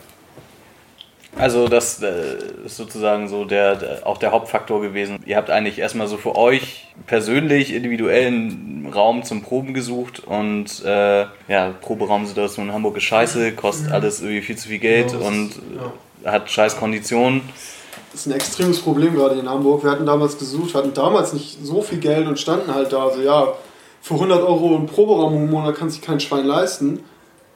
Also 1.40 1.68
das 1.68 2.02
äh, 2.02 2.38
ist 2.66 2.78
sozusagen 2.78 3.28
so 3.28 3.46
der, 3.46 3.76
der, 3.76 4.08
auch 4.08 4.18
der 4.18 4.32
Hauptfaktor 4.32 4.82
gewesen. 4.82 5.20
Ihr 5.26 5.38
habt 5.38 5.52
eigentlich 5.52 5.78
erstmal 5.78 6.08
so 6.08 6.18
für 6.18 6.36
euch 6.36 6.88
persönlich 7.06 7.74
individuellen 7.74 8.92
Raum 8.94 9.24
zum 9.24 9.44
Proben 9.44 9.74
gesucht 9.76 10.24
und 10.26 10.84
äh, 10.84 11.26
ja, 11.48 11.74
Proberaumsituation 11.82 12.68
in 12.68 12.74
Hamburg 12.74 12.98
ist 12.98 13.04
scheiße, 13.04 13.52
kostet 13.54 13.92
alles 13.92 14.22
irgendwie 14.22 14.42
viel 14.42 14.58
zu 14.58 14.68
viel 14.70 14.80
Geld 14.80 15.12
Ja, 15.12 15.18
das- 15.20 15.28
und 15.28 15.50
ja. 16.24 16.32
hat 16.32 16.50
scheiß 16.50 16.78
Konditionen. 16.78 17.42
Das 18.12 18.22
ist 18.22 18.28
ein 18.28 18.34
extremes 18.34 18.80
Problem 18.80 19.14
gerade 19.14 19.36
in 19.40 19.48
Hamburg. 19.48 19.84
Wir 19.84 19.92
hatten 19.92 20.08
damals 20.08 20.40
gesucht, 20.40 20.74
hatten 20.74 20.94
damals 20.96 21.34
nicht 21.34 21.60
so 21.64 21.84
viel 21.84 22.00
Geld 22.00 22.26
und 22.26 22.40
standen 22.40 22.74
halt 22.74 22.92
da. 22.94 23.06
Also 23.06 23.22
ja, 23.22 23.54
für 24.02 24.16
100 24.16 24.42
Euro 24.42 24.76
einen 24.76 24.88
Proberaum 24.88 25.36
im 25.36 25.52
Monat 25.52 25.76
kann 25.76 25.90
sich 25.92 26.02
kein 26.02 26.20
Schwein 26.20 26.46
leisten. 26.46 27.04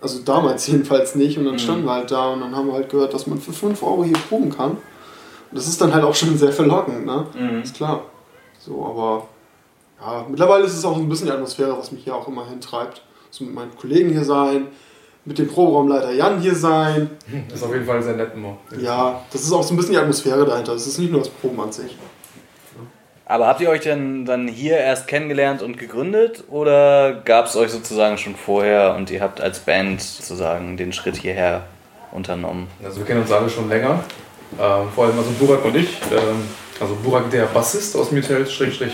Also 0.01 0.19
damals 0.23 0.67
jedenfalls 0.67 1.15
nicht. 1.15 1.37
Und 1.37 1.45
dann 1.45 1.59
standen 1.59 1.85
wir 1.85 1.93
halt 1.93 2.11
da 2.11 2.29
und 2.29 2.41
dann 2.41 2.55
haben 2.55 2.67
wir 2.67 2.73
halt 2.73 2.89
gehört, 2.89 3.13
dass 3.13 3.27
man 3.27 3.39
für 3.39 3.53
5 3.53 3.81
Euro 3.83 4.03
hier 4.03 4.17
proben 4.29 4.49
kann. 4.49 4.71
Und 4.71 5.57
das 5.57 5.67
ist 5.67 5.79
dann 5.81 5.93
halt 5.93 6.03
auch 6.03 6.15
schon 6.15 6.37
sehr 6.37 6.51
verlockend, 6.51 7.05
ne? 7.05 7.25
Ist 7.61 7.75
klar. 7.75 8.03
So, 8.59 8.85
aber 8.85 9.27
ja, 9.99 10.25
mittlerweile 10.29 10.65
ist 10.65 10.77
es 10.77 10.85
auch 10.85 10.97
ein 10.97 11.09
bisschen 11.09 11.27
die 11.27 11.33
Atmosphäre, 11.33 11.77
was 11.77 11.91
mich 11.91 12.03
hier 12.03 12.15
auch 12.15 12.27
immer 12.27 12.47
hintreibt. 12.47 13.01
So 13.29 13.43
mit 13.43 13.53
meinen 13.53 13.75
Kollegen 13.75 14.09
hier 14.09 14.23
sein, 14.25 14.67
mit 15.25 15.37
dem 15.37 15.47
Proberaumleiter 15.47 16.11
Jan 16.11 16.39
hier 16.39 16.55
sein. 16.55 17.11
Das 17.49 17.59
ist 17.59 17.63
auf 17.63 17.73
jeden 17.73 17.85
Fall 17.85 18.01
sehr 18.01 18.15
nett 18.15 18.31
immer. 18.33 18.57
Ja, 18.79 19.21
das 19.31 19.43
ist 19.43 19.51
auch 19.51 19.63
so 19.63 19.73
ein 19.73 19.77
bisschen 19.77 19.93
die 19.93 19.99
Atmosphäre 19.99 20.45
dahinter. 20.45 20.73
Es 20.73 20.87
ist 20.87 20.97
nicht 20.99 21.11
nur 21.11 21.21
das 21.21 21.29
Proben 21.29 21.59
an 21.59 21.71
sich. 21.71 21.95
Aber 23.31 23.47
habt 23.47 23.61
ihr 23.61 23.69
euch 23.69 23.79
denn 23.79 24.25
dann 24.25 24.49
hier 24.49 24.75
erst 24.75 25.07
kennengelernt 25.07 25.61
und 25.61 25.77
gegründet 25.77 26.43
oder 26.49 27.13
gab 27.23 27.45
es 27.45 27.55
euch 27.55 27.71
sozusagen 27.71 28.17
schon 28.17 28.35
vorher 28.35 28.93
und 28.97 29.09
ihr 29.09 29.21
habt 29.21 29.39
als 29.39 29.59
Band 29.59 30.01
sozusagen 30.01 30.75
den 30.75 30.91
Schritt 30.91 31.15
hierher 31.15 31.63
unternommen? 32.11 32.67
Also 32.83 32.97
wir 32.99 33.05
kennen 33.05 33.21
uns 33.21 33.31
alle 33.31 33.49
schon 33.49 33.69
länger. 33.69 34.03
Ähm, 34.59 34.89
vor 34.93 35.05
allem 35.05 35.17
also 35.17 35.31
Burak 35.39 35.63
und 35.63 35.77
ich. 35.77 36.01
Ähm, 36.11 36.43
also 36.81 36.93
Burak 37.01 37.31
der 37.31 37.45
Bassist 37.45 37.95
aus 37.95 38.11
Mutels, 38.11 38.51
Schrägstrich 38.51 38.91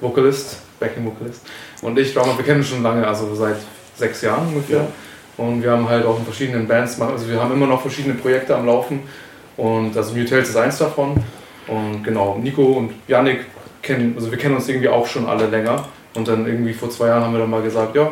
Vocalist, 0.00 0.56
Backing 0.80 1.04
Vocalist. 1.04 1.42
Und 1.82 1.98
ich, 1.98 2.14
Drummer, 2.14 2.34
wir 2.34 2.46
kennen 2.46 2.60
uns 2.60 2.70
schon 2.70 2.82
lange, 2.82 3.06
also 3.06 3.34
seit 3.34 3.56
sechs 3.94 4.22
Jahren 4.22 4.48
ungefähr. 4.48 4.86
Und 5.36 5.62
wir 5.62 5.72
haben 5.72 5.86
halt 5.86 6.06
auch 6.06 6.18
in 6.18 6.24
verschiedenen 6.24 6.66
Bands, 6.66 6.98
also 6.98 7.28
wir 7.28 7.38
haben 7.38 7.52
immer 7.52 7.66
noch 7.66 7.82
verschiedene 7.82 8.14
Projekte 8.14 8.56
am 8.56 8.64
Laufen. 8.64 9.00
Und 9.58 9.94
also 9.94 10.14
Mutels 10.14 10.48
ist 10.48 10.56
eins 10.56 10.78
davon. 10.78 11.22
Und 11.66 12.02
genau, 12.04 12.38
Nico 12.40 12.62
und 12.62 12.92
Yannick 13.06 13.44
kennen, 13.86 14.12
also 14.16 14.30
wir 14.30 14.38
kennen 14.38 14.54
uns 14.56 14.68
irgendwie 14.68 14.88
auch 14.88 15.06
schon 15.06 15.26
alle 15.26 15.46
länger. 15.46 15.88
Und 16.14 16.28
dann 16.28 16.46
irgendwie 16.46 16.72
vor 16.72 16.90
zwei 16.90 17.08
Jahren 17.08 17.22
haben 17.24 17.32
wir 17.32 17.40
dann 17.40 17.50
mal 17.50 17.62
gesagt, 17.62 17.94
ja, 17.94 18.10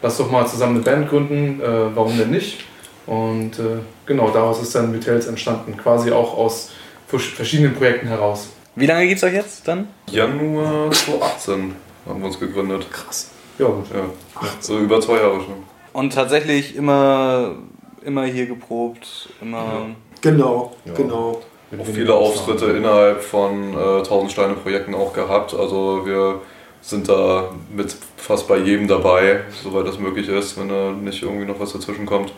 lass 0.00 0.16
doch 0.16 0.30
mal 0.30 0.46
zusammen 0.46 0.76
eine 0.76 0.84
Band 0.84 1.08
gründen, 1.08 1.60
äh, 1.60 1.94
warum 1.96 2.16
denn 2.18 2.30
nicht? 2.30 2.64
Und 3.06 3.58
äh, 3.58 3.78
genau, 4.06 4.30
daraus 4.30 4.62
ist 4.62 4.74
dann 4.74 4.92
Mutels 4.92 5.26
entstanden, 5.26 5.76
quasi 5.76 6.12
auch 6.12 6.36
aus 6.36 6.70
vers- 7.08 7.24
verschiedenen 7.24 7.74
Projekten 7.74 8.06
heraus. 8.06 8.48
Wie 8.76 8.86
lange 8.86 9.06
gibt's 9.08 9.24
euch 9.24 9.34
jetzt 9.34 9.66
dann? 9.68 9.88
Januar 10.08 10.90
2018 10.92 11.74
haben 12.08 12.20
wir 12.20 12.26
uns 12.26 12.38
gegründet. 12.38 12.86
Krass. 12.90 13.30
Ja, 13.58 13.66
gut. 13.66 13.86
Ja, 13.92 14.48
so 14.60 14.78
über 14.78 15.00
zwei 15.00 15.16
Jahre 15.16 15.34
schon. 15.40 15.64
Und 15.92 16.12
tatsächlich 16.14 16.74
immer, 16.76 17.56
immer 18.04 18.24
hier 18.24 18.46
geprobt, 18.46 19.28
immer. 19.42 19.88
Genau, 20.20 20.74
Ja. 20.86 20.94
genau. 20.94 21.42
Auch 21.78 21.86
viele 21.86 22.14
Auftritte 22.14 22.66
innerhalb 22.66 23.22
von 23.22 23.72
äh, 23.72 23.98
1000 23.98 24.30
Steine 24.30 24.54
Projekten 24.54 24.94
auch 24.94 25.12
gehabt. 25.12 25.54
Also 25.54 26.04
wir 26.04 26.40
sind 26.82 27.08
da 27.08 27.50
mit 27.74 27.96
fast 28.16 28.46
bei 28.46 28.58
jedem 28.58 28.88
dabei, 28.88 29.44
soweit 29.62 29.86
das 29.86 29.98
möglich 29.98 30.28
ist, 30.28 30.58
wenn 30.58 30.68
da 30.68 30.90
nicht 30.90 31.22
irgendwie 31.22 31.46
noch 31.46 31.58
was 31.58 31.72
dazwischen 31.72 32.04
kommt. 32.04 32.32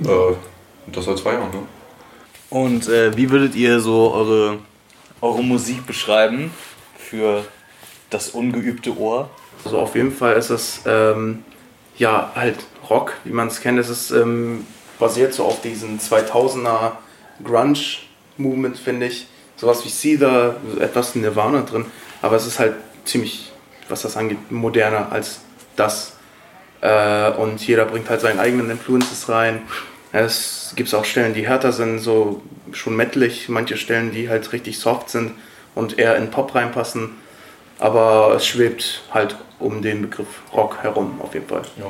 Äh, 0.00 0.08
und 0.08 0.96
das 0.96 1.04
seit 1.04 1.18
zwei 1.18 1.34
Jahren, 1.34 1.50
ne? 1.50 1.62
Und 2.48 2.88
äh, 2.88 3.16
wie 3.16 3.30
würdet 3.30 3.54
ihr 3.54 3.78
so 3.78 4.12
eure, 4.12 4.58
eure 5.20 5.42
Musik 5.42 5.86
beschreiben 5.86 6.50
für 6.98 7.44
das 8.10 8.30
ungeübte 8.30 8.96
Ohr? 8.98 9.30
Also 9.64 9.78
auf 9.78 9.94
jeden 9.94 10.10
Fall 10.10 10.34
ist 10.34 10.50
es 10.50 10.80
ähm, 10.86 11.44
ja 11.96 12.32
halt 12.34 12.56
Rock, 12.88 13.14
wie 13.22 13.32
man 13.32 13.46
es 13.46 13.60
kennt. 13.60 13.78
Es 13.78 13.88
ist 13.88 14.10
ähm, 14.10 14.66
basiert 14.98 15.32
so 15.32 15.44
auf 15.44 15.60
diesen 15.60 16.00
2000er 16.00 16.92
Grunge-Movement, 18.40 18.78
finde 18.78 19.06
ich. 19.06 19.26
Sowas 19.56 19.84
wie 19.84 19.88
Seether, 19.88 20.56
etwas 20.80 21.14
Nirvana 21.14 21.62
drin. 21.62 21.86
Aber 22.22 22.36
es 22.36 22.46
ist 22.46 22.58
halt 22.58 22.74
ziemlich, 23.04 23.52
was 23.88 24.02
das 24.02 24.16
angeht, 24.16 24.50
moderner 24.50 25.12
als 25.12 25.40
das. 25.76 26.14
Äh, 26.80 27.30
und 27.32 27.66
jeder 27.66 27.84
bringt 27.84 28.08
halt 28.08 28.20
seinen 28.20 28.40
eigenen 28.40 28.70
Influences 28.70 29.28
rein. 29.28 29.62
Es 30.12 30.72
gibt 30.76 30.92
auch 30.94 31.04
Stellen, 31.04 31.34
die 31.34 31.46
härter 31.46 31.72
sind, 31.72 32.00
so 32.00 32.42
schon 32.72 32.96
mettlich. 32.96 33.48
Manche 33.48 33.76
Stellen, 33.76 34.12
die 34.12 34.28
halt 34.28 34.52
richtig 34.52 34.78
soft 34.78 35.10
sind 35.10 35.32
und 35.74 35.98
eher 35.98 36.16
in 36.16 36.30
Pop 36.30 36.54
reinpassen. 36.54 37.10
Aber 37.78 38.34
es 38.36 38.46
schwebt 38.46 39.02
halt 39.12 39.36
um 39.58 39.82
den 39.82 40.02
Begriff 40.02 40.28
Rock 40.52 40.78
herum, 40.82 41.20
auf 41.20 41.34
jeden 41.34 41.46
Fall. 41.46 41.62
Ja. 41.78 41.86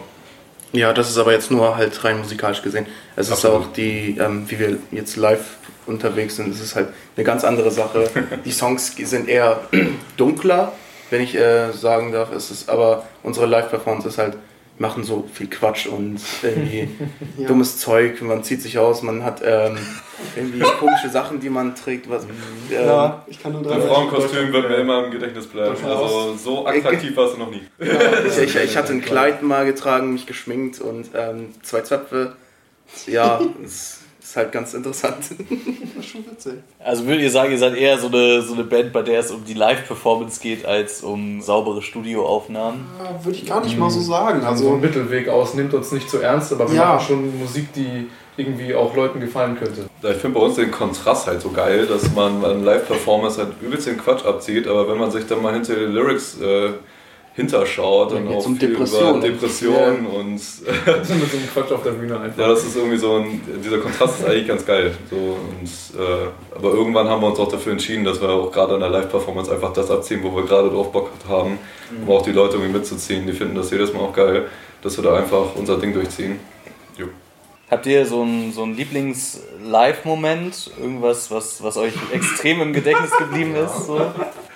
Ja, 0.72 0.92
das 0.92 1.10
ist 1.10 1.18
aber 1.18 1.32
jetzt 1.32 1.50
nur 1.50 1.76
halt 1.76 2.04
rein 2.04 2.18
musikalisch 2.18 2.62
gesehen. 2.62 2.86
Es 3.16 3.26
ist 3.26 3.32
Absolut. 3.32 3.66
auch 3.66 3.72
die, 3.72 4.16
ähm, 4.18 4.48
wie 4.48 4.58
wir 4.58 4.78
jetzt 4.92 5.16
live 5.16 5.56
unterwegs 5.86 6.36
sind, 6.36 6.54
es 6.54 6.60
ist 6.60 6.76
halt 6.76 6.88
eine 7.16 7.24
ganz 7.24 7.44
andere 7.44 7.70
Sache. 7.70 8.08
Die 8.44 8.52
Songs 8.52 8.94
sind 8.96 9.28
eher 9.28 9.60
dunkler, 10.16 10.72
wenn 11.10 11.22
ich 11.22 11.34
äh, 11.34 11.72
sagen 11.72 12.12
darf. 12.12 12.32
Es 12.32 12.50
ist 12.50 12.68
aber 12.68 13.06
unsere 13.22 13.46
Live-Performance 13.46 14.08
ist 14.08 14.18
halt, 14.18 14.36
machen 14.80 15.04
so 15.04 15.28
viel 15.32 15.48
Quatsch 15.48 15.86
und 15.86 16.18
irgendwie 16.42 16.88
Ja. 17.36 17.46
dummes 17.46 17.78
Zeug. 17.78 18.20
Man 18.22 18.42
zieht 18.42 18.62
sich 18.62 18.78
aus, 18.78 19.02
man 19.02 19.22
hat 19.24 19.42
ähm, 19.44 19.76
irgendwie 20.36 20.60
komische 20.60 21.10
Sachen, 21.10 21.38
die 21.38 21.50
man 21.50 21.74
trägt. 21.74 22.08
Was, 22.08 22.24
ähm, 22.24 22.30
Ja, 22.70 23.24
ich 23.26 23.42
kann 23.42 23.52
nur 23.52 23.62
Dein 23.62 23.82
Frauenkostüm 23.82 24.52
wird 24.52 24.68
mir 24.70 24.76
immer 24.76 25.04
im 25.04 25.10
Gedächtnis 25.10 25.46
bleiben. 25.46 25.76
Also 25.84 26.34
so 26.36 26.66
attraktiv 26.66 27.14
warst 27.14 27.34
du 27.34 27.40
noch 27.40 27.50
nie. 27.50 27.62
Ich, 28.26 28.38
ich, 28.38 28.56
ich 28.56 28.76
hatte 28.76 28.92
ein 28.92 29.02
Kleid 29.02 29.42
mal 29.42 29.66
getragen, 29.66 30.12
mich 30.14 30.26
geschminkt 30.26 30.80
und 30.80 31.10
ähm, 31.14 31.48
zwei 31.62 31.82
Zöpfe. 31.82 32.36
Ja, 33.06 33.40
es 33.64 33.99
ist 34.30 34.36
halt 34.36 34.52
ganz 34.52 34.74
interessant. 34.74 35.16
Das 36.00 36.06
ist 36.06 36.12
schon 36.12 36.24
witzig. 36.26 36.54
Also 36.82 37.04
würdet 37.06 37.22
ihr 37.22 37.30
sagen, 37.30 37.52
ihr 37.52 37.58
seid 37.58 37.74
eher 37.76 37.98
so 37.98 38.06
eine, 38.06 38.40
so 38.42 38.54
eine 38.54 38.64
Band, 38.64 38.92
bei 38.92 39.02
der 39.02 39.20
es 39.20 39.30
um 39.30 39.44
die 39.44 39.54
Live-Performance 39.54 40.40
geht, 40.40 40.64
als 40.64 41.02
um 41.02 41.42
saubere 41.42 41.82
Studioaufnahmen? 41.82 42.86
Ja, 42.98 43.22
Würde 43.24 43.36
ich 43.38 43.46
gar 43.46 43.60
nicht 43.62 43.76
mal 43.78 43.90
so 43.90 44.00
sagen. 44.00 44.42
Also 44.44 44.64
so 44.64 44.68
ein 44.70 44.74
Also, 44.76 44.86
Mittelweg 44.86 45.28
aus, 45.28 45.54
nimmt 45.54 45.74
uns 45.74 45.92
nicht 45.92 46.08
zu 46.08 46.18
ernst, 46.18 46.52
aber 46.52 46.68
wir 46.70 46.76
Ja. 46.76 46.94
machen 46.94 47.06
schon 47.06 47.38
Musik, 47.40 47.72
die 47.74 48.08
irgendwie 48.36 48.74
auch 48.74 48.94
Leuten 48.96 49.20
gefallen 49.20 49.58
könnte. 49.58 49.90
Ich 50.02 50.16
finde 50.16 50.38
bei 50.38 50.46
uns 50.46 50.54
den 50.54 50.70
Kontrast 50.70 51.26
halt 51.26 51.42
so 51.42 51.50
geil, 51.50 51.86
dass 51.86 52.10
man 52.14 52.42
an 52.44 52.64
Live-Performance 52.64 53.38
halt 53.38 53.52
übelst 53.60 53.86
den 53.86 53.98
Quatsch 53.98 54.24
abzieht, 54.24 54.66
aber 54.66 54.88
wenn 54.88 54.96
man 54.98 55.10
sich 55.10 55.26
dann 55.26 55.42
mal 55.42 55.52
hinter 55.52 55.74
die 55.74 55.80
Lyrics 55.84 56.40
äh, 56.40 56.70
hinterschaut, 57.34 58.10
geht's 58.10 58.44
auch 58.44 58.46
um 58.46 58.56
viel 58.56 58.68
Depressionen. 58.70 59.16
über 59.16 59.28
Depressionen 59.28 60.06
und 60.06 60.30
mit 60.32 61.06
so 61.06 61.12
einem 61.12 61.48
Quatsch 61.52 61.72
auf 61.72 61.82
der 61.82 61.92
Bühne 61.92 62.18
einfach. 62.18 62.38
ja, 62.38 62.48
das 62.48 62.64
ist 62.64 62.76
irgendwie 62.76 62.96
so 62.96 63.16
ein, 63.16 63.40
dieser 63.64 63.78
Kontrast 63.78 64.20
ist 64.20 64.26
eigentlich 64.26 64.48
ganz 64.48 64.66
geil. 64.66 64.94
So, 65.08 65.16
und, 65.16 66.00
äh, 66.00 66.56
aber 66.56 66.72
irgendwann 66.74 67.08
haben 67.08 67.22
wir 67.22 67.28
uns 67.28 67.38
auch 67.38 67.48
dafür 67.48 67.72
entschieden, 67.72 68.04
dass 68.04 68.20
wir 68.20 68.28
auch 68.30 68.50
gerade 68.50 68.74
an 68.74 68.80
der 68.80 68.90
Live-Performance 68.90 69.52
einfach 69.52 69.72
das 69.72 69.90
abziehen, 69.90 70.20
wo 70.22 70.34
wir 70.34 70.44
gerade 70.44 70.70
drauf 70.70 70.90
Bock 70.92 71.10
haben, 71.28 71.58
um 72.04 72.12
auch 72.12 72.22
die 72.22 72.32
Leute 72.32 72.56
irgendwie 72.56 72.72
mitzuziehen. 72.72 73.26
Die 73.26 73.32
finden 73.32 73.54
das 73.54 73.70
jedes 73.70 73.92
Mal 73.92 74.00
auch 74.00 74.12
geil, 74.12 74.48
dass 74.82 74.96
wir 74.96 75.04
da 75.04 75.16
einfach 75.16 75.54
unser 75.54 75.78
Ding 75.78 75.94
durchziehen. 75.94 76.40
Jo. 76.98 77.06
Habt 77.70 77.86
ihr 77.86 78.04
so 78.04 78.22
einen 78.22 78.52
so 78.52 78.64
einen 78.64 78.74
Lieblings-Live-Moment? 78.74 80.72
Irgendwas, 80.80 81.30
was, 81.30 81.62
was 81.62 81.76
euch 81.76 81.92
extrem 82.12 82.60
im 82.60 82.72
Gedächtnis 82.72 83.12
geblieben 83.16 83.54
ist? 83.54 83.86
So? 83.86 84.00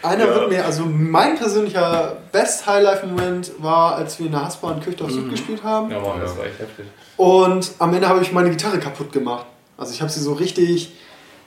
Einer 0.04 0.26
wird 0.34 0.50
mir, 0.50 0.64
also 0.64 0.84
mein 0.84 1.36
persönlicher 1.36 2.16
Best-Highlife-Moment 2.32 3.52
war, 3.58 3.96
als 3.96 4.18
wir 4.18 4.26
in 4.26 4.32
der 4.32 4.44
Haspa 4.44 4.72
in 4.72 4.80
Kirchdorf 4.80 5.10
Süd 5.10 5.30
gespielt 5.30 5.62
haben. 5.62 5.90
Ja, 5.90 6.00
Mann, 6.00 6.20
das 6.20 6.36
war 6.36 6.44
echt 6.46 6.58
heftig. 6.58 6.86
Und 7.16 7.72
am 7.78 7.94
Ende 7.94 8.08
habe 8.08 8.20
ich 8.22 8.32
meine 8.32 8.50
Gitarre 8.50 8.78
kaputt 8.78 9.12
gemacht. 9.12 9.46
Also 9.76 9.92
ich 9.92 10.00
habe 10.00 10.10
sie 10.10 10.20
so 10.20 10.34
richtig 10.34 10.94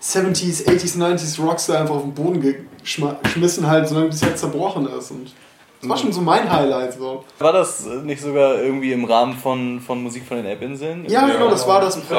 70s, 0.01 0.67
80s, 0.67 0.97
90s 0.97 1.41
Rockstar 1.41 1.79
einfach 1.79 1.95
auf 1.95 2.03
den 2.03 2.13
Boden 2.13 2.41
geschmissen, 2.81 3.67
halt, 3.67 3.87
solange 3.87 4.09
bis 4.09 4.21
jetzt 4.21 4.39
zerbrochen 4.39 4.87
ist. 4.87 5.11
Und 5.11 5.33
das 5.81 5.89
war 5.89 5.97
schon 5.97 6.11
so 6.11 6.21
mein 6.21 6.51
Highlight. 6.51 6.93
So. 6.93 7.23
War 7.39 7.53
das 7.53 7.85
nicht 7.85 8.21
sogar 8.21 8.55
irgendwie 8.61 8.91
im 8.93 9.05
Rahmen 9.05 9.33
von, 9.33 9.79
von 9.79 10.01
Musik 10.03 10.25
von 10.27 10.37
den 10.37 10.45
Elbinseln? 10.45 11.05
Ja, 11.07 11.27
genau, 11.27 11.49
das 11.49 11.67
war 11.67 11.81
das. 11.81 11.97
Äh, 11.97 12.11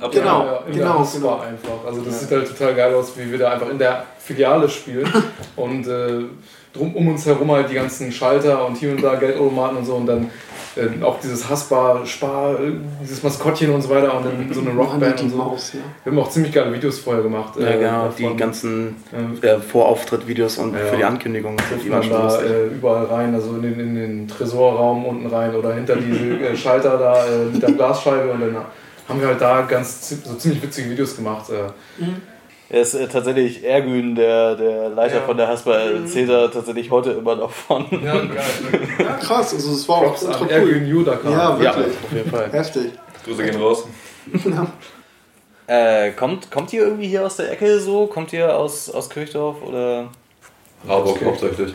Ab- 0.00 0.10
genau, 0.12 0.44
Ja, 0.46 0.60
genau, 0.72 0.94
Haus 1.00 1.14
genau. 1.14 1.26
war 1.28 1.42
einfach. 1.42 1.84
Also 1.86 2.00
das 2.02 2.20
sieht 2.20 2.30
halt 2.30 2.48
total 2.48 2.74
geil 2.74 2.94
aus, 2.94 3.12
wie 3.16 3.30
wir 3.30 3.38
da 3.38 3.52
einfach 3.52 3.68
in 3.70 3.78
der 3.78 4.04
Filiale 4.18 4.68
spielen 4.68 5.10
und 5.56 5.86
äh, 5.86 6.24
drum 6.76 6.94
um 6.94 7.08
uns 7.08 7.26
herum 7.26 7.50
halt 7.50 7.70
die 7.70 7.74
ganzen 7.74 8.12
Schalter 8.12 8.66
und 8.66 8.76
hier 8.76 8.92
und 8.92 9.02
da 9.02 9.14
Geldautomaten 9.14 9.78
und 9.78 9.84
so 9.84 9.94
und 9.94 10.06
dann 10.06 10.30
äh, 10.76 11.02
auch 11.02 11.18
dieses 11.20 11.48
Haspa, 11.48 12.04
Spar, 12.04 12.58
dieses 13.02 13.22
Maskottchen 13.22 13.70
und 13.72 13.80
so 13.82 13.88
weiter 13.88 14.16
und 14.16 14.26
dann 14.26 14.52
so 14.52 14.60
eine 14.60 14.70
Rockband 14.70 15.18
die 15.18 15.24
und 15.24 15.30
so. 15.30 15.36
Maus, 15.36 15.72
ja. 15.72 15.80
Wir 16.04 16.12
haben 16.12 16.18
auch 16.18 16.28
ziemlich 16.28 16.52
geile 16.52 16.72
Videos 16.72 16.98
vorher 16.98 17.22
gemacht. 17.22 17.54
Ja, 17.58 17.68
äh, 17.68 17.78
genau, 17.78 18.04
davon. 18.04 18.14
die 18.16 18.36
ganzen 18.36 18.96
äh, 19.40 19.58
Vorauftritt-Videos 19.58 20.58
und 20.58 20.74
Ja. 20.74 20.80
für 20.80 20.96
die 20.96 21.04
Ankündigung. 21.04 21.56
Die 21.82 21.88
man 21.88 22.08
da 22.08 22.42
äh, 22.42 22.66
überall 22.66 23.06
rein, 23.06 23.34
also 23.34 23.56
in 23.56 23.62
den, 23.62 23.80
in 23.80 23.94
den 23.94 24.28
Tresorraum 24.28 25.06
unten 25.06 25.26
rein 25.28 25.54
oder 25.54 25.74
hinter 25.74 25.96
diese 25.96 26.24
äh, 26.40 26.56
Schalter 26.56 26.98
da 26.98 27.26
äh, 27.26 27.46
mit 27.52 27.62
der 27.62 27.72
Glasscheibe 27.72 28.30
und 28.32 28.40
dann 28.40 28.56
haben 29.08 29.20
wir 29.20 29.28
halt 29.28 29.40
da 29.40 29.62
ganz 29.62 30.08
so 30.24 30.34
ziemlich 30.34 30.62
witzige 30.62 30.90
Videos 30.90 31.16
gemacht. 31.16 31.48
Äh. 31.50 32.04
Er 32.68 32.80
ist 32.80 32.94
äh, 32.94 33.06
tatsächlich 33.06 33.62
Ergün, 33.64 34.14
der, 34.16 34.56
der 34.56 34.88
Leiter 34.88 35.16
Ja. 35.16 35.20
von 35.22 35.36
der 35.36 35.46
Haspa, 35.48 35.74
erzählt 35.74 36.28
da 36.28 36.48
tatsächlich 36.48 36.90
heute 36.90 37.12
immer 37.12 37.36
noch 37.36 37.50
von. 37.50 37.86
Ja, 38.02 38.14
geil. 38.14 38.28
Ja, 38.98 39.12
krass, 39.14 39.54
also 39.54 39.72
es 39.72 39.88
war 39.88 39.98
auch 39.98 40.02
Props 40.06 40.22
ultra 40.24 40.38
an 40.40 40.46
cool. 40.46 40.50
Ergün 40.52 40.86
Judaka. 40.88 41.30
Ja, 41.30 41.38
Ja, 41.38 41.60
wirklich. 41.60 41.86
auf 42.04 42.12
jeden 42.12 42.30
Fall. 42.30 42.50
Heftig. 42.52 42.92
Grüße 43.24 43.44
gehen 43.44 43.60
raus. 43.62 43.86
Äh, 45.68 46.12
kommt, 46.12 46.50
kommt 46.52 46.72
ihr 46.72 46.82
irgendwie 46.82 47.08
hier 47.08 47.26
aus 47.26 47.36
der 47.36 47.50
Ecke 47.50 47.80
so? 47.80 48.06
Kommt 48.06 48.32
ihr 48.32 48.56
aus, 48.56 48.88
aus 48.88 49.10
Kirchdorf 49.10 49.56
oder? 49.62 50.08
Harburg 50.86 51.18
hauptsächlich. 51.24 51.74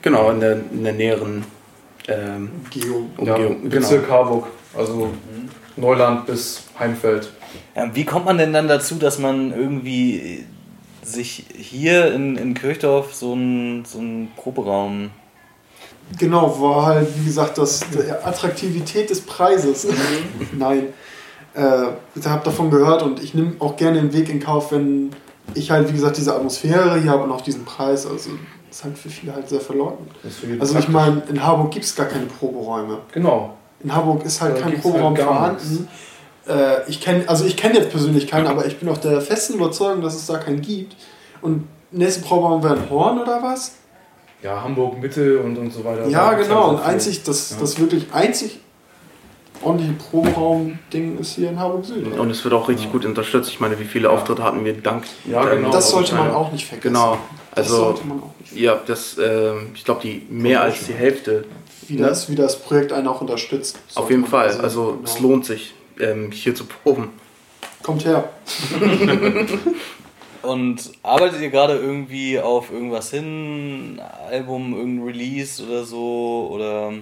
Genau, 0.00 0.30
in 0.30 0.40
der, 0.40 0.52
in 0.72 0.84
der 0.84 0.92
näheren 0.94 1.44
ähm, 2.06 2.50
Geo. 2.70 3.06
Ja, 3.22 3.34
Umgebung. 3.34 3.60
genau. 3.62 3.70
Bezirk 3.74 4.08
Harburg, 4.10 4.46
also 4.74 5.10
Neuland 5.76 6.24
bis 6.26 6.64
Heimfeld. 6.78 7.30
Ja, 7.78 7.94
wie 7.94 8.04
kommt 8.04 8.24
man 8.24 8.38
denn 8.38 8.52
dann 8.52 8.66
dazu, 8.66 8.96
dass 8.96 9.20
man 9.20 9.52
irgendwie 9.52 10.44
sich 11.02 11.44
hier 11.54 12.12
in, 12.12 12.36
in 12.36 12.54
Kirchdorf 12.54 13.14
so 13.14 13.32
einen 13.32 13.84
so 13.84 13.98
einen 14.00 14.32
Proberaum. 14.36 15.10
Genau, 16.18 16.60
war 16.60 16.86
halt, 16.86 17.08
wie 17.20 17.24
gesagt, 17.24 17.56
das 17.56 17.84
die 17.90 18.10
Attraktivität 18.10 19.10
des 19.10 19.20
Preises. 19.20 19.86
Nein. 20.52 20.86
Äh, 21.54 21.84
ich 22.16 22.26
habe 22.26 22.44
davon 22.44 22.70
gehört 22.70 23.02
und 23.02 23.22
ich 23.22 23.34
nehme 23.34 23.52
auch 23.60 23.76
gerne 23.76 24.00
den 24.00 24.12
Weg 24.12 24.28
in 24.28 24.40
Kauf, 24.40 24.72
wenn 24.72 25.10
ich 25.54 25.70
halt, 25.70 25.88
wie 25.88 25.92
gesagt, 25.92 26.16
diese 26.16 26.34
Atmosphäre 26.34 27.00
hier 27.00 27.12
habe 27.12 27.22
und 27.22 27.30
auch 27.30 27.42
diesen 27.42 27.64
Preis. 27.64 28.06
Also, 28.06 28.30
das 28.68 28.78
ist 28.78 28.84
halt 28.84 28.98
für 28.98 29.08
viele 29.08 29.34
halt 29.34 29.48
sehr 29.48 29.60
verlockend. 29.60 30.10
Also, 30.58 30.76
ich 30.78 30.88
meine, 30.88 31.22
in 31.28 31.44
Harburg 31.44 31.70
gibt 31.70 31.84
es 31.84 31.94
gar 31.94 32.06
keine 32.06 32.26
Proberäume. 32.26 32.98
Genau. 33.12 33.54
In 33.84 33.94
Hamburg 33.94 34.24
ist 34.24 34.40
halt 34.40 34.56
Da 34.56 34.62
kein 34.62 34.70
gibt's 34.70 34.82
Proberaum 34.82 35.16
halt 35.16 35.24
vorhanden. 35.24 35.88
Äh, 36.48 36.88
ich 36.88 37.00
kenne, 37.00 37.28
also 37.28 37.44
ich 37.44 37.56
kenne 37.56 37.74
jetzt 37.78 37.90
persönlich 37.90 38.26
keinen, 38.26 38.46
aber 38.46 38.66
ich 38.66 38.78
bin 38.78 38.88
auch 38.88 38.98
der 38.98 39.20
festen 39.20 39.54
Überzeugung, 39.54 40.02
dass 40.02 40.14
es 40.14 40.26
da 40.26 40.38
keinen 40.38 40.60
gibt. 40.62 40.96
Und 41.42 41.68
nächste 41.90 42.22
Proberaum 42.22 42.62
wäre 42.62 42.74
ein 42.76 42.90
Horn 42.90 43.18
oder 43.20 43.42
was? 43.42 43.72
Ja, 44.42 44.62
Hamburg 44.62 44.98
Mitte 45.00 45.40
und, 45.40 45.58
und 45.58 45.72
so 45.72 45.84
weiter. 45.84 46.06
ja, 46.08 46.32
genau. 46.34 46.68
halt 46.68 46.78
Und 46.78 46.84
einzig, 46.84 47.22
das, 47.24 47.50
Ja. 47.50 47.56
das 47.60 47.78
wirklich 47.80 48.06
einzig 48.12 48.60
ordentliche 49.60 49.94
Proberaum-Ding 49.94 51.18
ist 51.18 51.34
hier 51.34 51.50
in 51.50 51.58
Hamburg 51.58 51.84
Süd. 51.84 52.16
Und 52.16 52.30
es 52.30 52.44
wird 52.44 52.54
auch 52.54 52.68
richtig 52.68 52.92
gut 52.92 53.04
unterstützt. 53.04 53.50
Ich 53.50 53.58
meine, 53.60 53.78
wie 53.80 53.84
viele 53.84 54.08
Auftritte 54.10 54.42
hatten 54.44 54.64
wir 54.64 54.74
dank. 54.74 55.04
Ja, 55.24 55.44
genau. 55.44 55.70
das 55.70 55.90
sollte 55.90 56.14
man 56.14 56.28
Ja. 56.28 56.34
auch 56.34 56.52
nicht 56.52 56.64
vergessen. 56.66 56.94
Genau. 56.94 57.18
Das 57.54 57.66
Also, 57.66 57.76
sollte 57.86 58.06
man 58.06 58.18
auch 58.20 58.30
nicht 58.40 58.52
ja, 58.56 58.78
das, 58.86 59.16
ähm, 59.18 59.70
ich 59.74 59.84
glaube, 59.84 60.00
die 60.02 60.24
mehr 60.30 60.62
als 60.62 60.86
die 60.86 60.92
Hälfte. 60.94 61.44
wie 61.88 61.96
das, 61.96 62.30
wie 62.30 62.34
das 62.36 62.60
Projekt 62.60 62.92
einen 62.92 63.08
auch 63.08 63.20
unterstützt. 63.20 63.78
Auf 63.96 64.10
jeden 64.10 64.26
Fall. 64.26 64.52
sehen. 64.52 64.60
Also, 64.60 64.92
Genau. 64.92 65.00
es 65.04 65.18
lohnt 65.20 65.44
sich, 65.46 65.74
ähm, 66.00 66.30
hier 66.30 66.54
zu 66.54 66.64
proben. 66.64 67.10
Kommt 67.82 68.04
her. 68.04 68.28
Und 70.42 70.92
arbeitet 71.02 71.40
ihr 71.40 71.50
gerade 71.50 71.74
irgendwie 71.74 72.38
auf 72.38 72.70
irgendwas 72.70 73.10
hin? 73.10 74.00
Album, 74.30 74.74
irgendein 74.74 75.06
Release 75.06 75.62
oder 75.62 75.84
so? 75.84 76.48
Oder. 76.52 76.92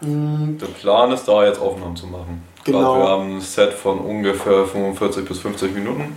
Mm, 0.00 0.58
Der 0.58 0.66
Plan 0.66 1.12
ist 1.12 1.26
da 1.26 1.46
jetzt 1.46 1.60
Aufnahmen 1.60 1.96
zu 1.96 2.06
machen. 2.06 2.42
Genau. 2.64 2.78
Gerade 2.80 3.00
wir 3.00 3.08
haben 3.08 3.36
ein 3.36 3.40
Set 3.40 3.72
von 3.72 4.00
ungefähr 4.00 4.66
45 4.66 5.24
bis 5.24 5.38
50 5.38 5.72
Minuten 5.74 6.16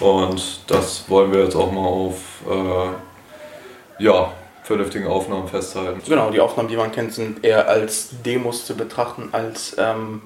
und 0.00 0.60
das 0.66 1.08
wollen 1.08 1.32
wir 1.32 1.44
jetzt 1.44 1.54
auch 1.54 1.70
mal 1.70 1.86
auf 1.86 2.16
äh, 2.50 4.02
ja, 4.02 4.32
vernünftigen 4.64 5.06
Aufnahmen 5.06 5.46
festhalten. 5.46 6.00
Genau, 6.06 6.30
die 6.30 6.40
Aufnahmen, 6.40 6.68
die 6.68 6.76
man 6.76 6.90
kennt, 6.90 7.12
sind 7.12 7.44
eher 7.44 7.68
als 7.68 8.10
Demos 8.24 8.66
zu 8.66 8.74
betrachten, 8.76 9.28
als 9.32 9.76
ähm, 9.78 10.22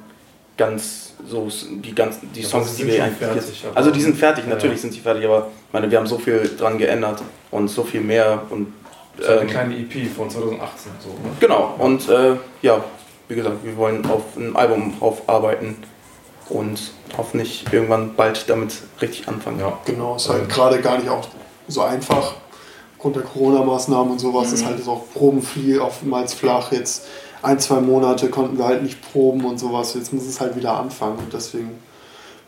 ganz 0.56 1.07
so 1.26 1.48
die 1.82 1.94
ganz 1.94 2.18
die 2.34 2.40
Ja, 2.42 2.48
Songs, 2.48 2.76
die 2.76 2.86
wir 2.86 3.04
eigentlich 3.04 3.18
fertig, 3.18 3.62
jetzt, 3.64 3.76
Also 3.76 3.90
die 3.90 4.00
sind 4.00 4.16
fertig, 4.16 4.44
Ja, 4.44 4.50
natürlich 4.50 4.76
ja. 4.76 4.82
sind 4.82 4.94
sie 4.94 5.00
fertig, 5.00 5.24
aber 5.24 5.48
ich 5.66 5.72
meine, 5.72 5.90
wir 5.90 5.98
haben 5.98 6.06
so 6.06 6.18
viel 6.18 6.50
dran 6.58 6.78
geändert 6.78 7.22
und 7.50 7.68
so 7.68 7.82
viel 7.84 8.00
mehr 8.00 8.42
und 8.50 8.72
Das 9.16 9.24
ist 9.26 9.28
halt 9.30 9.40
ähm, 9.40 9.42
eine 9.48 9.50
kleine 9.52 9.76
EP 9.78 10.10
von 10.14 10.30
2018. 10.30 10.92
So, 11.02 11.08
ne? 11.08 11.14
Genau, 11.40 11.74
und 11.78 12.08
äh, 12.08 12.36
ja, 12.62 12.82
wie 13.28 13.34
gesagt, 13.34 13.56
wir 13.64 13.76
wollen 13.76 14.06
auf 14.06 14.22
ein 14.36 14.54
Album 14.56 14.94
aufarbeiten 15.00 15.76
und 16.48 16.92
hoffentlich 17.16 17.64
irgendwann 17.70 18.14
bald 18.14 18.48
damit 18.48 18.74
richtig 19.02 19.28
anfangen. 19.28 19.60
Ja. 19.60 19.78
Genau, 19.84 20.16
ist 20.16 20.28
halt 20.28 20.48
gerade 20.48 20.80
gar 20.80 20.98
nicht 20.98 21.10
auch 21.10 21.26
so 21.66 21.82
einfach. 21.82 22.34
Aufgrund 22.96 23.16
der 23.16 23.22
Corona-Maßnahmen 23.22 24.12
und 24.12 24.18
sowas 24.18 24.52
ist 24.52 24.64
halt 24.64 24.78
jetzt 24.78 24.88
auch 24.88 25.04
Proben 25.12 25.40
viel 25.42 25.78
oftmals 25.78 26.34
flach. 26.34 26.72
Jetzt 26.72 27.06
ein, 27.42 27.58
zwei 27.58 27.80
Monate 27.80 28.28
konnten 28.28 28.58
wir 28.58 28.64
halt 28.64 28.82
nicht 28.82 29.00
proben 29.12 29.44
und 29.44 29.58
sowas. 29.58 29.94
Jetzt 29.94 30.12
muss 30.12 30.26
es 30.26 30.40
halt 30.40 30.56
wieder 30.56 30.74
anfangen. 30.74 31.18
Und 31.18 31.32
deswegen 31.32 31.78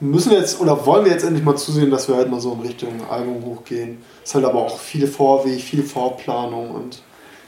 müssen 0.01 0.31
wir 0.31 0.39
jetzt 0.39 0.61
oder 0.61 0.85
wollen 0.87 1.05
wir 1.05 1.13
jetzt 1.13 1.25
endlich 1.25 1.45
mal 1.45 1.57
zusehen, 1.57 1.91
dass 1.91 2.09
wir 2.09 2.17
halt 2.17 2.31
mal 2.31 2.41
so 2.41 2.53
in 2.53 2.61
Richtung 2.61 2.89
Album 3.11 3.45
hochgehen. 3.45 3.99
Ist 4.25 4.35
halt 4.35 4.45
aber 4.45 4.59
auch 4.59 4.79
viel 4.79 5.07
Vorweg, 5.07 5.61
viel 5.61 5.83
Vorplanung 5.83 6.71
und 6.71 7.03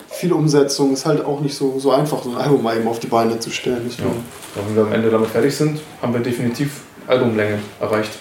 viel 0.08 0.32
Umsetzung. 0.32 0.92
Ist 0.92 1.06
halt 1.06 1.24
auch 1.24 1.40
nicht 1.40 1.54
so, 1.54 1.78
so 1.78 1.90
einfach, 1.90 2.22
so 2.22 2.30
ein 2.30 2.36
Album 2.36 2.62
mal 2.62 2.76
eben 2.76 2.88
auf 2.88 3.00
die 3.00 3.06
Beine 3.08 3.38
zu 3.38 3.50
stellen. 3.50 3.90
Ja. 3.98 4.04
Und 4.04 4.68
wenn 4.68 4.76
wir 4.76 4.82
am 4.82 4.92
Ende 4.92 5.10
damit 5.10 5.30
fertig 5.30 5.54
sind, 5.56 5.80
haben 6.00 6.12
wir 6.12 6.20
definitiv 6.20 6.82
Albumlänge 7.06 7.58
erreicht. 7.80 8.12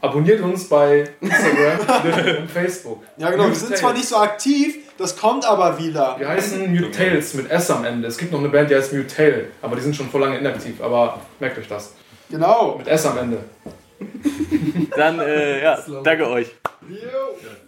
Abonniert 0.00 0.42
uns 0.42 0.68
bei 0.68 1.08
Instagram 1.20 2.42
und 2.42 2.50
Facebook. 2.52 3.02
Ja, 3.16 3.30
genau. 3.30 3.46
Wir 3.46 3.54
sind 3.54 3.76
zwar 3.76 3.94
nicht 3.94 4.06
so 4.06 4.16
aktiv, 4.16 4.76
das 4.98 5.16
kommt 5.16 5.46
aber 5.46 5.78
wieder. 5.78 6.16
Wir 6.18 6.28
heißen 6.28 6.72
Mute 6.72 6.90
Tales 6.90 7.34
mit 7.34 7.50
S 7.50 7.70
am 7.70 7.84
Ende. 7.84 8.08
Es 8.08 8.18
gibt 8.18 8.32
noch 8.32 8.38
eine 8.38 8.48
Band, 8.48 8.70
die 8.70 8.74
heißt 8.74 8.92
Mute 8.92 9.06
Tail, 9.06 9.48
aber 9.62 9.76
die 9.76 9.82
sind 9.82 9.96
schon 9.96 10.08
vor 10.08 10.20
lange 10.20 10.38
inaktiv. 10.38 10.80
Aber 10.80 11.20
merkt 11.40 11.58
euch 11.58 11.68
das. 11.68 11.94
Genau. 12.30 12.76
Mit 12.78 12.88
S 12.88 13.06
am 13.06 13.18
Ende. 13.18 13.38
Dann, 14.96 15.20
äh, 15.20 15.62
ja, 15.62 15.78
danke 16.02 16.28
euch. 16.28 16.48
But 16.86 17.63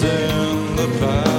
in 0.00 0.76
the 0.76 0.86
past, 1.00 1.31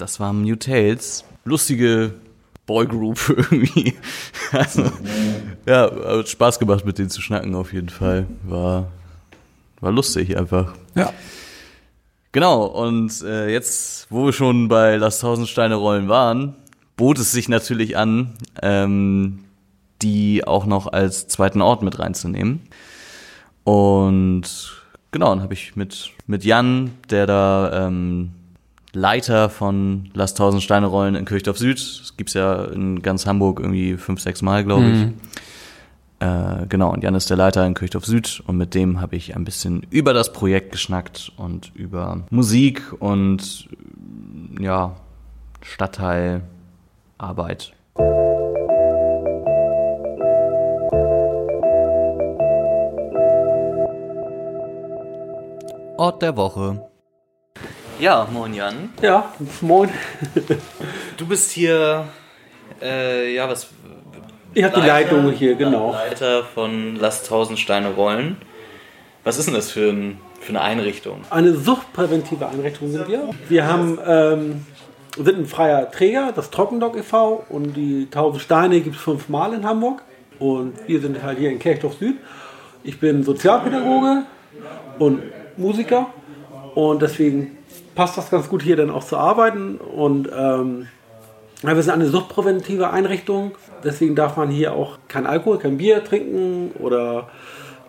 das 0.00 0.18
war 0.20 0.32
Mute 0.32 0.58
Tales. 0.58 1.24
Lustige 1.44 2.14
Boygroup 2.66 3.28
irgendwie. 3.50 3.94
Also, 4.52 4.84
Ja, 5.66 5.90
hat 6.18 6.28
Spaß 6.28 6.58
gemacht, 6.58 6.84
mit 6.84 6.98
denen 6.98 7.10
zu 7.10 7.20
schnacken 7.20 7.54
auf 7.54 7.72
jeden 7.72 7.88
Fall. 7.88 8.26
War, 8.44 8.88
war 9.80 9.92
lustig 9.92 10.36
einfach. 10.36 10.74
Ja. 10.94 11.12
Genau, 12.32 12.64
und 12.64 13.22
äh, 13.22 13.52
jetzt, 13.52 14.06
wo 14.10 14.24
wir 14.24 14.32
schon 14.32 14.68
bei 14.68 14.96
Lass 14.96 15.18
tausend 15.18 15.48
Steine 15.48 15.74
rollen 15.74 16.08
waren, 16.08 16.54
bot 16.96 17.18
es 17.18 17.32
sich 17.32 17.48
natürlich 17.48 17.96
an, 17.96 18.34
ähm, 18.62 19.40
die 20.00 20.46
auch 20.46 20.64
noch 20.64 20.86
als 20.86 21.26
zweiten 21.26 21.60
Ort 21.60 21.82
mit 21.82 21.98
reinzunehmen. 21.98 22.60
Und 23.64 24.44
genau, 25.10 25.30
dann 25.30 25.42
habe 25.42 25.54
ich 25.54 25.74
mit, 25.74 26.12
mit 26.26 26.44
Jan, 26.44 26.92
der 27.10 27.26
da 27.26 27.86
ähm, 27.88 28.30
Leiter 28.92 29.50
von 29.50 30.10
Lass 30.14 30.34
tausend 30.34 30.62
Steine 30.62 30.86
rollen 30.86 31.14
in 31.14 31.24
Kirchdorf 31.24 31.58
Süd, 31.58 31.78
das 31.78 32.16
gibt's 32.16 32.34
ja 32.34 32.64
in 32.64 33.02
ganz 33.02 33.26
Hamburg 33.26 33.60
irgendwie 33.60 33.96
fünf, 33.96 34.20
sechs 34.20 34.42
Mal, 34.42 34.64
glaube 34.64 34.88
ich. 34.88 34.98
Mhm. 34.98 35.14
Äh, 36.20 36.66
genau, 36.68 36.92
und 36.92 37.02
Jan 37.02 37.14
ist 37.14 37.30
der 37.30 37.36
Leiter 37.36 37.66
in 37.66 37.74
Kirchdorf 37.74 38.04
Süd 38.04 38.42
und 38.46 38.56
mit 38.56 38.74
dem 38.74 39.00
habe 39.00 39.16
ich 39.16 39.36
ein 39.36 39.44
bisschen 39.44 39.86
über 39.90 40.12
das 40.12 40.32
Projekt 40.32 40.72
geschnackt 40.72 41.32
und 41.36 41.72
über 41.74 42.24
Musik 42.30 42.82
und 42.98 43.68
ja, 44.58 44.96
Stadtteilarbeit. 45.62 47.72
Ort 55.96 56.22
der 56.22 56.36
Woche. 56.36 56.89
Ja, 58.00 58.26
moin 58.32 58.54
Jan. 58.54 58.88
Ja, 59.02 59.30
moin. 59.60 59.90
Du 61.18 61.26
bist 61.26 61.50
hier, 61.50 62.06
äh, 62.80 63.34
ja, 63.34 63.46
was? 63.46 63.68
Ich 64.54 64.64
hab 64.64 64.72
die 64.72 64.80
Leitung 64.80 65.30
hier, 65.32 65.54
genau. 65.54 65.92
Leiter 65.92 66.44
von 66.44 66.96
Lass 66.96 67.24
tausend 67.24 67.58
Steine 67.58 67.88
rollen. 67.88 68.38
Was 69.22 69.38
ist 69.38 69.48
denn 69.48 69.54
das 69.54 69.70
für, 69.70 69.90
ein, 69.90 70.18
für 70.40 70.48
eine 70.48 70.62
Einrichtung? 70.62 71.20
Eine 71.28 71.52
suchtpräventive 71.52 72.48
Einrichtung 72.48 72.90
sind 72.90 73.06
wir. 73.06 73.34
Wir 73.50 73.66
haben, 73.66 73.98
ähm, 74.06 74.66
sind 75.16 75.38
ein 75.38 75.46
freier 75.46 75.90
Träger, 75.90 76.32
das 76.34 76.50
Trockendock 76.50 76.96
e.V. 76.96 77.44
und 77.50 77.74
die 77.74 78.06
1000 78.06 78.42
Steine 78.42 78.80
gibt 78.80 78.96
es 78.96 79.02
fünfmal 79.02 79.52
in 79.52 79.66
Hamburg. 79.66 80.02
Und 80.38 80.72
wir 80.86 81.02
sind 81.02 81.22
halt 81.22 81.38
hier 81.38 81.50
in 81.50 81.58
Kirchdorf 81.58 81.98
Süd. 81.98 82.16
Ich 82.82 82.98
bin 82.98 83.24
Sozialpädagoge 83.24 84.22
und 84.98 85.20
Musiker 85.58 86.06
und 86.74 87.02
deswegen 87.02 87.58
passt 88.00 88.16
das 88.16 88.30
ganz 88.30 88.48
gut 88.48 88.62
hier 88.62 88.76
dann 88.76 88.88
auch 88.88 89.04
zu 89.04 89.18
arbeiten. 89.18 89.76
Und 89.76 90.30
ähm, 90.34 90.88
wir 91.60 91.82
sind 91.82 91.92
eine 91.92 92.06
suchtpräventive 92.06 92.88
Einrichtung, 92.88 93.52
deswegen 93.84 94.16
darf 94.16 94.38
man 94.38 94.48
hier 94.48 94.72
auch 94.72 94.96
kein 95.06 95.26
Alkohol, 95.26 95.58
kein 95.58 95.76
Bier 95.76 96.02
trinken 96.02 96.72
oder 96.78 97.28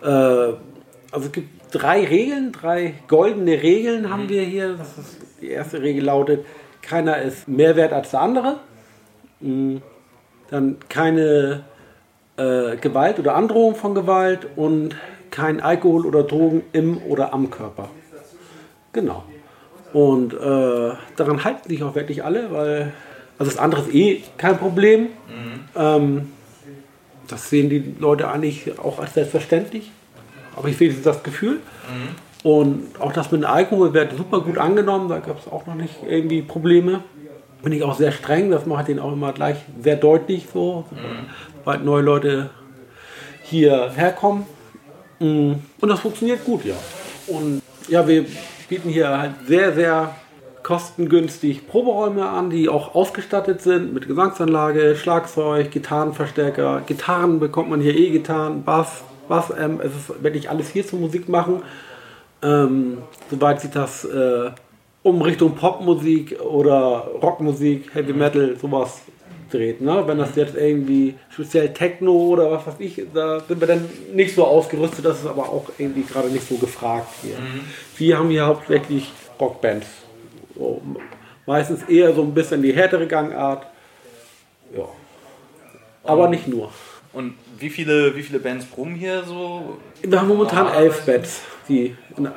äh, 0.02 0.06
also 0.06 1.26
es 1.28 1.32
gibt 1.32 1.48
drei 1.74 2.04
Regeln, 2.04 2.52
drei 2.52 2.92
goldene 3.08 3.62
Regeln 3.62 4.10
haben 4.10 4.28
wir 4.28 4.42
hier. 4.42 4.74
Das 4.74 4.98
ist, 4.98 5.16
die 5.40 5.48
erste 5.48 5.80
Regel 5.80 6.04
lautet, 6.04 6.44
keiner 6.82 7.22
ist 7.22 7.48
mehr 7.48 7.74
wert 7.76 7.94
als 7.94 8.10
der 8.10 8.20
andere. 8.20 8.58
Mm, 9.40 9.78
Dann 10.50 10.76
keine 10.90 11.64
äh, 12.36 12.76
Gewalt 12.76 13.18
oder 13.18 13.34
Androhung 13.34 13.76
von 13.76 13.94
Gewalt 13.94 14.46
und 14.56 14.94
kein 15.30 15.62
Alkohol 15.62 16.04
oder 16.04 16.22
Drogen 16.22 16.64
im 16.74 16.98
oder 16.98 17.32
am 17.32 17.48
Körper. 17.48 17.88
Genau. 18.92 19.24
Und 19.92 20.32
äh, 20.34 20.92
daran 21.16 21.44
halten 21.44 21.68
sich 21.68 21.82
auch 21.82 21.94
wirklich 21.94 22.24
alle, 22.24 22.50
weil 22.50 22.92
also 23.38 23.50
das 23.50 23.58
andere 23.58 23.82
ist 23.82 23.94
eh 23.94 24.22
kein 24.36 24.58
Problem. 24.58 25.08
Ähm, 25.76 26.32
das 27.28 27.50
sehen 27.50 27.70
die 27.70 27.94
Leute 27.98 28.30
eigentlich 28.30 28.78
auch 28.78 28.98
als 28.98 29.14
selbstverständlich. 29.14 29.90
Aber 30.56 30.68
ich 30.68 30.76
sehe 30.76 30.92
das 30.92 31.22
Gefühl. 31.22 31.60
Und 32.42 33.00
auch 33.00 33.12
das 33.12 33.30
mit 33.32 33.42
dem 33.42 33.50
Alkohol 33.50 33.94
wird 33.94 34.16
super 34.16 34.40
gut 34.40 34.58
angenommen. 34.58 35.08
Da 35.08 35.18
gab 35.18 35.38
es 35.38 35.50
auch 35.50 35.66
noch 35.66 35.74
nicht 35.74 35.94
irgendwie 36.06 36.42
Probleme. 36.42 37.02
Bin 37.62 37.72
ich 37.72 37.82
auch 37.84 37.96
sehr 37.96 38.12
streng. 38.12 38.50
Das 38.50 38.66
mache 38.66 38.82
ich 38.82 38.86
denen 38.86 38.98
auch 38.98 39.12
immer 39.12 39.32
gleich 39.32 39.56
sehr 39.82 39.96
deutlich 39.96 40.46
so, 40.52 40.84
sobald 41.56 41.84
neue 41.84 42.02
Leute 42.02 42.50
hierher 43.42 44.12
kommen. 44.12 44.46
Mm, 45.20 45.52
Und 45.80 45.88
das 45.88 46.00
funktioniert 46.00 46.44
gut, 46.44 46.64
ja. 46.64 46.74
Und 47.28 47.62
ja, 47.88 48.06
wir 48.06 48.26
bieten 48.72 48.88
hier 48.88 49.18
halt 49.18 49.34
sehr, 49.46 49.74
sehr 49.74 50.14
kostengünstig 50.62 51.68
Proberäume 51.68 52.26
an, 52.26 52.48
die 52.48 52.70
auch 52.70 52.94
ausgestattet 52.94 53.60
sind 53.60 53.92
mit 53.92 54.08
Gesangsanlage, 54.08 54.96
Schlagzeug, 54.96 55.70
Gitarrenverstärker. 55.70 56.80
Gitarren 56.86 57.38
bekommt 57.38 57.68
man 57.68 57.82
hier 57.82 57.94
E-Gitarren, 57.94 58.64
Bass, 58.64 59.04
Bass, 59.28 59.52
ähm, 59.60 59.78
es 59.84 59.94
ist 59.94 60.22
wirklich 60.22 60.48
alles 60.48 60.70
hier 60.70 60.86
zum 60.86 61.02
Musik 61.02 61.28
machen. 61.28 61.62
Ähm, 62.42 62.96
soweit 63.30 63.60
sich 63.60 63.72
das 63.72 64.06
äh, 64.06 64.50
um 65.02 65.20
Richtung 65.20 65.54
Popmusik 65.54 66.40
oder 66.40 67.08
Rockmusik, 67.20 67.94
Heavy 67.94 68.14
Metal, 68.14 68.56
sowas 68.58 69.02
dreht. 69.52 69.80
Ne? 69.80 70.02
Wenn 70.06 70.18
das 70.18 70.34
jetzt 70.36 70.56
irgendwie 70.56 71.14
speziell 71.30 71.72
Techno 71.72 72.12
oder 72.12 72.50
was 72.50 72.66
weiß 72.66 72.74
ich, 72.78 73.02
da 73.12 73.40
sind 73.40 73.60
wir 73.60 73.66
dann 73.68 73.88
nicht 74.12 74.34
so 74.34 74.44
ausgerüstet, 74.44 75.04
das 75.04 75.20
ist 75.20 75.26
aber 75.26 75.48
auch 75.48 75.70
irgendwie 75.78 76.02
gerade 76.02 76.28
nicht 76.28 76.48
so 76.48 76.56
gefragt 76.56 77.08
hier. 77.22 77.36
Wir 77.96 78.18
haben 78.18 78.30
hier 78.30 78.46
hauptsächlich 78.46 79.12
Rockbands. 79.40 79.86
So, 80.56 80.80
meistens 81.46 81.82
eher 81.84 82.14
so 82.14 82.22
ein 82.22 82.34
bisschen 82.34 82.62
die 82.62 82.72
härtere 82.72 83.06
Gangart. 83.06 83.66
Ja. 84.76 84.84
Aber 86.04 86.28
nicht 86.28 86.48
nur. 86.48 86.70
Und 87.12 87.34
wie 87.58 87.70
viele, 87.70 88.16
wie 88.16 88.22
viele 88.22 88.38
Bands 88.38 88.64
proben 88.64 88.94
hier 88.94 89.22
so? 89.24 89.78
Wir 90.00 90.18
haben 90.18 90.28
momentan 90.28 90.72
elf 90.72 91.04
Bands, 91.04 91.42
die, 91.68 91.86
äh, 91.86 92.28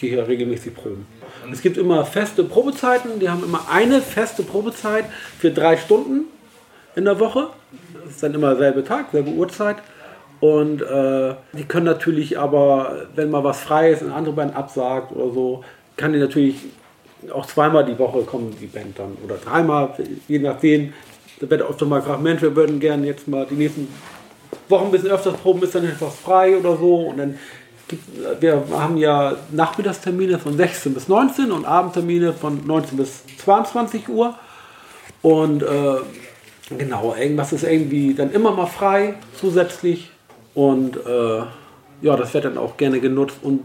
die 0.00 0.08
hier 0.08 0.26
regelmäßig 0.26 0.74
proben. 0.74 1.06
Es 1.50 1.62
gibt 1.62 1.76
immer 1.76 2.04
feste 2.04 2.44
Probezeiten, 2.44 3.18
die 3.18 3.28
haben 3.28 3.42
immer 3.42 3.66
eine 3.70 4.00
feste 4.00 4.42
Probezeit 4.42 5.04
für 5.38 5.50
drei 5.50 5.76
Stunden 5.76 6.26
in 6.94 7.04
der 7.04 7.18
Woche. 7.18 7.48
Das 7.94 8.12
ist 8.12 8.22
dann 8.22 8.34
immer 8.34 8.56
selbe 8.56 8.84
Tag, 8.84 9.06
selbe 9.12 9.30
Uhrzeit. 9.30 9.76
Und 10.40 10.82
äh, 10.82 11.34
die 11.52 11.64
können 11.64 11.86
natürlich 11.86 12.38
aber, 12.38 13.06
wenn 13.14 13.30
mal 13.30 13.44
was 13.44 13.60
frei 13.60 13.90
ist, 13.92 14.02
eine 14.02 14.12
andere 14.12 14.34
Band 14.34 14.56
absagt 14.56 15.12
oder 15.12 15.32
so, 15.32 15.64
kann 15.96 16.12
die 16.12 16.18
natürlich 16.18 16.56
auch 17.32 17.46
zweimal 17.46 17.84
die 17.84 17.98
Woche 17.98 18.22
kommen, 18.22 18.54
die 18.60 18.66
Band 18.66 18.98
dann. 18.98 19.16
Oder 19.24 19.36
dreimal, 19.36 19.90
je 20.28 20.38
nachdem. 20.38 20.92
Da 21.40 21.50
wird 21.50 21.62
oft 21.62 21.80
mal 21.82 22.00
gefragt, 22.00 22.22
Mensch, 22.22 22.42
wir 22.42 22.54
würden 22.54 22.78
gerne 22.78 23.06
jetzt 23.06 23.26
mal 23.26 23.46
die 23.48 23.54
nächsten 23.54 23.88
Wochen 24.68 24.86
ein 24.86 24.90
bisschen 24.90 25.10
öfters 25.10 25.34
proben, 25.34 25.62
ist 25.62 25.74
dann 25.74 25.84
etwas 25.84 26.16
frei 26.16 26.56
oder 26.56 26.76
so. 26.76 26.96
Und 26.96 27.18
dann 27.18 27.38
wir 28.40 28.64
haben 28.72 28.96
ja 28.96 29.36
Nachmittagstermine 29.50 30.38
von 30.38 30.56
16 30.56 30.94
bis 30.94 31.08
19 31.08 31.52
und 31.52 31.64
Abendtermine 31.64 32.32
von 32.32 32.66
19 32.66 32.96
bis 32.96 33.22
22 33.38 34.08
Uhr. 34.08 34.34
Und 35.22 35.62
äh, 35.62 35.96
genau, 36.76 37.14
irgendwas 37.18 37.52
ist 37.52 37.64
irgendwie 37.64 38.14
dann 38.14 38.32
immer 38.32 38.52
mal 38.52 38.66
frei 38.66 39.14
zusätzlich. 39.38 40.10
Und 40.54 40.96
äh, 40.96 41.42
ja, 42.02 42.16
das 42.16 42.34
wird 42.34 42.44
dann 42.44 42.58
auch 42.58 42.76
gerne 42.76 43.00
genutzt. 43.00 43.36
Und 43.42 43.62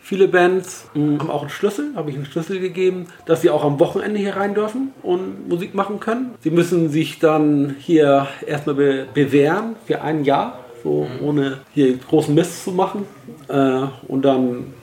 viele 0.00 0.28
Bands 0.28 0.86
mh, 0.94 1.20
haben 1.20 1.30
auch 1.30 1.42
einen 1.42 1.50
Schlüssel, 1.50 1.92
habe 1.96 2.10
ich 2.10 2.16
einen 2.16 2.26
Schlüssel 2.26 2.60
gegeben, 2.60 3.06
dass 3.26 3.42
sie 3.42 3.50
auch 3.50 3.64
am 3.64 3.80
Wochenende 3.80 4.18
hier 4.18 4.36
rein 4.36 4.54
dürfen 4.54 4.92
und 5.02 5.48
Musik 5.48 5.74
machen 5.74 6.00
können. 6.00 6.34
Sie 6.40 6.50
müssen 6.50 6.90
sich 6.90 7.18
dann 7.18 7.76
hier 7.80 8.28
erstmal 8.46 8.74
be 8.76 9.06
bewähren 9.12 9.76
für 9.86 10.02
ein 10.02 10.24
Jahr, 10.24 10.64
so 10.82 11.06
ohne 11.22 11.58
hier 11.74 11.96
großen 11.96 12.34
Mist 12.34 12.64
zu 12.64 12.72
machen. 12.72 13.06
Äh, 13.48 13.82
und 14.06 14.22
dann, 14.22 14.74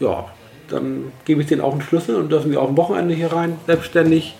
ja, 0.00 0.26
dann 0.68 1.12
gebe 1.24 1.42
ich 1.42 1.48
denen 1.48 1.60
auch 1.60 1.72
einen 1.72 1.82
Schlüssel 1.82 2.16
und 2.16 2.30
dürfen 2.30 2.50
sie 2.50 2.56
auch 2.56 2.68
am 2.68 2.76
Wochenende 2.76 3.14
hier 3.14 3.32
rein, 3.32 3.58
selbstständig. 3.66 4.34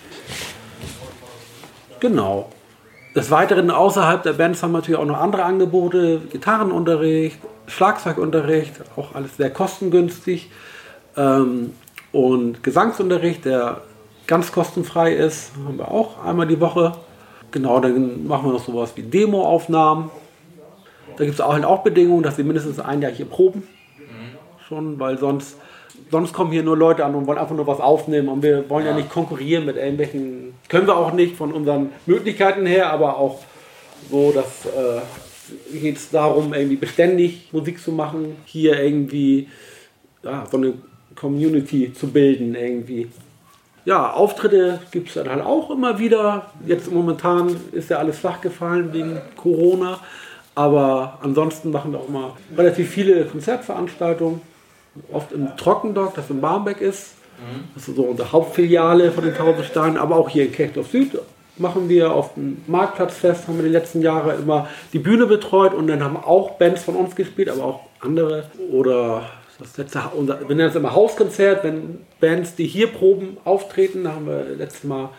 Genau. 2.01 2.49
Des 3.15 3.31
Weiteren 3.31 3.71
außerhalb 3.71 4.23
der 4.23 4.33
Bands 4.33 4.63
haben 4.63 4.73
wir 4.73 4.79
natürlich 4.79 4.99
auch 4.99 5.07
noch 5.07 5.21
andere 5.21 5.45
Angebote, 5.45 6.23
Gitarrenunterricht, 6.31 7.39
Schlagzeugunterricht, 7.67 8.73
auch 8.97 9.15
alles 9.15 9.37
sehr 9.37 9.51
kostengünstig. 9.51 10.51
Ähm, 11.17 11.73
und 12.11 12.63
Gesangsunterricht, 12.63 13.45
der 13.45 13.83
ganz 14.27 14.53
kostenfrei 14.53 15.15
ist, 15.15 15.53
haben 15.65 15.79
wir 15.79 15.91
auch 15.91 16.25
einmal 16.25 16.47
die 16.47 16.61
Woche. 16.61 16.93
Genau, 17.51 17.81
dann 17.81 18.27
machen 18.27 18.47
wir 18.47 18.53
noch 18.53 18.65
sowas 18.65 18.93
wie 18.97 19.03
Demoaufnahmen. 19.03 20.11
Da 21.17 21.25
gibt 21.25 21.35
es 21.35 21.41
auch, 21.41 21.53
halt 21.53 21.65
auch 21.65 21.83
Bedingungen, 21.83 22.23
dass 22.23 22.37
sie 22.37 22.45
mindestens 22.45 22.81
ein 22.81 23.03
Jahr 23.03 23.13
hier 23.13 23.27
proben. 23.27 23.63
Schon, 24.69 24.99
weil 24.99 25.19
sonst, 25.19 25.57
sonst 26.11 26.33
kommen 26.33 26.53
hier 26.53 26.63
nur 26.63 26.77
Leute 26.77 27.05
an 27.05 27.15
und 27.15 27.27
wollen 27.27 27.39
einfach 27.39 27.55
nur 27.55 27.67
was 27.67 27.81
aufnehmen. 27.81 28.29
Und 28.29 28.43
wir 28.43 28.69
wollen 28.71 28.87
ja, 28.87 28.95
nicht 28.95 29.11
konkurrieren 29.11 29.67
mit 29.67 29.77
irgendwelchen, 29.77 30.55
können 30.69 30.87
wir 30.87 30.97
auch 30.97 31.13
nicht 31.13 31.37
von 31.37 31.53
unseren 31.53 31.91
Möglichkeiten 32.07 32.65
her, 32.67 32.91
aber 32.91 33.19
auch 33.19 33.41
so, 34.11 34.33
dass 34.33 34.67
äh, 34.67 35.01
geht 35.73 35.97
es 35.97 36.11
darum, 36.11 36.55
irgendwie 36.55 36.77
beständig 36.77 37.49
Musik 37.53 37.81
zu 37.81 37.93
machen, 37.93 38.37
hier 38.45 38.81
irgendwie 38.81 39.49
ja, 40.23 40.47
so 40.51 40.57
eine 40.57 40.75
Community 41.15 41.93
zu 41.93 42.09
bilden 42.09 42.55
irgendwie. 42.55 43.09
Ja, 43.85 44.13
Auftritte 44.13 44.79
gibt 44.93 45.09
es 45.09 45.15
dann 45.15 45.29
halt 45.29 45.45
auch 45.45 45.71
immer 45.71 45.99
wieder. 45.99 46.53
Jetzt 46.67 46.91
momentan 46.91 47.57
ist 47.73 47.91
ja 47.91 47.99
alles 47.99 48.19
flach 48.19 48.41
gefallen 48.41 48.93
wegen 48.93 49.21
Corona. 49.37 49.99
Aber 50.55 51.19
ansonsten 51.23 51.71
machen 51.71 51.93
wir 51.93 52.01
auch 52.01 52.09
mal 52.09 52.33
relativ 52.57 52.91
viele 52.91 53.25
Konzertveranstaltungen. 53.25 54.41
Oft 55.11 55.33
im 55.33 55.57
Trockendock, 55.57 56.15
das 56.15 56.29
in 56.29 56.41
Barmbek 56.41 56.81
ist. 56.81 57.13
Das 57.75 57.89
ist 57.89 57.97
so 57.97 58.03
unsere 58.03 58.31
Hauptfiliale 58.31 59.11
von 59.11 59.25
den 59.25 59.35
Tausendsteinen. 59.35 59.97
Aber 59.97 60.17
auch 60.17 60.29
hier 60.29 60.45
in 60.45 60.53
Kirchdorf 60.53 60.91
Süd 60.91 61.19
machen 61.57 61.89
wir 61.89 62.13
auf 62.13 62.35
dem 62.35 62.63
Marktplatzfest, 62.67 63.47
haben 63.47 63.57
wir 63.57 63.65
die 63.65 63.71
letzten 63.71 64.01
Jahre 64.01 64.35
immer 64.35 64.69
die 64.93 64.99
Bühne 64.99 65.27
betreut 65.27 65.75
und 65.75 65.87
dann 65.87 66.03
haben 66.03 66.17
auch 66.17 66.53
Bands 66.53 66.83
von 66.83 66.97
uns 66.97 67.15
gespielt, 67.15 67.49
aber 67.49 67.65
auch 67.65 67.81
andere. 68.01 68.45
Oder 68.71 69.25
das 69.59 69.77
letzte, 69.77 70.03
unser, 70.15 70.41
wir 70.41 70.57
nennen 70.57 70.71
es 70.71 70.75
immer 70.75 70.95
Hauskonzert, 70.95 71.63
wenn 71.65 71.99
Bands, 72.21 72.55
die 72.55 72.67
hier 72.67 72.89
proben, 72.89 73.37
auftreten. 73.45 74.05
Da 74.05 74.13
haben 74.13 74.27
wir 74.27 74.45
letztes 74.57 74.85
Mal 74.85 75.11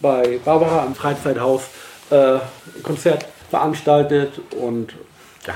bei 0.00 0.38
Barbara 0.44 0.84
am 0.84 0.94
Freizeithaus 0.94 1.62
äh, 2.10 2.38
Konzert 2.82 3.26
veranstaltet 3.52 4.40
und 4.58 4.94
ja, 5.46 5.54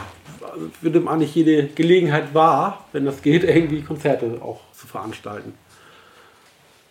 wir 0.83 0.91
nehmen 0.91 1.09
eigentlich 1.09 1.35
jede 1.35 1.69
Gelegenheit 1.69 2.35
wahr, 2.35 2.85
wenn 2.93 3.07
das 3.07 3.23
geht, 3.23 3.43
irgendwie 3.57 3.81
Konzerte 3.81 4.39
auch 4.43 4.61
zu 4.75 4.87
veranstalten. 4.87 5.55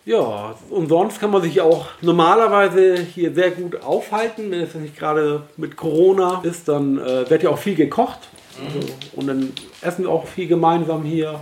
Ja, 0.04 0.56
und 0.70 0.88
sonst 0.88 1.20
kann 1.20 1.30
man 1.30 1.42
sich 1.42 1.60
auch 1.60 1.86
normalerweise 2.00 2.96
hier 2.96 3.32
sehr 3.34 3.52
gut 3.52 3.82
aufhalten. 3.82 4.50
Wenn 4.50 4.60
es 4.60 4.74
nicht 4.74 4.96
gerade 4.96 5.42
mit 5.56 5.76
Corona 5.76 6.40
ist, 6.44 6.68
dann 6.68 6.98
äh, 6.98 7.28
wird 7.30 7.44
ja 7.44 7.50
auch 7.50 7.58
viel 7.58 7.76
gekocht. 7.76 8.20
Also, 8.64 8.88
und 9.14 9.26
dann 9.28 9.52
essen 9.82 10.04
wir 10.04 10.10
auch 10.10 10.26
viel 10.26 10.48
gemeinsam 10.48 11.04
hier. 11.04 11.40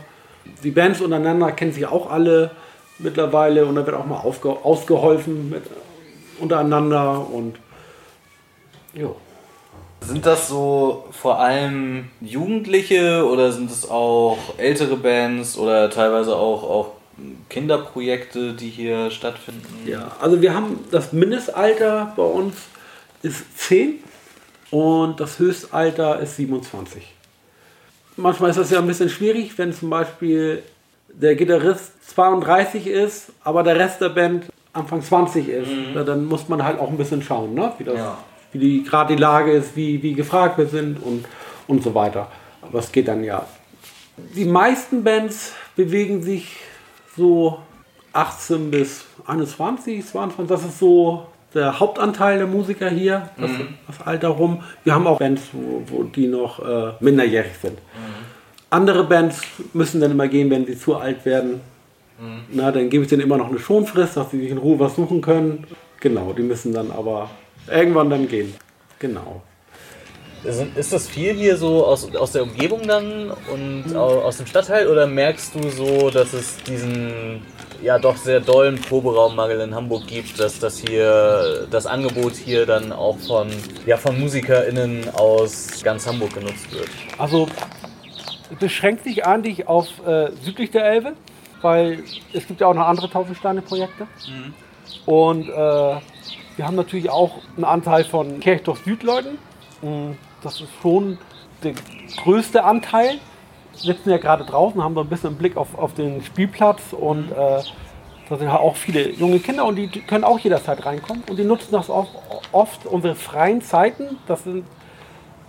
Die 0.62 0.70
Bands 0.70 1.00
untereinander 1.00 1.52
kennen 1.52 1.72
sich 1.72 1.86
auch 1.86 2.10
alle 2.10 2.50
mittlerweile 2.98 3.64
und 3.66 3.76
da 3.76 3.86
wird 3.86 3.96
auch 3.96 4.06
mal 4.06 4.20
ausgeholfen 4.20 5.50
mit, 5.50 5.62
untereinander 6.38 7.26
und 7.30 7.56
ja. 8.94 9.10
Sind 10.06 10.26
das 10.26 10.48
so 10.48 11.04
vor 11.12 11.40
allem 11.40 12.10
Jugendliche 12.20 13.26
oder 13.26 13.52
sind 13.52 13.70
es 13.70 13.88
auch 13.88 14.38
ältere 14.58 14.96
Bands 14.96 15.56
oder 15.56 15.88
teilweise 15.90 16.36
auch, 16.36 16.62
auch 16.62 16.90
Kinderprojekte, 17.48 18.52
die 18.52 18.68
hier 18.68 19.10
stattfinden? 19.10 19.86
Ja, 19.86 20.12
also 20.20 20.42
wir 20.42 20.54
haben 20.54 20.80
das 20.90 21.12
Mindestalter 21.12 22.12
bei 22.16 22.22
uns 22.22 22.54
ist 23.22 23.58
10 23.58 24.00
und 24.70 25.18
das 25.20 25.38
Höchstalter 25.38 26.20
ist 26.20 26.36
27. 26.36 27.02
Manchmal 28.16 28.50
ist 28.50 28.58
das 28.58 28.70
ja 28.70 28.78
ein 28.78 28.86
bisschen 28.86 29.08
schwierig, 29.08 29.56
wenn 29.56 29.72
zum 29.72 29.90
Beispiel 29.90 30.62
der 31.08 31.34
Gitarrist 31.34 31.92
32 32.14 32.86
ist, 32.86 33.32
aber 33.42 33.62
der 33.62 33.76
Rest 33.76 34.00
der 34.00 34.10
Band 34.10 34.46
Anfang 34.72 35.02
20 35.02 35.48
ist. 35.48 35.68
Ja, 35.94 36.02
dann 36.02 36.24
muss 36.26 36.48
man 36.48 36.62
halt 36.64 36.78
auch 36.78 36.88
ein 36.88 36.96
bisschen 36.96 37.22
schauen, 37.22 37.54
ne? 37.54 37.72
wie, 37.78 37.84
das, 37.84 37.96
wie 38.54 38.58
die, 38.58 38.82
gerade 38.84 39.14
die 39.14 39.20
Lage 39.20 39.52
ist, 39.52 39.76
wie, 39.76 40.02
wie 40.02 40.14
gefragt 40.14 40.56
wir 40.56 40.66
sind 40.66 41.02
und, 41.02 41.26
und 41.68 41.82
so 41.82 41.94
weiter. 41.94 42.28
Aber 42.62 42.78
es 42.78 42.90
geht 42.90 43.08
dann 43.08 43.22
ja. 43.22 43.44
Die 44.16 44.44
meisten 44.46 45.04
Bands 45.04 45.52
bewegen 45.76 46.22
sich 46.22 46.56
so 47.16 47.58
18 48.12 48.70
bis 48.70 49.04
21, 49.26 50.06
22. 50.06 50.48
Das 50.48 50.64
ist 50.64 50.78
so 50.78 51.26
der 51.52 51.78
Hauptanteil 51.78 52.38
der 52.38 52.46
Musiker 52.46 52.88
hier, 52.88 53.28
das, 53.36 53.50
Mhm. 53.50 53.68
das 53.86 54.06
Alter 54.06 54.28
rum. 54.28 54.62
Wir 54.84 54.94
haben 54.94 55.06
auch 55.06 55.18
Bands, 55.18 55.42
wo, 55.52 55.82
wo 55.86 56.02
die 56.04 56.26
noch 56.26 56.58
äh, 56.64 56.92
minderjährig 57.00 57.52
sind. 57.60 57.78
Andere 58.70 59.04
Bands 59.04 59.42
müssen 59.72 60.00
dann 60.00 60.10
immer 60.12 60.26
gehen, 60.28 60.50
wenn 60.50 60.66
sie 60.66 60.78
zu 60.78 60.96
alt 60.96 61.24
werden. 61.24 61.60
Na, 62.52 62.70
dann 62.70 62.90
gebe 62.90 63.02
ich 63.04 63.10
denen 63.10 63.22
immer 63.22 63.36
noch 63.36 63.48
eine 63.48 63.58
Schonfrist, 63.58 64.16
dass 64.16 64.30
sie 64.30 64.40
sich 64.40 64.50
in 64.50 64.58
Ruhe 64.58 64.78
was 64.78 64.94
suchen 64.94 65.20
können. 65.20 65.66
Genau, 66.00 66.32
die 66.32 66.42
müssen 66.42 66.72
dann 66.72 66.90
aber 66.92 67.28
irgendwann 67.68 68.10
dann 68.10 68.28
gehen. 68.28 68.54
Genau. 68.98 69.42
Ist 70.76 70.92
das 70.92 71.08
viel 71.08 71.32
hier 71.32 71.56
so 71.56 71.86
aus, 71.86 72.14
aus 72.14 72.32
der 72.32 72.42
Umgebung 72.42 72.86
dann 72.86 73.30
und 73.50 73.96
au- 73.96 74.20
aus 74.20 74.36
dem 74.36 74.46
Stadtteil 74.46 74.88
oder 74.88 75.06
merkst 75.06 75.54
du 75.54 75.70
so, 75.70 76.10
dass 76.10 76.34
es 76.34 76.58
diesen 76.64 77.40
ja 77.82 77.98
doch 77.98 78.16
sehr 78.18 78.40
dollen 78.40 78.78
Proberaummangel 78.78 79.60
in 79.60 79.74
Hamburg 79.74 80.06
gibt, 80.06 80.38
dass 80.38 80.58
das 80.58 80.78
hier 80.78 81.66
das 81.70 81.86
Angebot 81.86 82.34
hier 82.34 82.66
dann 82.66 82.92
auch 82.92 83.16
von 83.18 83.48
ja 83.86 83.96
von 83.96 84.20
MusikerInnen 84.20 85.08
aus 85.14 85.82
ganz 85.82 86.06
Hamburg 86.06 86.34
genutzt 86.34 86.70
wird? 86.72 86.88
Also 87.16 87.48
es 88.52 88.58
beschränkt 88.58 89.04
sich 89.04 89.24
eigentlich 89.24 89.66
auf 89.66 89.86
äh, 90.06 90.30
südlich 90.42 90.70
der 90.70 90.84
Elbe, 90.84 91.14
weil 91.62 92.04
es 92.34 92.46
gibt 92.46 92.60
ja 92.60 92.66
auch 92.66 92.74
noch 92.74 92.86
andere 92.86 93.08
Tausendsteine-Projekte. 93.08 94.06
Und 95.06 95.48
äh, 95.48 95.96
wir 96.56 96.66
haben 96.66 96.76
natürlich 96.76 97.10
auch 97.10 97.38
einen 97.56 97.64
Anteil 97.64 98.04
von 98.04 98.40
Kirchdorf 98.40 98.82
Südleuten. 98.84 99.38
Mm, 99.82 100.12
Das 100.42 100.60
ist 100.60 100.68
schon 100.82 101.18
der 101.62 101.74
größte 102.22 102.64
Anteil. 102.64 103.18
Wir 103.72 103.94
sitzen 103.94 104.10
ja 104.10 104.18
gerade 104.18 104.44
draußen, 104.44 104.82
haben 104.82 104.94
so 104.94 105.00
ein 105.00 105.08
bisschen 105.08 105.30
einen 105.30 105.38
Blick 105.38 105.56
auf, 105.56 105.76
auf 105.76 105.94
den 105.94 106.22
Spielplatz 106.22 106.92
und 106.92 107.32
äh, 107.32 107.62
da 108.28 108.36
sind 108.38 108.50
halt 108.50 108.60
auch 108.60 108.76
viele 108.76 109.10
junge 109.10 109.40
Kinder 109.40 109.64
und 109.64 109.76
die 109.76 109.88
können 109.88 110.24
auch 110.24 110.38
jederzeit 110.38 110.84
reinkommen 110.86 111.24
und 111.28 111.38
die 111.38 111.44
nutzen 111.44 111.72
das 111.72 111.90
auch 111.90 112.08
oft 112.52 112.86
unsere 112.86 113.14
freien 113.14 113.60
Zeiten. 113.62 114.16
Das 114.26 114.44
sind 114.44 114.64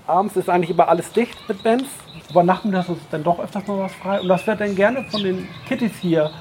abends 0.08 0.36
ist 0.36 0.49
eigentlich 0.49 0.72
immer 0.72 0.88
alles 0.88 1.12
dicht 1.12 1.38
mit 1.47 1.64
Bands, 1.64 1.89
aber 2.30 2.43
nachmittags 2.43 2.89
ist 2.89 2.99
dann 3.12 3.24
doch 3.24 3.39
öfters 3.39 3.68
mal 3.68 3.80
was 3.80 3.93
frei 3.93 4.22
und 4.22 4.28
das 4.28 4.45
wird 4.47 4.60
dann 4.60 4.76
gerne 4.76 5.03
von 5.03 5.24
den 5.24 5.47
Kitties 5.68 5.93
hier 6.01 6.32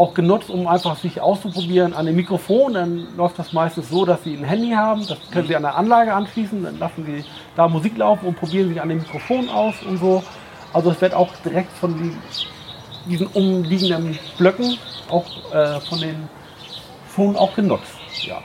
auch 0.00 0.14
genutzt, 0.14 0.48
um 0.48 0.66
einfach 0.66 0.96
sich 0.96 1.20
auszuprobieren 1.20 1.92
an 1.92 2.06
dem 2.06 2.16
Mikrofon. 2.16 2.72
Dann 2.72 3.06
läuft 3.16 3.38
das 3.38 3.52
meistens 3.52 3.90
so, 3.90 4.06
dass 4.06 4.24
sie 4.24 4.34
ein 4.34 4.44
Handy 4.44 4.70
haben, 4.70 5.06
das 5.06 5.18
können 5.30 5.46
sie 5.46 5.54
an 5.54 5.62
der 5.62 5.76
Anlage 5.76 6.12
anschließen, 6.14 6.62
dann 6.62 6.78
lassen 6.78 7.04
sie 7.04 7.24
da 7.54 7.68
Musik 7.68 7.98
laufen 7.98 8.26
und 8.26 8.36
probieren 8.36 8.70
sich 8.70 8.80
an 8.80 8.88
dem 8.88 8.98
Mikrofon 8.98 9.48
aus 9.50 9.74
und 9.86 9.98
so. 9.98 10.22
Also 10.72 10.90
es 10.90 11.00
wird 11.00 11.12
auch 11.12 11.28
direkt 11.44 11.72
von 11.72 11.94
die, 11.98 13.10
diesen 13.10 13.26
umliegenden 13.28 14.18
Blöcken 14.38 14.78
auch 15.10 15.26
äh, 15.52 15.80
von 15.80 16.00
den 16.00 16.28
schon 17.14 17.36
auch 17.36 17.54
genutzt. 17.54 17.92
Ja. 18.22 18.38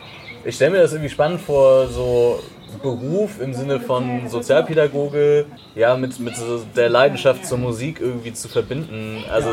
Ich 0.44 0.56
stelle 0.56 0.72
mir 0.72 0.82
das 0.82 0.92
irgendwie 0.92 1.10
spannend 1.10 1.40
vor, 1.40 1.88
so 1.88 2.40
Beruf 2.82 3.40
im 3.40 3.54
Sinne 3.54 3.80
von 3.80 4.28
Sozialpädagoge, 4.28 5.46
ja, 5.76 5.96
mit, 5.96 6.20
mit 6.20 6.36
so 6.36 6.66
der 6.76 6.90
Leidenschaft 6.90 7.46
zur 7.46 7.58
Musik 7.58 8.02
irgendwie 8.02 8.34
zu 8.34 8.50
verbinden. 8.50 9.24
Also 9.32 9.50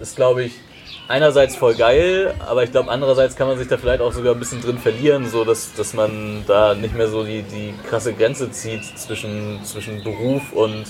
ist, 0.00 0.16
glaube 0.16 0.44
ich, 0.44 0.54
einerseits 1.08 1.56
voll 1.56 1.74
geil, 1.74 2.34
aber 2.46 2.62
ich 2.62 2.70
glaube, 2.70 2.90
andererseits 2.90 3.34
kann 3.36 3.48
man 3.48 3.58
sich 3.58 3.68
da 3.68 3.76
vielleicht 3.76 4.00
auch 4.00 4.12
sogar 4.12 4.34
ein 4.34 4.38
bisschen 4.38 4.60
drin 4.60 4.78
verlieren, 4.78 5.28
so 5.28 5.44
dass, 5.44 5.72
dass 5.74 5.92
man 5.92 6.44
da 6.46 6.74
nicht 6.74 6.94
mehr 6.94 7.08
so 7.08 7.24
die, 7.24 7.42
die 7.42 7.74
krasse 7.88 8.14
Grenze 8.14 8.50
zieht 8.50 8.84
zwischen, 8.98 9.60
zwischen 9.64 10.04
Beruf 10.04 10.52
und 10.52 10.84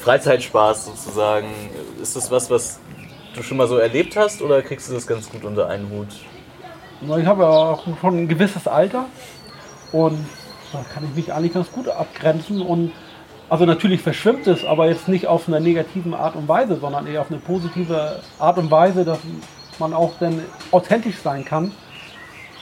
Freizeitspaß 0.00 0.86
sozusagen. 0.86 1.48
Ist 2.00 2.16
das 2.16 2.30
was, 2.30 2.50
was 2.50 2.80
du 3.34 3.42
schon 3.42 3.56
mal 3.56 3.66
so 3.66 3.78
erlebt 3.78 4.16
hast 4.16 4.42
oder 4.42 4.62
kriegst 4.62 4.90
du 4.90 4.94
das 4.94 5.06
ganz 5.06 5.30
gut 5.30 5.44
unter 5.44 5.68
einen 5.68 5.90
Hut? 5.90 6.08
Ich 7.18 7.26
habe 7.26 7.42
ja 7.42 7.48
auch 7.48 7.84
schon 8.00 8.18
ein 8.18 8.28
gewisses 8.28 8.66
Alter 8.66 9.06
und 9.92 10.26
da 10.72 10.84
kann 10.92 11.04
ich 11.04 11.14
mich 11.14 11.32
eigentlich 11.32 11.52
ganz 11.52 11.70
gut 11.70 11.88
abgrenzen 11.88 12.60
und 12.60 12.92
also 13.48 13.64
natürlich 13.64 14.00
verschwimmt 14.00 14.46
es, 14.46 14.64
aber 14.64 14.88
jetzt 14.88 15.08
nicht 15.08 15.26
auf 15.26 15.46
einer 15.48 15.60
negativen 15.60 16.14
Art 16.14 16.34
und 16.34 16.48
Weise, 16.48 16.76
sondern 16.76 17.06
eher 17.06 17.20
auf 17.20 17.30
eine 17.30 17.38
positive 17.38 18.20
Art 18.38 18.58
und 18.58 18.70
Weise, 18.70 19.04
dass 19.04 19.20
man 19.78 19.92
auch 19.92 20.14
dann 20.18 20.40
authentisch 20.72 21.18
sein 21.18 21.44
kann. 21.44 21.72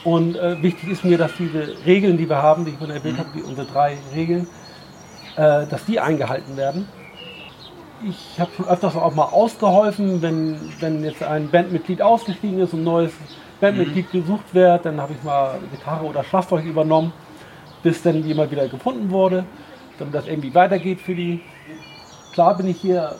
Und 0.03 0.35
äh, 0.35 0.61
wichtig 0.61 0.89
ist 0.89 1.03
mir, 1.03 1.17
dass 1.17 1.31
diese 1.37 1.75
Regeln, 1.85 2.17
die 2.17 2.29
wir 2.29 2.41
haben, 2.41 2.65
die 2.65 2.71
ich 2.71 2.77
vorhin 2.77 2.95
erwähnt 2.95 3.17
habe, 3.17 3.29
die, 3.35 3.41
unsere 3.41 3.65
drei 3.65 3.97
Regeln, 4.13 4.47
äh, 5.35 5.65
dass 5.65 5.85
die 5.85 5.99
eingehalten 5.99 6.55
werden. 6.55 6.87
Ich 8.07 8.39
habe 8.39 8.51
schon 8.55 8.67
öfters 8.67 8.95
auch 8.95 9.15
mal 9.15 9.23
ausgeholfen, 9.23 10.21
wenn, 10.21 10.59
wenn 10.79 11.03
jetzt 11.03 11.23
ein 11.23 11.49
Bandmitglied 11.49 12.03
ausgestiegen 12.03 12.59
ist 12.59 12.73
und 12.73 12.81
ein 12.81 12.83
neues 12.83 13.13
Bandmitglied 13.59 14.11
gesucht 14.11 14.53
wird, 14.53 14.85
dann 14.85 15.01
habe 15.01 15.13
ich 15.13 15.23
mal 15.23 15.57
Gitarre 15.71 16.05
oder 16.05 16.23
Schlagzeug 16.23 16.65
übernommen, 16.65 17.11
bis 17.81 18.03
dann 18.03 18.23
jemand 18.23 18.51
wieder 18.51 18.67
gefunden 18.67 19.09
wurde, 19.09 19.45
damit 19.99 20.13
das 20.13 20.27
irgendwie 20.27 20.53
weitergeht 20.53 21.01
für 21.01 21.15
die. 21.15 21.41
Klar 22.33 22.57
bin 22.57 22.67
ich 22.67 22.79
hier 22.79 23.15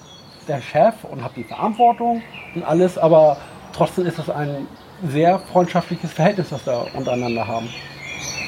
der 0.47 0.61
Chef 0.61 0.95
und 1.03 1.23
habe 1.23 1.33
die 1.35 1.43
Verantwortung 1.43 2.21
und 2.53 2.63
alles, 2.63 2.97
aber 2.97 3.37
trotzdem 3.73 4.05
ist 4.05 4.19
es 4.19 4.29
ein 4.29 4.67
sehr 5.07 5.39
freundschaftliches 5.39 6.13
Verhältnis, 6.13 6.49
das 6.49 6.65
wir 6.65 6.87
untereinander 6.93 7.47
haben. 7.47 7.69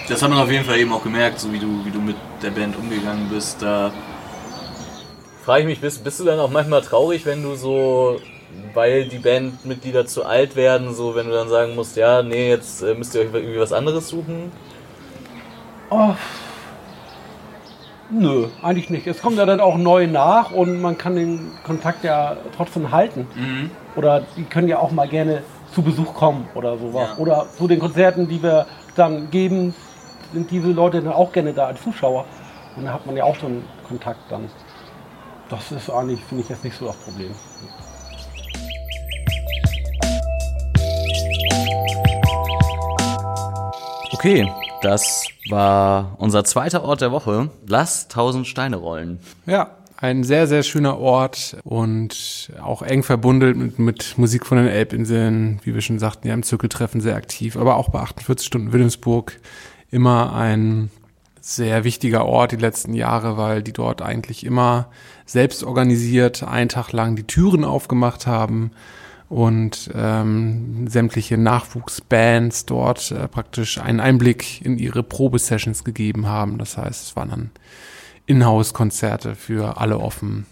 Das 0.08 0.22
hat 0.22 0.30
man 0.30 0.40
auf 0.40 0.52
jeden 0.52 0.64
Fall 0.64 0.78
eben 0.78 0.94
auch 0.94 1.04
gemerkt, 1.04 1.40
so 1.40 1.52
wie 1.52 1.60
du, 1.60 1.86
wie 1.86 1.92
du 1.92 2.00
mit 2.00 2.16
der 2.42 2.52
Band 2.52 2.78
umgegangen 2.78 3.28
bist. 3.30 3.62
Da 3.62 3.92
frage 5.44 5.62
ich 5.62 5.68
mich, 5.68 5.82
bist, 5.82 6.04
bist 6.04 6.20
du 6.20 6.24
dann 6.24 6.40
auch 6.40 6.50
manchmal 6.50 6.82
traurig, 6.82 7.26
wenn 7.26 7.44
du 7.44 7.56
so, 7.56 8.20
weil 8.74 9.08
die 9.10 9.18
Bandmitglieder 9.18 10.06
zu 10.06 10.26
alt 10.26 10.56
werden, 10.56 10.94
so 10.94 11.16
wenn 11.16 11.28
du 11.28 11.34
dann 11.34 11.50
sagen 11.50 11.76
musst, 11.76 11.98
ja, 11.98 12.22
nee, 12.22 12.50
jetzt 12.50 12.82
äh, 12.84 12.94
müsst 12.94 13.16
ihr 13.16 13.22
euch 13.22 13.34
irgendwie 13.34 13.60
was 13.60 13.74
anderes 13.74 14.08
suchen? 14.08 14.52
Oh, 15.90 16.14
nö, 18.10 18.48
eigentlich 18.62 18.90
nicht. 18.90 19.08
Es 19.08 19.22
kommt 19.22 19.38
ja 19.38 19.46
dann 19.46 19.60
auch 19.60 19.78
neu 19.78 20.08
nach 20.08 20.52
und 20.52 20.82
man 20.82 20.98
kann 20.98 21.16
den 21.16 21.52
Kontakt 21.64 22.04
ja 22.04 22.38
trotzdem 22.56 22.92
halten. 22.92 23.28
Oder 23.96 24.24
die 24.36 24.44
können 24.44 24.68
ja 24.68 24.80
auch 24.80 24.92
mal 24.92 25.08
gerne 25.08 25.44
zu 25.74 25.82
Besuch 25.82 26.14
kommen 26.14 26.48
oder 26.56 26.78
sowas. 26.78 27.18
Oder 27.18 27.46
zu 27.58 27.68
den 27.68 27.80
Konzerten, 27.80 28.28
die 28.28 28.42
wir 28.42 28.66
dann 28.96 29.30
geben, 29.30 29.74
sind 30.34 30.52
diese 30.52 30.70
Leute 30.70 31.02
dann 31.02 31.14
auch 31.14 31.32
gerne 31.32 31.54
da 31.54 31.68
als 31.68 31.82
Zuschauer. 31.82 32.26
Und 32.76 32.86
da 32.86 32.94
hat 32.94 33.06
man 33.06 33.16
ja 33.16 33.24
auch 33.24 33.36
schon 33.36 33.64
Kontakt 33.88 34.20
dann. 34.30 34.50
Das 35.50 35.72
ist 35.72 35.90
eigentlich, 35.90 36.24
finde 36.24 36.44
ich, 36.44 36.50
jetzt 36.50 36.64
nicht 36.64 36.78
so 36.78 36.86
das 36.86 36.98
Problem. 36.98 37.32
Okay, 44.14 44.50
das 44.82 45.28
war 45.50 46.16
unser 46.20 46.44
zweiter 46.44 46.84
Ort 46.84 47.02
der 47.02 47.12
Woche. 47.12 47.50
Lass 47.66 48.06
1000 48.06 48.46
Steine 48.46 48.78
rollen. 48.78 49.20
Ja, 49.46 49.72
ein 49.98 50.24
sehr, 50.24 50.46
sehr 50.46 50.62
schöner 50.62 51.00
Ort 51.00 51.58
und 51.64 52.52
auch 52.62 52.84
eng 52.84 53.02
verbunden 53.02 53.58
mit, 53.58 53.80
mit 53.80 54.18
Musik 54.18 54.46
von 54.46 54.58
den 54.58 54.68
Elbinseln, 54.68 55.60
wie 55.64 55.74
wir 55.74 55.82
schon 55.82 55.98
sagten, 55.98 56.28
ja 56.28 56.34
im 56.34 56.44
Zirkeltreffen 56.44 57.02
sehr 57.02 57.16
aktiv, 57.16 57.58
aber 57.58 57.78
auch 57.78 57.90
bei 57.90 58.00
48 58.00 58.46
Stunden 58.46 58.74
Wilhelmsburg 58.74 59.40
immer 59.90 60.36
ein 60.36 60.92
sehr 61.42 61.84
wichtiger 61.84 62.26
Ort 62.26 62.52
die 62.52 62.58
letzten 62.58 62.94
Jahre, 62.94 63.38
weil 63.38 63.64
die 63.64 63.74
dort 63.74 64.02
eigentlich 64.02 64.46
immer 64.46 64.90
selbst 65.26 65.64
organisiert 65.64 66.44
einen 66.44 66.70
Tag 66.70 66.92
lang 66.92 67.16
die 67.16 67.24
Türen 67.24 67.64
aufgemacht 67.64 68.28
haben 68.28 68.72
und 69.30 69.92
ähm, 69.94 70.88
sämtliche 70.88 71.38
Nachwuchsbands 71.38 72.66
dort 72.66 73.12
äh, 73.12 73.28
praktisch 73.28 73.78
einen 73.78 74.00
Einblick 74.00 74.62
in 74.66 74.78
ihre 74.78 75.04
Probesessions 75.04 75.84
gegeben 75.84 76.28
haben. 76.28 76.58
Das 76.58 76.78
heißt, 76.78 77.04
es 77.04 77.16
waren 77.16 77.30
dann 77.30 77.52
Inhouse-Konzerte 78.26 79.36
für 79.36 79.78
alle 79.78 80.00
offen. 80.00 80.46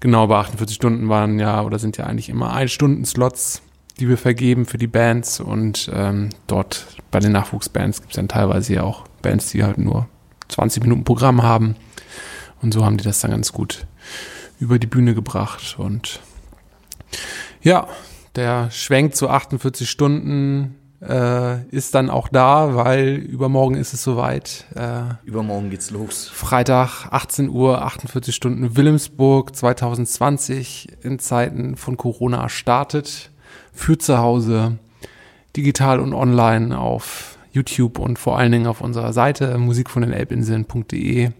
Genau, 0.00 0.26
bei 0.26 0.36
48 0.36 0.74
Stunden 0.74 1.08
waren 1.08 1.38
ja 1.38 1.62
oder 1.62 1.78
sind 1.78 1.96
ja 1.96 2.06
eigentlich 2.06 2.28
immer 2.28 2.52
Ein-Stunden-Slots, 2.52 3.62
die 4.00 4.08
wir 4.08 4.18
vergeben 4.18 4.66
für 4.66 4.78
die 4.78 4.88
Bands 4.88 5.38
und 5.38 5.90
ähm, 5.94 6.30
dort 6.48 6.88
bei 7.12 7.20
den 7.20 7.30
Nachwuchsbands 7.32 8.00
gibt 8.00 8.12
es 8.12 8.16
dann 8.16 8.26
teilweise 8.26 8.74
ja 8.74 8.82
auch 8.82 9.04
Bands, 9.20 9.50
die 9.50 9.62
halt 9.62 9.78
nur 9.78 10.08
20 10.48 10.82
Minuten 10.82 11.04
Programm 11.04 11.42
haben 11.44 11.76
und 12.62 12.74
so 12.74 12.84
haben 12.84 12.96
die 12.96 13.04
das 13.04 13.20
dann 13.20 13.30
ganz 13.30 13.52
gut 13.52 13.86
über 14.58 14.80
die 14.80 14.88
Bühne 14.88 15.14
gebracht 15.14 15.76
und 15.78 16.20
ja, 17.62 17.88
der 18.36 18.70
Schwenk 18.70 19.14
zu 19.14 19.28
48 19.28 19.88
Stunden 19.88 20.76
äh, 21.06 21.64
ist 21.66 21.94
dann 21.94 22.10
auch 22.10 22.28
da, 22.28 22.74
weil 22.74 23.14
übermorgen 23.14 23.74
ist 23.74 23.92
es 23.92 24.02
soweit. 24.02 24.66
Äh, 24.74 25.14
Übermorgen 25.24 25.70
geht's 25.70 25.90
los. 25.90 26.28
Freitag, 26.28 27.08
18 27.10 27.48
Uhr, 27.48 27.82
48 27.82 28.34
Stunden 28.34 28.76
Wilhelmsburg 28.76 29.54
2020 29.54 30.88
in 31.02 31.18
Zeiten 31.18 31.76
von 31.76 31.96
Corona 31.96 32.48
startet. 32.48 33.30
Für 33.72 33.98
zu 33.98 34.18
Hause, 34.18 34.78
digital 35.56 35.98
und 35.98 36.14
online 36.14 36.78
auf 36.78 37.38
YouTube 37.52 37.98
und 37.98 38.18
vor 38.18 38.38
allen 38.38 38.52
Dingen 38.52 38.66
auf 38.66 38.80
unserer 38.80 39.12
Seite 39.12 39.58
musik 39.58 39.90
von 39.90 40.02
den 40.02 40.12
Elbinseln.de 40.12 41.30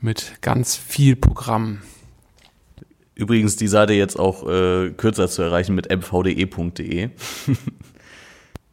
mit 0.00 0.34
ganz 0.42 0.76
viel 0.76 1.16
Programm. 1.16 1.80
Übrigens 3.16 3.56
die 3.56 3.66
Seite 3.66 3.94
jetzt 3.94 4.18
auch 4.18 4.46
äh, 4.46 4.90
kürzer 4.90 5.26
zu 5.28 5.42
erreichen 5.42 5.74
mit 5.74 5.90
mvde.de. 5.90 7.08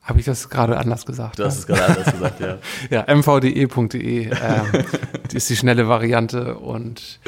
Habe 0.02 0.20
ich 0.20 0.26
das 0.26 0.50
gerade 0.50 0.78
anders 0.78 1.06
gesagt? 1.06 1.40
Du 1.40 1.46
hast 1.46 1.60
es 1.60 1.66
gerade 1.66 1.86
anders 1.86 2.12
gesagt, 2.12 2.42
ja. 2.42 2.58
ja, 3.08 3.16
mvde.de 3.16 4.26
äh, 4.26 4.34
ist 5.34 5.50
die 5.50 5.56
schnelle 5.56 5.88
Variante 5.88 6.56
und 6.56 7.22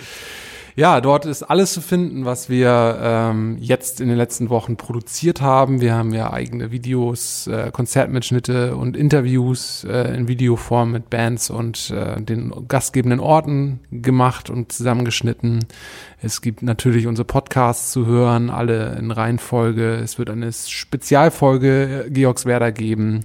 ja, 0.77 0.99
dort 0.99 1.25
ist 1.25 1.43
alles 1.43 1.71
zu 1.71 1.79
finden, 1.79 2.25
was 2.25 2.49
wir 2.49 2.99
ähm, 3.01 3.57
jetzt 3.61 4.01
in 4.01 4.09
den 4.09 4.17
letzten 4.17 4.49
Wochen 4.49 4.75
produziert 4.75 5.39
haben. 5.39 5.79
Wir 5.79 5.95
haben 5.95 6.13
ja 6.13 6.33
eigene 6.33 6.69
Videos, 6.69 7.47
äh, 7.47 7.71
Konzertmitschnitte 7.71 8.75
und 8.75 8.97
Interviews 8.97 9.85
äh, 9.85 10.13
in 10.13 10.27
Videoform 10.27 10.91
mit 10.91 11.09
Bands 11.09 11.49
und 11.49 11.91
äh, 11.91 12.21
den 12.21 12.53
gastgebenden 12.67 13.21
Orten 13.21 13.79
gemacht 13.89 14.49
und 14.49 14.73
zusammengeschnitten. 14.73 15.63
Es 16.21 16.41
gibt 16.41 16.61
natürlich 16.61 17.07
unsere 17.07 17.25
Podcasts 17.25 17.93
zu 17.93 18.05
hören, 18.05 18.49
alle 18.49 18.97
in 18.99 19.11
Reihenfolge. 19.11 19.95
Es 19.95 20.19
wird 20.19 20.29
eine 20.29 20.51
Spezialfolge 20.51 22.07
Georgswerder 22.09 22.73
geben, 22.73 23.23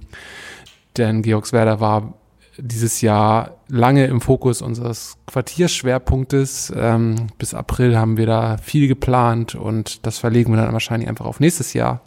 denn 0.95 1.21
Georgswerder 1.21 1.81
war 1.81 2.13
dieses 2.61 3.01
Jahr 3.01 3.57
lange 3.67 4.05
im 4.05 4.21
Fokus 4.21 4.61
unseres 4.61 5.17
Quartierschwerpunktes. 5.25 6.71
Ähm, 6.75 7.27
bis 7.37 7.53
April 7.53 7.97
haben 7.97 8.17
wir 8.17 8.27
da 8.27 8.57
viel 8.57 8.87
geplant 8.87 9.55
und 9.55 10.05
das 10.05 10.19
verlegen 10.19 10.53
wir 10.53 10.61
dann 10.61 10.73
wahrscheinlich 10.73 11.09
einfach 11.09 11.25
auf 11.25 11.39
nächstes 11.39 11.73
Jahr. 11.73 12.01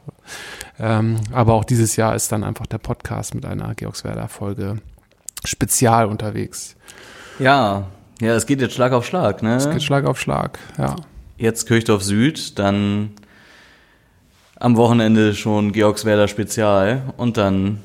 Ähm, 0.78 1.16
aber 1.32 1.54
auch 1.54 1.64
dieses 1.64 1.96
Jahr 1.96 2.14
ist 2.14 2.30
dann 2.32 2.44
einfach 2.44 2.66
der 2.66 2.78
Podcast 2.78 3.34
mit 3.34 3.44
einer 3.44 3.74
Georgswerder-Folge 3.74 4.78
spezial 5.44 6.06
unterwegs. 6.06 6.76
Ja, 7.38 7.88
ja, 8.20 8.34
es 8.34 8.46
geht 8.46 8.60
jetzt 8.60 8.74
Schlag 8.74 8.92
auf 8.92 9.04
Schlag, 9.04 9.42
ne? 9.42 9.56
Es 9.56 9.68
geht 9.68 9.82
Schlag 9.82 10.04
auf 10.04 10.20
Schlag, 10.20 10.58
ja. 10.78 10.96
Jetzt 11.36 11.66
Kirchdorf 11.66 12.04
Süd, 12.04 12.58
dann 12.60 13.10
am 14.56 14.76
Wochenende 14.76 15.34
schon 15.34 15.72
Georgswerder 15.72 16.28
Spezial 16.28 17.02
und 17.16 17.36
dann 17.36 17.80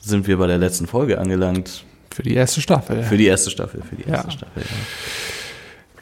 sind 0.00 0.28
wir 0.28 0.38
bei 0.38 0.46
der 0.46 0.58
letzten 0.58 0.86
Folge 0.86 1.18
angelangt. 1.18 1.84
Für 2.18 2.24
die 2.24 2.34
erste 2.34 2.60
Staffel. 2.60 3.04
Für 3.04 3.16
die 3.16 3.26
erste 3.26 3.48
Staffel, 3.48 3.80
für 3.80 3.94
die 3.94 4.02
erste 4.02 4.26
Ja. 4.26 4.32
Staffel. 4.32 4.62
Ja. 4.64 4.76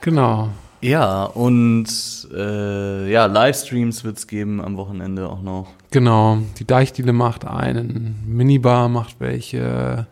Genau. 0.01 0.49
Ja, 0.81 1.25
und 1.25 1.87
äh, 2.35 3.11
ja, 3.13 3.27
Livestreams 3.27 4.03
wird's 4.03 4.27
geben 4.27 4.63
am 4.65 4.79
Wochenende 4.79 5.29
auch 5.29 5.43
noch. 5.43 5.69
Genau, 5.91 6.39
die 6.59 6.65
Deichdiele 6.67 7.13
macht 7.13 7.45
einen, 7.45 8.23
Minibar 8.27 8.89
macht 8.89 9.17
welche 9.19 10.07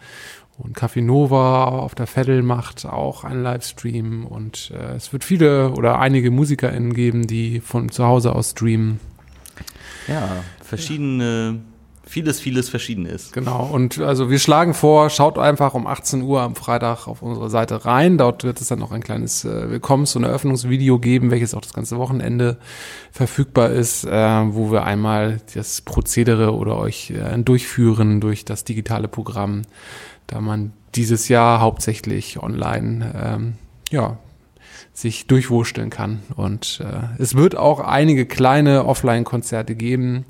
und 0.59 0.77
Café 0.77 1.01
Nova 1.01 1.65
auf 1.69 1.95
der 1.95 2.07
Veddel 2.07 2.43
macht 2.43 2.85
auch 2.85 3.25
einen 3.25 3.43
Livestream 3.43 4.27
und 4.27 4.73
äh, 4.79 4.97
es 4.97 5.11
wird 5.11 5.25
viele 5.25 5.71
oder 5.71 6.01
einige 6.01 6.31
MusikerInnen 6.31 6.93
geben, 6.93 7.27
die 7.27 7.61
von 7.61 7.89
zu 7.91 8.05
Hause 8.05 8.35
aus 8.35 8.51
streamen. 8.51 9.01
Ja, 10.07 10.29
verschiedene, 10.63 11.61
vieles, 12.07 12.41
vieles 12.41 12.69
Verschiedenes. 12.69 13.33
Genau, 13.33 13.65
und 13.65 13.99
also 13.99 14.31
wir 14.31 14.39
schlagen 14.39 14.75
vor, 14.75 15.11
schaut 15.11 15.39
einfach 15.39 15.75
um 15.75 15.87
18 15.87 16.23
Uhr 16.23 16.43
am 16.43 16.55
Freitag 16.55 17.07
auf 17.09 17.23
unsere 17.23 17.51
Seite 17.51 17.85
rein. 17.85 18.19
Dort 18.19 18.45
wird 18.45 18.61
es 18.61 18.69
dann 18.69 18.79
noch 18.79 18.93
ein 18.93 19.03
kleines 19.03 19.45
äh, 19.45 19.71
Willkommens- 19.71 20.15
und 20.17 20.25
Eröffnungsvideo 20.25 20.99
geben, 20.99 21.31
welches 21.31 21.55
auch 21.55 21.61
das 21.61 21.73
ganze 21.73 21.99
Wochenende 21.99 22.59
verfügbar 23.11 23.71
ist, 23.71 24.05
äh, 24.05 24.11
wo 24.11 24.71
wir 24.71 24.85
einmal 24.85 25.41
das 25.55 25.81
Prozedere 25.81 26.55
oder 26.55 26.77
euch 26.77 27.11
äh, 27.11 27.37
durchführen 27.39 28.21
durch 28.21 28.45
das 28.45 28.65
digitale 28.65 29.09
Programm, 29.09 29.63
da 30.27 30.41
man 30.41 30.73
dieses 30.95 31.29
Jahr 31.29 31.61
hauptsächlich 31.61 32.43
online 32.43 33.13
ähm, 33.21 33.53
ja, 33.91 34.19
sich 34.93 35.27
durchwursteln 35.27 35.91
kann. 35.91 36.23
Und 36.37 36.81
äh, 36.85 37.21
es 37.21 37.35
wird 37.35 37.57
auch 37.57 37.81
einige 37.81 38.27
kleine 38.27 38.85
Offline-Konzerte 38.85 39.75
geben, 39.75 40.25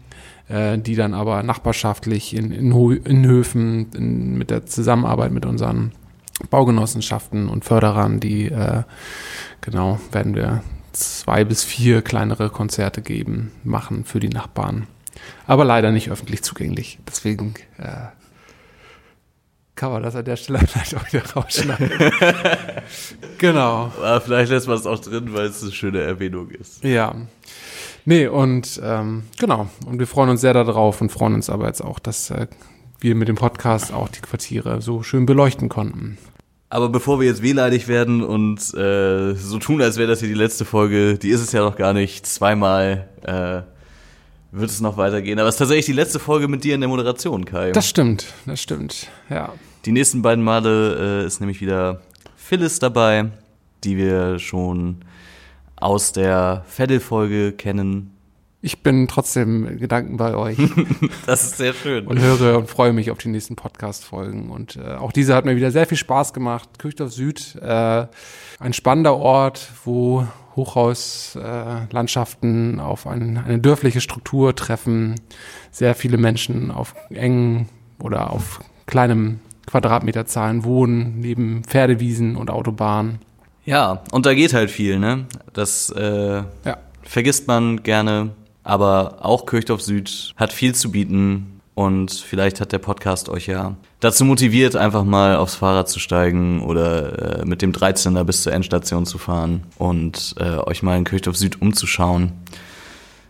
äh, 0.49 0.79
die 0.79 0.95
dann 0.95 1.15
aber 1.15 1.43
nachbarschaftlich 1.43 2.35
in, 2.37 2.51
in, 2.51 2.73
in 3.05 3.27
Höfen 3.27 3.91
in, 3.95 4.39
mit 4.39 4.51
der 4.51 4.67
Zusammenarbeit 4.67 5.33
mit 5.33 5.47
unseren 5.47 5.93
Baugenossenschaften 6.51 7.49
und 7.49 7.65
Förderern, 7.65 8.21
die 8.21 8.47
äh, 8.47 8.83
genau 9.61 10.01
werden 10.13 10.35
wir 10.35 10.63
zwei 10.93 11.45
bis 11.45 11.65
vier 11.65 12.03
kleinere 12.03 12.51
Konzerte 12.51 13.03
geben, 13.03 13.53
machen 13.63 14.05
für 14.05 14.21
die 14.21 14.29
Nachbarn. 14.29 14.87
Aber 15.47 15.65
leider 15.65 15.91
nicht 15.91 16.11
öffentlich 16.11 16.43
zugänglich. 16.43 16.99
Deswegen 17.09 17.55
äh, 17.79 18.09
kann 19.75 19.93
man 19.93 20.03
das 20.03 20.17
an 20.17 20.25
der 20.25 20.37
Stelle 20.37 20.59
vielleicht 20.67 20.97
auch 20.97 21.13
wieder 21.13 21.25
rausschneiden. 21.25 21.91
genau. 23.39 23.93
Aber 23.99 24.21
vielleicht 24.21 24.51
lässt 24.51 24.69
man 24.69 24.77
es 24.77 24.87
auch 24.87 25.01
drin, 25.01 25.33
weil 25.33 25.47
es 25.47 25.63
eine 25.63 25.73
schöne 25.73 26.01
Erwähnung 26.01 26.51
ist. 26.51 26.83
Ja. 26.85 27.15
Nee, 28.05 28.27
und 28.27 28.81
ähm, 28.83 29.25
genau. 29.39 29.69
Und 29.87 29.99
wir 29.99 30.07
freuen 30.07 30.31
uns 30.31 30.43
sehr 30.43 30.53
darauf 30.53 31.01
und 31.01 31.11
freuen 31.11 31.35
uns 31.35 31.49
aber 31.49 31.67
jetzt 31.67 31.83
auch, 31.83 31.99
dass 31.99 32.31
äh, 32.31 32.47
wir 33.01 33.15
mit 33.15 33.29
dem 33.29 33.37
Podcast 33.37 33.93
auch 33.93 34.09
die 34.09 34.21
Quartiere 34.21 34.83
so 34.83 35.03
schön 35.03 35.27
beleuchten 35.27 35.69
konnten. 35.69 36.19
Aber 36.69 36.89
bevor 36.89 37.21
wir 37.21 37.27
jetzt 37.27 37.43
wehleidig 37.43 37.89
werden 37.89 38.23
und 38.23 38.59
äh, 38.75 39.35
so 39.35 39.59
tun, 39.59 39.81
als 39.81 39.97
wäre 39.97 40.09
das 40.09 40.21
hier 40.21 40.29
die 40.29 40.35
letzte 40.35 40.65
Folge, 40.65 41.19
die 41.19 41.29
ist 41.29 41.41
es 41.41 41.53
ja 41.53 41.61
noch 41.61 41.77
gar 41.77 41.93
nicht. 41.93 42.27
Zweimal 42.27 43.09
äh, 43.23 43.63
wird 44.51 44.71
es 44.71 44.81
noch 44.81 44.97
weitergehen. 44.97 45.39
Aber 45.39 45.49
es 45.49 45.55
ist 45.55 45.59
tatsächlich 45.59 45.87
die 45.87 45.93
letzte 45.93 46.19
Folge 46.19 46.49
mit 46.49 46.65
dir 46.65 46.75
in 46.75 46.81
der 46.81 46.89
Moderation, 46.89 47.45
Kai. 47.45 47.73
Das 47.73 47.89
stimmt, 47.89 48.27
das 48.47 48.61
stimmt, 48.61 49.09
ja. 49.31 49.53
Die 49.85 49.93
nächsten 49.93 50.23
beiden 50.23 50.43
Male 50.43 51.23
äh, 51.23 51.27
ist 51.27 51.41
nämlich 51.41 51.61
wieder 51.61 52.01
Phyllis 52.37 52.79
dabei, 52.79 53.31
die 53.85 53.97
wir 53.97 54.39
schon 54.39 55.05
aus 55.77 56.13
der 56.13 56.65
Veddel-Folge 56.69 57.53
kennen. 57.53 58.11
Ich 58.61 58.83
bin 58.83 59.07
trotzdem 59.09 59.79
Gedanken 59.79 60.17
bei 60.17 60.35
euch. 60.35 60.57
Das 61.27 61.45
ist 61.45 61.59
sehr 61.59 61.75
schön. 61.75 62.07
Und 62.07 62.19
höre 62.19 62.57
und 62.57 62.71
freue 62.71 62.95
mich 62.95 63.11
auf 63.11 63.19
die 63.19 63.29
nächsten 63.29 63.57
Podcast-Folgen. 63.57 64.49
Und 64.51 64.77
äh, 64.77 64.95
auch 64.95 65.13
diese 65.13 65.35
hat 65.35 65.45
mir 65.45 65.57
wieder 65.57 65.71
sehr 65.71 65.85
viel 65.87 65.99
Spaß 65.99 66.33
gemacht. 66.33 66.79
Kirchdorf 66.79 67.13
Süd, 67.13 67.59
äh, 67.61 68.07
ein 68.61 68.73
spannender 68.73 69.17
Ort, 69.17 69.69
wo 69.85 70.27
Hochhauslandschaften 70.57 72.79
äh, 72.79 72.81
auf 72.81 73.07
ein, 73.07 73.37
eine 73.37 73.59
dörfliche 73.59 74.01
Struktur 74.01 74.57
treffen. 74.57 75.17
Sehr 75.71 75.95
viele 75.95 76.17
Menschen 76.17 76.71
auf 76.71 76.95
engen 77.11 77.69
oder 77.99 78.31
auf 78.31 78.61
kleinem 78.87 79.41
Quadratmeterzahlen 79.67 80.65
wohnen, 80.65 81.21
neben 81.21 81.65
Pferdewiesen 81.65 82.37
und 82.37 82.49
Autobahnen. 82.51 83.19
Ja, 83.65 84.03
und 84.13 84.27
da 84.27 84.35
geht 84.35 84.53
halt 84.53 84.71
viel, 84.71 84.99
ne? 84.99 85.27
Das 85.53 85.91
äh, 85.91 86.43
Ja. 86.65 86.77
vergisst 87.03 87.49
man 87.49 87.83
gerne, 87.83 88.31
aber 88.63 89.19
auch 89.25 89.47
Kirchdorf 89.47 89.81
Süd 89.83 90.35
hat 90.37 90.53
viel 90.53 90.75
zu 90.75 90.91
bieten 90.91 91.61
und 91.75 92.13
vielleicht 92.13 92.61
hat 92.61 92.73
der 92.73 92.79
Podcast 92.79 93.29
euch 93.29 93.47
ja 93.47 93.75
dazu 94.01 94.25
motiviert, 94.25 94.77
einfach 94.77 95.03
mal 95.05 95.37
aufs 95.37 95.57
Fahrrad 95.57 95.89
zu 95.89 95.99
steigen 95.99 96.63
oder 96.63 97.41
äh, 97.41 97.45
mit 97.47 97.63
dem 97.63 97.73
13er 97.73 98.23
bis 98.25 98.43
zur 98.43 98.53
Endstation 98.53 99.07
zu 99.07 99.19
fahren 99.19 99.63
und 99.79 100.35
äh, 100.39 100.59
euch 100.59 100.83
mal 100.83 100.97
in 100.99 101.05
Kirchdorf 101.05 101.37
Süd 101.37 101.61
umzuschauen. 101.63 102.33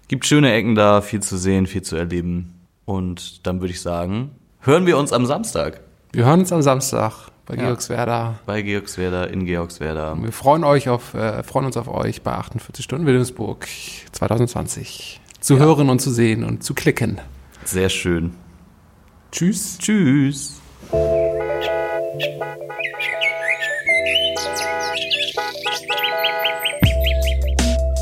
Gibt 0.09 0.27
schöne 0.27 0.53
Ecken 0.53 0.75
da, 0.75 1.01
viel 1.01 1.21
zu 1.21 1.37
sehen, 1.39 1.67
viel 1.67 1.83
zu 1.83 1.97
erleben. 1.97 2.51
Und 2.85 3.47
dann 3.47 3.61
würde 3.63 3.73
ich 3.73 3.81
sagen, 3.81 4.33
hören 4.61 4.85
wir 4.87 4.99
uns 4.99 5.13
am 5.15 5.25
Samstag 5.25 5.81
Wir 6.13 6.27
hören 6.27 6.41
uns 6.41 6.53
am 6.53 6.61
Samstag 6.61 7.29
bei 7.47 7.55
Ja. 7.57 7.65
Georgswerda. 7.65 8.39
bei 8.47 8.63
Georgswerda 8.63 9.25
in 9.25 9.45
Georgswerda. 9.45 10.17
Wir 10.21 10.33
freuen, 10.33 10.65
euch 10.65 10.89
auf, 10.89 11.15
äh, 11.15 11.43
freuen 11.43 11.67
uns 11.67 11.77
auf 11.77 11.89
euch 11.89 12.23
bei 12.23 12.33
48 12.33 12.85
Stunden 12.85 13.07
Wilhelmsburg 13.07 13.67
2020 14.13 15.21
zu 15.41 15.59
hören 15.59 15.91
und 15.91 16.01
zu 16.01 16.11
sehen 16.11 16.43
und 16.45 16.63
zu 16.65 16.75
klicken. 16.75 17.21
Sehr 17.65 17.89
schön. 17.91 18.35
Tschüss. 19.31 19.79
Tschüss. 19.79 20.61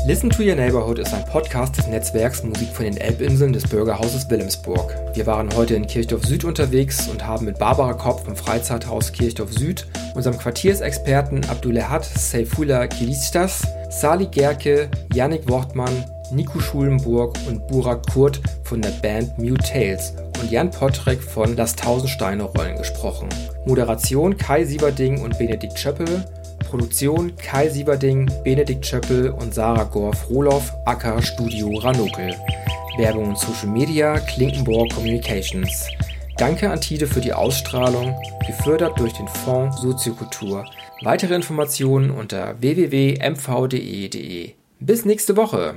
Listen 0.05 0.29
to 0.29 0.43
Your 0.43 0.55
Neighborhood 0.55 0.99
ist 0.99 1.13
ein 1.13 1.23
Podcast 1.23 1.77
des 1.77 1.87
Netzwerks 1.87 2.43
Musik 2.43 2.67
von 2.73 2.83
den 2.83 2.97
Elbinseln 2.97 3.53
des 3.53 3.65
Bürgerhauses 3.65 4.29
Wilhelmsburg. 4.29 4.93
Wir 5.13 5.25
waren 5.25 5.55
heute 5.55 5.75
in 5.75 5.87
Kirchdorf 5.87 6.25
Süd 6.25 6.43
unterwegs 6.43 7.07
und 7.07 7.25
haben 7.25 7.45
mit 7.45 7.57
Barbara 7.57 7.93
Kopp 7.93 8.25
vom 8.25 8.35
Freizeithaus 8.35 9.13
Kirchdorf 9.13 9.53
Süd, 9.53 9.87
unserem 10.13 10.37
Quartiersexperten 10.37 11.45
Abdullehat 11.45 12.03
Seyfullah 12.03 12.87
Kilistas, 12.87 13.65
Sali 13.89 14.25
Gerke, 14.25 14.89
Yannick 15.13 15.47
Wortmann, 15.47 16.03
Nico 16.33 16.59
Schulenburg 16.59 17.37
und 17.47 17.65
Burak 17.67 18.05
Kurt 18.11 18.41
von 18.63 18.81
der 18.81 18.91
Band 19.01 19.37
Mute 19.37 19.63
Tales 19.63 20.15
und 20.41 20.51
Jan 20.51 20.69
Pottrek 20.69 21.23
von 21.23 21.55
Das 21.55 21.77
Tausend 21.77 22.09
Steine 22.09 22.43
Rollen 22.43 22.77
gesprochen. 22.77 23.29
Moderation 23.65 24.35
Kai 24.35 24.65
Sieverding 24.65 25.21
und 25.21 25.37
Benedikt 25.37 25.79
Schöppel, 25.79 26.25
Produktion 26.63 27.35
Kai 27.35 27.69
Sieverding, 27.69 28.29
Benedikt 28.43 28.85
Schöppel 28.85 29.29
und 29.29 29.53
Sarah 29.53 29.83
Gorf-Rohloff, 29.83 30.71
Acker 30.85 31.21
Studio 31.21 31.77
Ranokel. 31.77 32.35
Werbung 32.97 33.29
und 33.29 33.37
Social 33.37 33.69
Media 33.69 34.19
Klinkenborg 34.19 34.93
Communications. 34.93 35.87
Danke 36.37 36.69
an 36.69 36.81
Tide 36.81 37.07
für 37.07 37.21
die 37.21 37.33
Ausstrahlung, 37.33 38.15
gefördert 38.45 38.99
durch 38.99 39.13
den 39.13 39.27
Fonds 39.27 39.81
Soziokultur. 39.81 40.65
Weitere 41.01 41.35
Informationen 41.35 42.11
unter 42.11 42.59
www.mvde.de. 42.61 44.53
Bis 44.79 45.05
nächste 45.05 45.37
Woche! 45.37 45.75